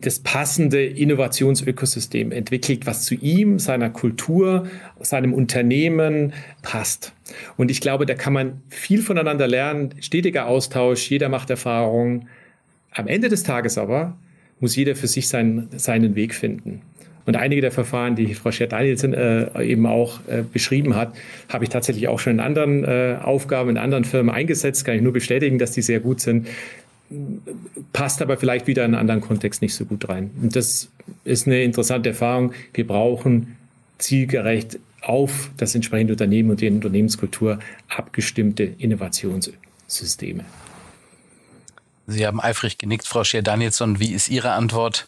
das 0.01 0.19
passende 0.19 0.83
Innovationsökosystem 0.83 2.31
entwickelt, 2.31 2.85
was 2.85 3.03
zu 3.03 3.15
ihm, 3.15 3.59
seiner 3.59 3.89
Kultur, 3.89 4.67
seinem 4.99 5.33
Unternehmen 5.33 6.33
passt. 6.61 7.13
Und 7.57 7.71
ich 7.71 7.81
glaube, 7.81 8.05
da 8.05 8.15
kann 8.15 8.33
man 8.33 8.61
viel 8.69 9.01
voneinander 9.01 9.47
lernen, 9.47 9.93
stetiger 10.01 10.47
Austausch, 10.47 11.09
jeder 11.09 11.29
macht 11.29 11.49
Erfahrungen. 11.49 12.27
Am 12.91 13.07
Ende 13.07 13.29
des 13.29 13.43
Tages 13.43 13.77
aber 13.77 14.17
muss 14.59 14.75
jeder 14.75 14.95
für 14.95 15.07
sich 15.07 15.27
seinen, 15.27 15.69
seinen 15.77 16.15
Weg 16.15 16.35
finden. 16.35 16.81
Und 17.25 17.35
einige 17.35 17.61
der 17.61 17.71
Verfahren, 17.71 18.15
die 18.15 18.33
Frau 18.33 18.51
Schert-Danielsen 18.51 19.13
äh, 19.13 19.63
eben 19.63 19.85
auch 19.85 20.21
äh, 20.27 20.43
beschrieben 20.51 20.95
hat, 20.95 21.13
habe 21.49 21.63
ich 21.63 21.69
tatsächlich 21.69 22.07
auch 22.07 22.19
schon 22.19 22.33
in 22.33 22.39
anderen 22.39 22.83
äh, 22.83 23.17
Aufgaben, 23.21 23.69
in 23.69 23.77
anderen 23.77 24.05
Firmen 24.05 24.33
eingesetzt. 24.33 24.85
Kann 24.85 24.95
ich 24.95 25.01
nur 25.01 25.13
bestätigen, 25.13 25.59
dass 25.59 25.71
die 25.71 25.83
sehr 25.83 25.99
gut 25.99 26.19
sind. 26.19 26.47
Passt 27.93 28.21
aber 28.21 28.37
vielleicht 28.37 28.67
wieder 28.67 28.85
in 28.85 28.93
einen 28.93 29.01
anderen 29.01 29.21
Kontext 29.21 29.61
nicht 29.61 29.75
so 29.75 29.85
gut 29.85 30.07
rein. 30.07 30.31
Und 30.41 30.55
das 30.55 30.89
ist 31.23 31.47
eine 31.47 31.63
interessante 31.63 32.09
Erfahrung. 32.09 32.53
Wir 32.73 32.87
brauchen 32.87 33.57
zielgerecht 33.97 34.79
auf 35.01 35.49
das 35.57 35.75
entsprechende 35.75 36.13
Unternehmen 36.13 36.51
und 36.51 36.61
die 36.61 36.69
Unternehmenskultur 36.69 37.59
abgestimmte 37.89 38.63
Innovationssysteme. 38.63 40.45
Sie 42.07 42.25
haben 42.25 42.41
eifrig 42.41 42.77
genickt, 42.77 43.07
Frau 43.07 43.23
Scher-Danielsson. 43.23 43.99
Wie 43.99 44.13
ist 44.13 44.29
Ihre 44.29 44.51
Antwort? 44.51 45.07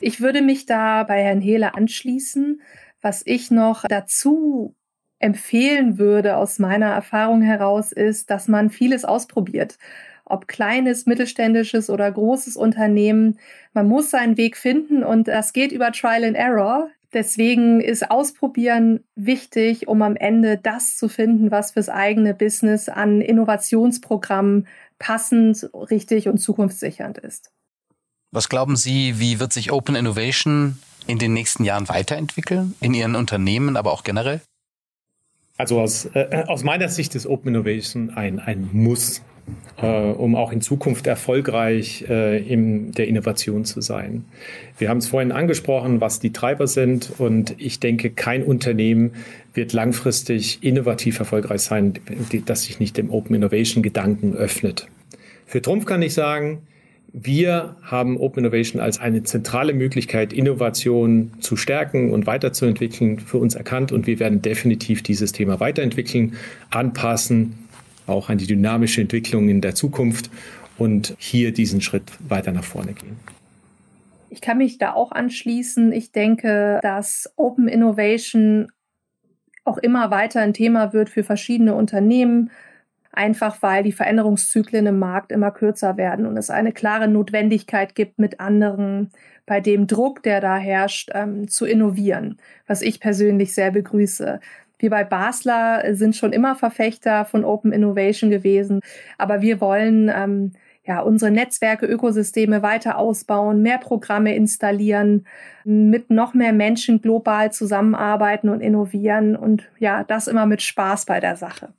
Ich 0.00 0.20
würde 0.20 0.42
mich 0.42 0.66
da 0.66 1.04
bei 1.04 1.22
Herrn 1.22 1.40
Hehle 1.40 1.74
anschließen. 1.74 2.60
Was 3.00 3.22
ich 3.24 3.50
noch 3.50 3.84
dazu 3.88 4.74
empfehlen 5.18 5.98
würde 5.98 6.36
aus 6.36 6.58
meiner 6.58 6.86
Erfahrung 6.86 7.42
heraus 7.42 7.92
ist, 7.92 8.30
dass 8.30 8.48
man 8.48 8.70
vieles 8.70 9.04
ausprobiert. 9.04 9.78
Ob 10.24 10.48
kleines, 10.48 11.06
mittelständisches 11.06 11.90
oder 11.90 12.10
großes 12.10 12.56
Unternehmen. 12.56 13.38
Man 13.72 13.88
muss 13.88 14.10
seinen 14.10 14.36
Weg 14.36 14.56
finden 14.56 15.02
und 15.02 15.28
das 15.28 15.52
geht 15.52 15.72
über 15.72 15.92
Trial 15.92 16.24
and 16.24 16.36
Error. 16.36 16.88
Deswegen 17.12 17.80
ist 17.80 18.10
Ausprobieren 18.10 19.04
wichtig, 19.14 19.86
um 19.86 20.02
am 20.02 20.16
Ende 20.16 20.58
das 20.58 20.96
zu 20.96 21.08
finden, 21.08 21.50
was 21.50 21.72
fürs 21.72 21.88
eigene 21.88 22.34
Business 22.34 22.88
an 22.88 23.20
Innovationsprogrammen 23.20 24.66
passend, 24.98 25.70
richtig 25.72 26.28
und 26.28 26.38
zukunftssichernd 26.38 27.18
ist. 27.18 27.52
Was 28.32 28.48
glauben 28.48 28.74
Sie, 28.74 29.20
wie 29.20 29.38
wird 29.38 29.52
sich 29.52 29.70
Open 29.70 29.94
Innovation 29.94 30.78
in 31.06 31.20
den 31.20 31.32
nächsten 31.34 31.62
Jahren 31.62 31.88
weiterentwickeln? 31.88 32.74
In 32.80 32.94
Ihren 32.94 33.14
Unternehmen, 33.14 33.76
aber 33.76 33.92
auch 33.92 34.02
generell? 34.02 34.40
Also 35.56 35.80
aus, 35.80 36.06
äh, 36.14 36.44
aus 36.48 36.64
meiner 36.64 36.88
Sicht 36.88 37.14
ist 37.14 37.26
Open 37.26 37.54
Innovation 37.54 38.10
ein, 38.10 38.40
ein 38.40 38.70
Muss 38.72 39.22
äh, 39.80 39.86
um 39.86 40.36
auch 40.36 40.52
in 40.52 40.60
Zukunft 40.60 41.06
erfolgreich 41.06 42.04
äh, 42.08 42.38
in 42.38 42.92
der 42.92 43.08
Innovation 43.08 43.64
zu 43.64 43.80
sein. 43.80 44.24
Wir 44.78 44.88
haben 44.88 44.98
es 44.98 45.08
vorhin 45.08 45.32
angesprochen, 45.32 46.00
was 46.00 46.20
die 46.20 46.32
Treiber 46.32 46.66
sind 46.66 47.12
und 47.18 47.54
ich 47.58 47.80
denke, 47.80 48.10
kein 48.10 48.42
Unternehmen 48.42 49.12
wird 49.52 49.72
langfristig 49.72 50.62
innovativ 50.62 51.18
erfolgreich 51.18 51.62
sein, 51.62 51.94
das 52.46 52.64
sich 52.64 52.80
nicht 52.80 52.96
dem 52.96 53.10
Open 53.10 53.34
Innovation 53.34 53.82
Gedanken 53.82 54.34
öffnet. 54.34 54.88
Für 55.46 55.62
Trumpf 55.62 55.84
kann 55.84 56.02
ich 56.02 56.14
sagen, 56.14 56.62
wir 57.16 57.76
haben 57.82 58.16
Open 58.16 58.40
Innovation 58.40 58.82
als 58.82 59.00
eine 59.00 59.22
zentrale 59.22 59.72
Möglichkeit, 59.72 60.32
Innovation 60.32 61.30
zu 61.38 61.56
stärken 61.56 62.10
und 62.10 62.26
weiterzuentwickeln, 62.26 63.20
für 63.20 63.38
uns 63.38 63.54
erkannt 63.54 63.92
und 63.92 64.08
wir 64.08 64.18
werden 64.18 64.42
definitiv 64.42 65.02
dieses 65.04 65.30
Thema 65.30 65.60
weiterentwickeln, 65.60 66.34
anpassen, 66.70 67.63
auch 68.06 68.28
an 68.28 68.38
die 68.38 68.46
dynamische 68.46 69.00
Entwicklung 69.00 69.48
in 69.48 69.60
der 69.60 69.74
Zukunft 69.74 70.30
und 70.78 71.14
hier 71.18 71.52
diesen 71.52 71.80
Schritt 71.80 72.12
weiter 72.28 72.52
nach 72.52 72.64
vorne 72.64 72.92
gehen. 72.92 73.16
Ich 74.30 74.40
kann 74.40 74.58
mich 74.58 74.78
da 74.78 74.92
auch 74.92 75.12
anschließen. 75.12 75.92
Ich 75.92 76.10
denke, 76.10 76.80
dass 76.82 77.32
Open 77.36 77.68
Innovation 77.68 78.68
auch 79.64 79.78
immer 79.78 80.10
weiter 80.10 80.40
ein 80.40 80.52
Thema 80.52 80.92
wird 80.92 81.08
für 81.08 81.24
verschiedene 81.24 81.74
Unternehmen, 81.74 82.50
einfach 83.12 83.62
weil 83.62 83.84
die 83.84 83.92
Veränderungszyklen 83.92 84.86
im 84.86 84.98
Markt 84.98 85.30
immer 85.30 85.52
kürzer 85.52 85.96
werden 85.96 86.26
und 86.26 86.36
es 86.36 86.50
eine 86.50 86.72
klare 86.72 87.08
Notwendigkeit 87.08 87.94
gibt, 87.94 88.18
mit 88.18 88.40
anderen 88.40 89.10
bei 89.46 89.60
dem 89.60 89.86
Druck, 89.86 90.22
der 90.22 90.40
da 90.40 90.56
herrscht, 90.56 91.10
ähm, 91.14 91.48
zu 91.48 91.64
innovieren, 91.66 92.38
was 92.66 92.82
ich 92.82 93.00
persönlich 93.00 93.54
sehr 93.54 93.70
begrüße. 93.70 94.40
Wir 94.84 94.90
bei 94.90 95.04
Basler 95.04 95.94
sind 95.94 96.14
schon 96.14 96.34
immer 96.34 96.56
Verfechter 96.56 97.24
von 97.24 97.42
Open 97.42 97.72
Innovation 97.72 98.28
gewesen, 98.28 98.80
aber 99.16 99.40
wir 99.40 99.62
wollen 99.62 100.12
ähm, 100.14 100.52
ja, 100.84 101.00
unsere 101.00 101.30
Netzwerke, 101.30 101.86
Ökosysteme 101.86 102.60
weiter 102.60 102.98
ausbauen, 102.98 103.62
mehr 103.62 103.78
Programme 103.78 104.36
installieren, 104.36 105.26
mit 105.64 106.10
noch 106.10 106.34
mehr 106.34 106.52
Menschen 106.52 107.00
global 107.00 107.50
zusammenarbeiten 107.50 108.50
und 108.50 108.60
innovieren 108.60 109.36
und 109.36 109.70
ja, 109.78 110.04
das 110.04 110.28
immer 110.28 110.44
mit 110.44 110.60
Spaß 110.60 111.06
bei 111.06 111.18
der 111.18 111.36
Sache. 111.36 111.72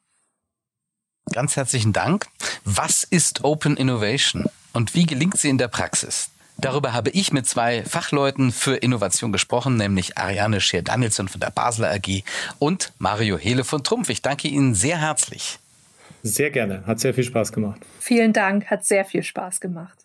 Ganz 1.32 1.58
herzlichen 1.58 1.94
Dank. 1.94 2.26
Was 2.64 3.04
ist 3.04 3.44
Open 3.44 3.78
Innovation 3.78 4.46
und 4.74 4.96
wie 4.96 5.06
gelingt 5.06 5.38
sie 5.38 5.50
in 5.50 5.60
der 5.60 5.68
Praxis? 5.68 6.32
Darüber 6.58 6.94
habe 6.94 7.10
ich 7.10 7.34
mit 7.34 7.48
zwei 7.48 7.84
Fachleuten 7.84 8.52
für 8.52 8.76
Innovation 8.76 9.32
gesprochen, 9.32 9.78
nämlich 9.78 10.18
Ariane 10.18 10.62
Scheer-Danielson 10.62 11.28
von 11.28 11.42
der 11.42 11.52
Basler 11.52 11.92
AG 11.92 12.24
und 12.60 12.92
Mario 12.98 13.38
Hele 13.38 13.64
von 13.64 13.84
Trumpf. 13.84 14.10
Ich 14.10 14.22
danke 14.22 14.48
Ihnen 14.48 14.74
sehr 14.74 15.00
herzlich. 15.00 15.60
Sehr 16.24 16.50
gerne, 16.50 16.84
hat 16.88 17.00
sehr 17.00 17.14
viel 17.14 17.24
Spaß 17.24 17.52
gemacht. 17.52 17.82
Vielen 18.00 18.34
Dank, 18.34 18.66
hat 18.68 18.84
sehr 18.86 19.06
viel 19.06 19.22
Spaß 19.22 19.60
gemacht. 19.60 19.96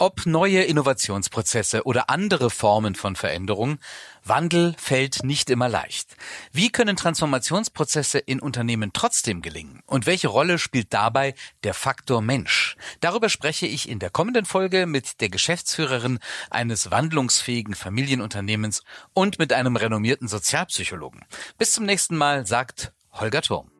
Ob 0.00 0.26
neue 0.26 0.62
Innovationsprozesse 0.62 1.82
oder 1.82 2.08
andere 2.08 2.50
Formen 2.50 2.94
von 2.94 3.16
Veränderung, 3.16 3.78
Wandel 4.22 4.76
fällt 4.78 5.24
nicht 5.24 5.50
immer 5.50 5.68
leicht. 5.68 6.16
Wie 6.52 6.70
können 6.70 6.94
Transformationsprozesse 6.94 8.18
in 8.18 8.38
Unternehmen 8.38 8.92
trotzdem 8.92 9.42
gelingen? 9.42 9.82
Und 9.86 10.06
welche 10.06 10.28
Rolle 10.28 10.60
spielt 10.60 10.94
dabei 10.94 11.34
der 11.64 11.74
Faktor 11.74 12.22
Mensch? 12.22 12.76
Darüber 13.00 13.28
spreche 13.28 13.66
ich 13.66 13.88
in 13.88 13.98
der 13.98 14.10
kommenden 14.10 14.44
Folge 14.44 14.86
mit 14.86 15.20
der 15.20 15.30
Geschäftsführerin 15.30 16.20
eines 16.48 16.92
wandlungsfähigen 16.92 17.74
Familienunternehmens 17.74 18.84
und 19.14 19.40
mit 19.40 19.52
einem 19.52 19.74
renommierten 19.74 20.28
Sozialpsychologen. 20.28 21.24
Bis 21.58 21.72
zum 21.72 21.84
nächsten 21.84 22.16
Mal, 22.16 22.46
sagt 22.46 22.92
Holger 23.14 23.42
Turm. 23.42 23.72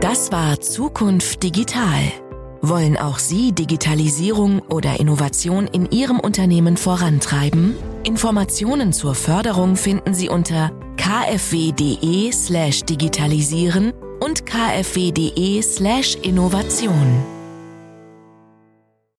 Das 0.00 0.32
war 0.32 0.58
Zukunft 0.58 1.42
Digital 1.42 2.12
wollen 2.62 2.96
auch 2.96 3.18
Sie 3.18 3.52
Digitalisierung 3.52 4.60
oder 4.60 5.00
Innovation 5.00 5.66
in 5.66 5.90
Ihrem 5.90 6.20
Unternehmen 6.20 6.76
vorantreiben? 6.76 7.74
Informationen 8.04 8.92
zur 8.92 9.14
Förderung 9.14 9.76
finden 9.76 10.14
Sie 10.14 10.28
unter 10.28 10.70
kfw.de 10.96 12.32
slash 12.32 12.84
digitalisieren 12.84 13.92
und 14.20 14.46
kfw.de 14.46 15.60
slash 15.62 16.16
Innovation. 16.22 17.41